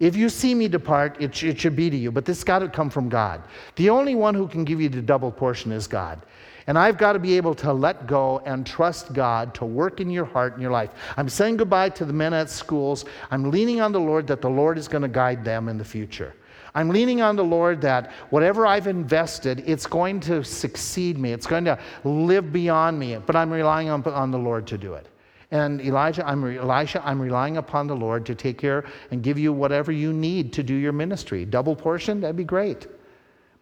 If 0.00 0.14
you 0.14 0.28
see 0.28 0.54
me 0.54 0.68
depart, 0.68 1.16
it, 1.20 1.34
sh- 1.34 1.44
it 1.44 1.60
should 1.60 1.74
be 1.74 1.90
to 1.90 1.96
you, 1.96 2.12
but 2.12 2.24
this 2.24 2.44
got 2.44 2.60
to 2.60 2.68
come 2.68 2.88
from 2.88 3.08
God. 3.08 3.42
The 3.74 3.90
only 3.90 4.14
one 4.14 4.34
who 4.34 4.46
can 4.46 4.64
give 4.64 4.80
you 4.80 4.88
the 4.88 5.02
double 5.02 5.32
portion 5.32 5.72
is 5.72 5.88
God. 5.88 6.22
And 6.68 6.78
I've 6.78 6.98
got 6.98 7.14
to 7.14 7.18
be 7.18 7.36
able 7.36 7.54
to 7.56 7.72
let 7.72 8.06
go 8.06 8.40
and 8.44 8.64
trust 8.64 9.12
God 9.12 9.54
to 9.54 9.64
work 9.64 10.00
in 10.00 10.10
your 10.10 10.26
heart 10.26 10.52
and 10.52 10.62
your 10.62 10.70
life. 10.70 10.90
I'm 11.16 11.28
saying 11.28 11.56
goodbye 11.56 11.88
to 11.90 12.04
the 12.04 12.12
men 12.12 12.34
at 12.34 12.50
schools. 12.50 13.06
I'm 13.30 13.50
leaning 13.50 13.80
on 13.80 13.90
the 13.90 14.00
Lord 14.00 14.26
that 14.26 14.42
the 14.42 14.50
Lord 14.50 14.78
is 14.78 14.86
going 14.86 15.02
to 15.02 15.08
guide 15.08 15.44
them 15.44 15.68
in 15.68 15.78
the 15.78 15.84
future. 15.84 16.34
I'm 16.74 16.90
leaning 16.90 17.22
on 17.22 17.34
the 17.34 17.42
Lord 17.42 17.80
that 17.80 18.12
whatever 18.30 18.66
I've 18.66 18.86
invested, 18.86 19.64
it's 19.66 19.86
going 19.86 20.20
to 20.20 20.44
succeed 20.44 21.18
me. 21.18 21.32
It's 21.32 21.46
going 21.46 21.64
to 21.64 21.78
live 22.04 22.52
beyond 22.52 22.98
me, 22.98 23.16
but 23.16 23.34
I'm 23.34 23.50
relying 23.50 23.88
on, 23.88 24.04
on 24.04 24.30
the 24.30 24.38
Lord 24.38 24.66
to 24.68 24.78
do 24.78 24.94
it. 24.94 25.06
And 25.50 25.80
Elijah, 25.80 26.26
I'm, 26.26 26.44
Elisha, 26.44 27.02
I'm 27.06 27.20
relying 27.20 27.56
upon 27.56 27.86
the 27.86 27.96
Lord 27.96 28.26
to 28.26 28.34
take 28.34 28.58
care 28.58 28.84
and 29.10 29.22
give 29.22 29.38
you 29.38 29.52
whatever 29.52 29.90
you 29.90 30.12
need 30.12 30.52
to 30.54 30.62
do 30.62 30.74
your 30.74 30.92
ministry. 30.92 31.46
Double 31.46 31.74
portion, 31.74 32.20
that'd 32.20 32.36
be 32.36 32.44
great. 32.44 32.86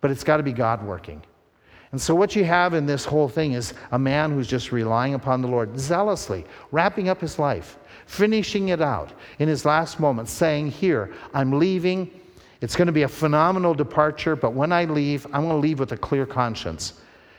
But 0.01 0.11
it's 0.11 0.25
got 0.25 0.39
to 0.39 0.43
be 0.43 0.53
God 0.53 0.85
working. 0.85 1.23
And 1.93 2.01
so, 2.01 2.15
what 2.15 2.35
you 2.35 2.45
have 2.45 2.75
in 2.75 2.87
this 2.87 3.05
whole 3.05 3.29
thing 3.29 3.53
is 3.53 3.73
a 3.93 3.99
man 3.99 4.33
who's 4.33 4.49
just 4.49 4.73
relying 4.73 5.15
upon 5.15 5.41
the 5.41 5.49
Lord 5.49 5.79
zealously, 5.79 6.45
wrapping 6.73 7.09
up 7.09 7.21
his 7.21 7.39
life, 7.39 7.79
finishing 8.07 8.71
it 8.71 8.83
out 8.83 9.13
in 9.39 9.49
his 9.49 9.65
last 9.65 10.01
moments, 10.01 10.33
saying, 10.33 10.73
Here, 10.73 11.15
I'm 11.33 11.59
leaving. 11.59 12.11
It's 12.61 12.75
going 12.75 12.87
to 12.87 12.93
be 12.93 13.03
a 13.03 13.09
phenomenal 13.09 13.75
departure, 13.75 14.35
but 14.35 14.55
when 14.55 14.73
I 14.73 14.87
leave, 14.87 15.27
I'm 15.27 15.43
going 15.43 15.51
to 15.51 15.57
leave 15.57 15.79
with 15.79 15.93
a 15.93 15.97
clear 15.97 16.27
conscience. 16.27 16.95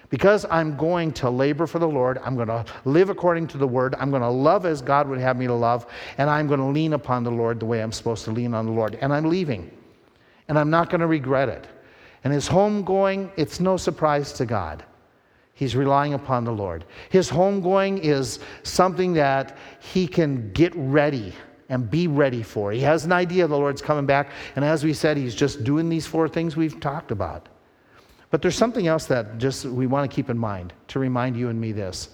Because 0.10 0.46
I'm 0.50 0.78
going 0.78 1.12
to 1.14 1.30
labor 1.30 1.68
for 1.68 1.80
the 1.80 1.88
Lord, 1.88 2.18
I'm 2.24 2.36
going 2.36 2.48
to 2.48 2.66
live 2.86 3.10
according 3.10 3.48
to 3.48 3.58
the 3.58 3.68
word, 3.68 3.94
I'm 4.00 4.10
going 4.10 4.22
to 4.22 4.30
love 4.30 4.66
as 4.66 4.82
God 4.82 5.08
would 5.10 5.20
have 5.20 5.38
me 5.38 5.48
to 5.48 5.54
love, 5.54 5.86
and 6.18 6.30
I'm 6.30 6.48
going 6.48 6.62
to 6.62 6.66
lean 6.68 6.94
upon 6.94 7.24
the 7.24 7.32
Lord 7.32 7.60
the 7.60 7.66
way 7.66 7.82
I'm 7.82 7.92
supposed 7.92 8.24
to 8.26 8.32
lean 8.32 8.54
on 8.54 8.66
the 8.66 8.72
Lord. 8.72 8.98
And 9.02 9.12
I'm 9.12 9.26
leaving. 9.26 9.70
And 10.48 10.58
I'm 10.58 10.70
not 10.70 10.90
going 10.90 11.02
to 11.02 11.08
regret 11.08 11.50
it. 11.50 11.68
And 12.24 12.32
his 12.32 12.48
homegoing, 12.48 13.32
it's 13.36 13.60
no 13.60 13.76
surprise 13.76 14.32
to 14.34 14.46
God. 14.46 14.84
He's 15.54 15.76
relying 15.76 16.14
upon 16.14 16.46
the 16.46 16.52
Lord. 16.52 16.86
His 17.10 17.30
homegoing 17.30 18.00
is 18.00 18.40
something 18.64 19.14
that 19.14 19.58
he 19.80 20.08
can 20.08 20.52
get 20.54 20.72
ready 20.76 21.34
and 21.70 21.90
be 21.90 22.08
ready 22.08 22.44
for. 22.44 22.72
He 22.72 22.80
has 22.82 23.06
an 23.06 23.12
idea 23.12 23.48
the 23.48 23.58
Lord's 23.58 23.82
coming 23.82 24.06
back. 24.06 24.30
And 24.56 24.64
as 24.64 24.84
we 24.84 24.94
said, 24.94 25.18
he's 25.18 25.36
just 25.36 25.64
doing 25.64 25.90
these 25.90 26.06
four 26.06 26.30
things 26.30 26.56
we've 26.56 26.80
talked 26.80 27.12
about. 27.12 27.50
But 28.30 28.42
there's 28.42 28.56
something 28.56 28.88
else 28.88 29.06
that 29.06 29.38
just 29.38 29.66
we 29.66 29.88
want 29.88 30.10
to 30.10 30.14
keep 30.14 30.30
in 30.30 30.38
mind 30.38 30.74
to 30.90 31.00
remind 31.00 31.38
you 31.38 31.50
and 31.50 31.60
me 31.60 31.72
this. 31.72 32.10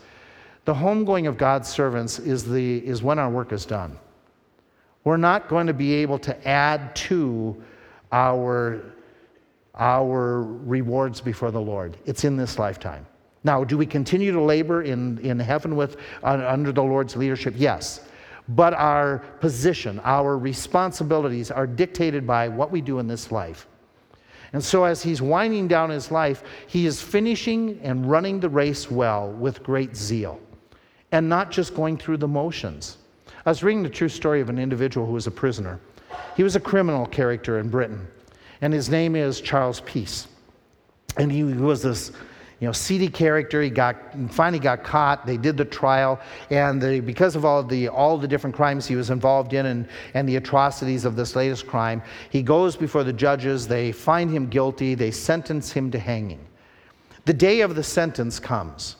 The 0.66 0.74
homegoing 0.74 1.28
of 1.28 1.38
God's 1.38 1.68
servants 1.68 2.20
is, 2.20 2.46
the, 2.46 2.78
is 2.86 3.04
when 3.04 3.20
our 3.20 3.30
work 3.30 3.52
is 3.52 3.66
done. 3.66 3.98
We're 5.04 5.18
not 5.18 5.50
going 5.50 5.68
to 5.68 5.74
be 5.74 5.94
able 5.96 6.20
to 6.20 6.48
add 6.48 6.96
to 6.96 7.62
our, 8.12 8.82
our 9.76 10.44
rewards 10.44 11.20
before 11.20 11.52
the 11.52 11.60
Lord. 11.60 11.98
It's 12.06 12.24
in 12.24 12.38
this 12.38 12.58
lifetime. 12.58 13.06
Now, 13.44 13.66
do 13.66 13.78
we 13.78 13.86
continue 13.86 14.32
to 14.32 14.42
labor 14.42 14.84
in, 14.84 15.18
in 15.18 15.38
heaven 15.40 15.76
with, 15.76 15.98
under 16.22 16.72
the 16.72 16.84
Lord's 16.84 17.18
leadership? 17.18 17.56
Yes. 17.58 18.02
But 18.48 18.74
our 18.74 19.20
position, 19.42 20.00
our 20.04 20.38
responsibilities 20.38 21.52
are 21.52 21.68
dictated 21.68 22.26
by 22.26 22.48
what 22.48 22.72
we 22.72 22.80
do 22.80 23.00
in 23.00 23.08
this 23.08 23.32
life. 23.32 23.68
And 24.54 24.64
so, 24.64 24.84
as 24.84 25.02
he's 25.02 25.22
winding 25.22 25.68
down 25.68 25.90
his 25.90 26.12
life, 26.12 26.44
he 26.68 26.86
is 26.86 27.02
finishing 27.02 27.80
and 27.82 28.10
running 28.10 28.40
the 28.40 28.50
race 28.50 28.90
well 28.90 29.32
with 29.32 29.64
great 29.64 29.96
zeal 29.96 30.40
and 31.12 31.28
not 31.28 31.52
just 31.52 31.76
going 31.76 31.98
through 31.98 32.18
the 32.18 32.28
motions. 32.28 32.98
I 33.46 33.50
was 33.50 33.64
reading 33.64 33.84
the 33.84 33.90
true 33.90 34.10
story 34.10 34.42
of 34.42 34.50
an 34.50 34.60
individual 34.60 35.06
who 35.06 35.14
was 35.14 35.28
a 35.28 35.32
prisoner. 35.32 35.80
He 36.36 36.44
was 36.44 36.56
a 36.56 36.60
criminal 36.60 37.06
character 37.06 37.60
in 37.60 37.70
Britain, 37.70 38.08
and 38.62 38.74
his 38.74 38.90
name 38.90 39.16
is 39.16 39.42
Charles 39.42 39.82
Peace. 39.82 40.28
And 41.18 41.32
he 41.32 41.44
was 41.44 41.82
this 41.82 42.12
you 42.60 42.68
know, 42.68 42.72
seedy 42.72 43.08
character. 43.08 43.62
He 43.62 43.70
got 43.70 43.96
finally 44.30 44.60
got 44.60 44.84
caught. 44.84 45.26
They 45.26 45.38
did 45.38 45.58
the 45.58 45.66
trial, 45.66 46.20
and 46.50 46.82
the, 46.82 47.00
because 47.00 47.36
of 47.36 47.46
all 47.46 47.64
the 47.64 47.90
all 47.90 48.18
the 48.18 48.28
different 48.28 48.56
crimes 48.56 48.88
he 48.88 48.96
was 48.96 49.10
involved 49.10 49.54
in 49.54 49.66
and, 49.66 49.88
and 50.14 50.28
the 50.28 50.38
atrocities 50.38 51.06
of 51.06 51.16
this 51.16 51.36
latest 51.36 51.68
crime, 51.68 52.02
he 52.30 52.42
goes 52.42 52.76
before 52.76 53.04
the 53.04 53.14
judges. 53.14 53.68
They 53.68 53.92
find 53.92 54.32
him 54.32 54.48
guilty. 54.48 54.96
They 54.96 55.12
sentence 55.12 55.72
him 55.72 55.92
to 55.92 56.00
hanging. 56.00 56.46
The 57.26 57.34
day 57.34 57.62
of 57.62 57.76
the 57.76 57.84
sentence 57.84 58.40
comes, 58.40 58.98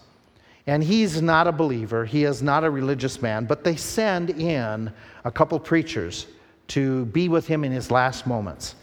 and 0.68 0.84
he's 0.84 1.22
not 1.22 1.48
a 1.48 1.52
believer. 1.52 2.06
He 2.06 2.24
is 2.24 2.42
not 2.42 2.64
a 2.64 2.70
religious 2.70 3.22
man, 3.22 3.46
but 3.46 3.64
they 3.64 3.76
send 3.76 4.30
in 4.30 4.92
a 5.26 5.32
couple 5.32 5.60
preachers 5.60 6.28
to 6.70 7.06
be 7.06 7.30
with 7.30 7.48
him 7.48 7.64
in 7.64 7.72
his 7.72 7.92
last 7.92 8.26
moments. 8.26 8.76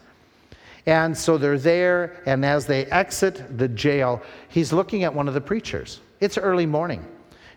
And 0.91 1.17
so 1.17 1.39
they're 1.39 1.57
there, 1.57 2.21
and 2.27 2.45
as 2.45 2.67
they 2.67 2.85
exit 2.87 3.57
the 3.57 3.69
jail, 3.69 4.21
he's 4.49 4.73
looking 4.73 5.05
at 5.05 5.15
one 5.15 5.29
of 5.29 5.35
the 5.35 5.41
preachers. 5.41 6.01
It's 6.19 6.37
early 6.37 6.67
morning. 6.67 7.07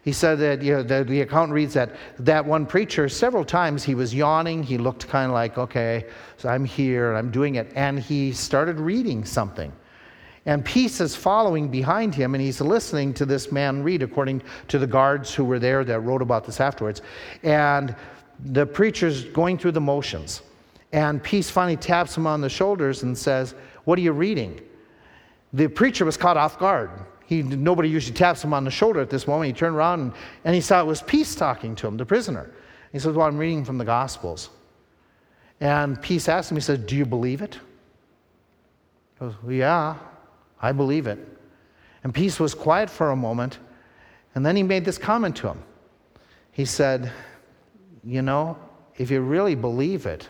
He 0.04 0.12
said 0.12 0.38
that 0.38 0.62
you 0.62 0.74
know, 0.74 0.84
the, 0.84 1.04
the 1.04 1.22
account 1.22 1.52
reads 1.52 1.74
that 1.74 1.96
that 2.20 2.46
one 2.46 2.68
preacher, 2.68 3.10
several 3.10 3.44
times 3.44 3.84
he 3.84 3.96
was 3.96 4.14
yawning. 4.14 4.62
He 4.62 4.78
looked 4.78 5.08
kind 5.08 5.32
of 5.32 5.34
like, 5.34 5.58
okay, 5.58 6.06
so 6.38 6.48
I'm 6.48 6.64
here, 6.64 7.10
and 7.10 7.18
I'm 7.18 7.32
doing 7.32 7.56
it. 7.56 7.72
And 7.74 8.00
he 8.00 8.34
started 8.34 8.80
reading 8.80 9.26
something. 9.26 9.74
And 10.46 10.64
Peace 10.64 11.02
is 11.02 11.16
following 11.16 11.70
behind 11.70 12.14
him, 12.14 12.36
and 12.36 12.42
he's 12.44 12.62
listening 12.62 13.16
to 13.16 13.26
this 13.26 13.52
man 13.52 13.82
read, 13.82 14.04
according 14.04 14.44
to 14.68 14.78
the 14.78 14.86
guards 14.86 15.34
who 15.34 15.44
were 15.44 15.58
there 15.58 15.84
that 15.84 16.02
wrote 16.02 16.22
about 16.22 16.46
this 16.46 16.60
afterwards. 16.60 17.02
And 17.42 17.96
the 18.46 18.68
preacher's 18.68 19.24
going 19.24 19.58
through 19.58 19.72
the 19.72 19.82
motions. 19.82 20.44
And 20.94 21.22
Peace 21.22 21.50
finally 21.50 21.76
taps 21.76 22.16
him 22.16 22.28
on 22.28 22.40
the 22.40 22.50
shoulders 22.50 23.02
and 23.02 23.18
says, 23.18 23.56
What 23.84 23.98
are 23.98 24.02
you 24.04 24.14
reading? 24.14 24.62
The 25.52 25.68
preacher 25.68 26.06
was 26.06 26.18
caught 26.18 26.38
off 26.38 26.60
guard. 26.60 26.92
He, 27.26 27.42
nobody 27.42 27.90
usually 27.90 28.16
taps 28.16 28.44
him 28.44 28.54
on 28.54 28.64
the 28.64 28.72
shoulder 28.72 29.02
at 29.02 29.10
this 29.10 29.28
moment. 29.28 29.48
He 29.48 29.60
turned 29.60 29.76
around 29.76 30.02
and, 30.02 30.14
and 30.46 30.56
he 30.56 30.62
saw 30.62 30.80
it 30.80 30.86
was 30.86 31.02
Peace 31.02 31.34
talking 31.36 31.76
to 31.78 31.88
him, 31.88 31.98
the 31.98 32.06
prisoner. 32.06 32.52
He 32.92 33.00
says, 33.00 33.16
Well, 33.16 33.28
I'm 33.28 33.38
reading 33.38 33.66
from 33.66 33.80
the 33.80 33.86
Gospels. 33.86 34.52
And 35.60 36.00
Peace 36.00 36.30
asked 36.30 36.52
him, 36.52 36.58
He 36.58 36.62
said, 36.62 36.86
Do 36.86 36.96
you 36.96 37.06
believe 37.06 37.42
it? 37.42 37.56
He 37.56 39.20
goes, 39.20 39.34
well, 39.42 39.52
Yeah, 39.52 39.96
I 40.62 40.72
believe 40.74 41.08
it. 41.08 41.18
And 42.04 42.14
Peace 42.14 42.40
was 42.40 42.54
quiet 42.54 42.90
for 42.90 43.10
a 43.10 43.16
moment, 43.16 43.58
and 44.36 44.46
then 44.46 44.56
he 44.56 44.62
made 44.62 44.86
this 44.86 45.00
comment 45.00 45.36
to 45.38 45.48
him. 45.48 45.64
He 46.52 46.66
said, 46.66 47.12
You 48.04 48.22
know, 48.22 48.60
if 48.98 49.10
you 49.10 49.22
really 49.22 49.56
believe 49.56 50.06
it, 50.06 50.28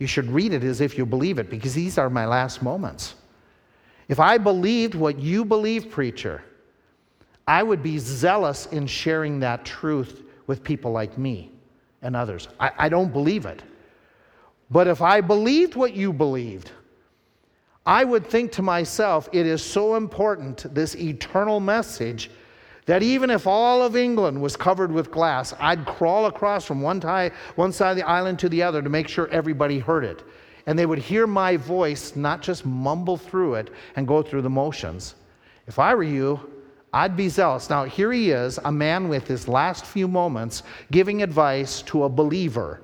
you 0.00 0.08
should 0.08 0.28
read 0.30 0.52
it 0.52 0.64
as 0.64 0.80
if 0.80 0.98
you 0.98 1.06
believe 1.06 1.38
it, 1.38 1.48
because 1.48 1.74
these 1.74 1.98
are 1.98 2.10
my 2.10 2.26
last 2.26 2.62
moments. 2.62 3.14
If 4.08 4.18
I 4.18 4.38
believed 4.38 4.96
what 4.96 5.20
you 5.20 5.44
believe, 5.44 5.90
preacher, 5.90 6.42
I 7.46 7.62
would 7.62 7.82
be 7.82 7.98
zealous 7.98 8.66
in 8.66 8.86
sharing 8.86 9.38
that 9.40 9.64
truth 9.64 10.24
with 10.46 10.64
people 10.64 10.90
like 10.90 11.16
me 11.18 11.52
and 12.02 12.16
others. 12.16 12.48
I, 12.58 12.72
I 12.78 12.88
don't 12.88 13.12
believe 13.12 13.44
it. 13.44 13.62
But 14.70 14.86
if 14.86 15.02
I 15.02 15.20
believed 15.20 15.76
what 15.76 15.94
you 15.94 16.12
believed, 16.12 16.70
I 17.84 18.04
would 18.04 18.26
think 18.26 18.52
to 18.52 18.62
myself, 18.62 19.28
it 19.32 19.46
is 19.46 19.62
so 19.62 19.96
important, 19.96 20.72
this 20.74 20.94
eternal 20.96 21.60
message, 21.60 22.30
that 22.90 23.04
even 23.04 23.30
if 23.30 23.46
all 23.46 23.84
of 23.84 23.94
England 23.94 24.42
was 24.42 24.56
covered 24.56 24.90
with 24.90 25.12
glass, 25.12 25.54
I'd 25.60 25.86
crawl 25.86 26.26
across 26.26 26.64
from 26.64 26.80
one, 26.80 26.98
tie, 26.98 27.30
one 27.54 27.70
side 27.70 27.92
of 27.92 27.96
the 27.96 28.02
island 28.02 28.40
to 28.40 28.48
the 28.48 28.64
other 28.64 28.82
to 28.82 28.88
make 28.88 29.06
sure 29.06 29.28
everybody 29.28 29.78
heard 29.78 30.02
it. 30.02 30.24
And 30.66 30.76
they 30.76 30.86
would 30.86 30.98
hear 30.98 31.28
my 31.28 31.56
voice, 31.56 32.16
not 32.16 32.42
just 32.42 32.66
mumble 32.66 33.16
through 33.16 33.54
it 33.54 33.70
and 33.94 34.08
go 34.08 34.24
through 34.24 34.42
the 34.42 34.50
motions. 34.50 35.14
If 35.68 35.78
I 35.78 35.94
were 35.94 36.02
you, 36.02 36.40
I'd 36.92 37.16
be 37.16 37.28
zealous. 37.28 37.70
Now, 37.70 37.84
here 37.84 38.10
he 38.10 38.32
is, 38.32 38.58
a 38.64 38.72
man 38.72 39.08
with 39.08 39.24
his 39.28 39.46
last 39.46 39.86
few 39.86 40.08
moments 40.08 40.64
giving 40.90 41.22
advice 41.22 41.82
to 41.82 42.02
a 42.02 42.08
believer 42.08 42.80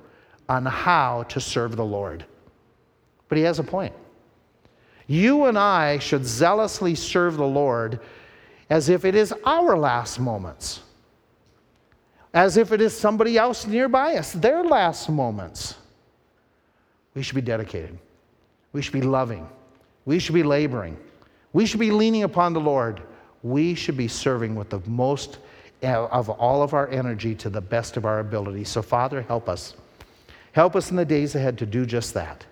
on 0.47 0.65
how 0.65 1.23
to 1.23 1.41
serve 1.41 1.75
the 1.75 1.83
Lord. 1.83 2.23
But 3.27 3.39
he 3.39 3.43
has 3.43 3.59
a 3.59 3.63
point. 3.63 3.93
You 5.07 5.47
and 5.47 5.59
I 5.59 5.99
should 5.99 6.25
zealously 6.25 6.95
serve 6.95 7.35
the 7.35 7.45
Lord 7.45 7.99
as 8.69 8.89
if 8.89 9.05
it 9.05 9.15
is 9.15 9.33
our 9.45 9.77
last 9.77 10.19
moments, 10.19 10.81
as 12.33 12.57
if 12.57 12.71
it 12.71 12.81
is 12.81 12.97
somebody 12.97 13.37
else 13.37 13.65
nearby 13.65 14.15
us, 14.15 14.33
their 14.33 14.63
last 14.63 15.09
moments. 15.09 15.75
We 17.13 17.23
should 17.23 17.35
be 17.35 17.41
dedicated. 17.41 17.97
We 18.73 18.81
should 18.81 18.93
be 18.93 19.01
loving. 19.01 19.47
We 20.05 20.19
should 20.19 20.35
be 20.35 20.43
laboring. 20.43 20.97
We 21.53 21.65
should 21.65 21.79
be 21.79 21.91
leaning 21.91 22.23
upon 22.23 22.53
the 22.53 22.59
Lord. 22.59 23.01
We 23.41 23.73
should 23.73 23.97
be 23.97 24.07
serving 24.07 24.55
with 24.55 24.69
the 24.69 24.81
most 24.85 25.39
uh, 25.83 26.05
of 26.07 26.29
all 26.29 26.61
of 26.61 26.73
our 26.73 26.87
energy 26.89 27.35
to 27.35 27.49
the 27.49 27.61
best 27.61 27.97
of 27.97 28.05
our 28.05 28.19
ability. 28.19 28.63
So, 28.63 28.81
Father, 28.81 29.21
help 29.21 29.47
us. 29.47 29.75
Help 30.51 30.75
us 30.75 30.89
in 30.91 30.97
the 30.97 31.05
days 31.05 31.35
ahead 31.35 31.57
to 31.59 31.65
do 31.65 31.85
just 31.85 32.13
that. 32.15 32.45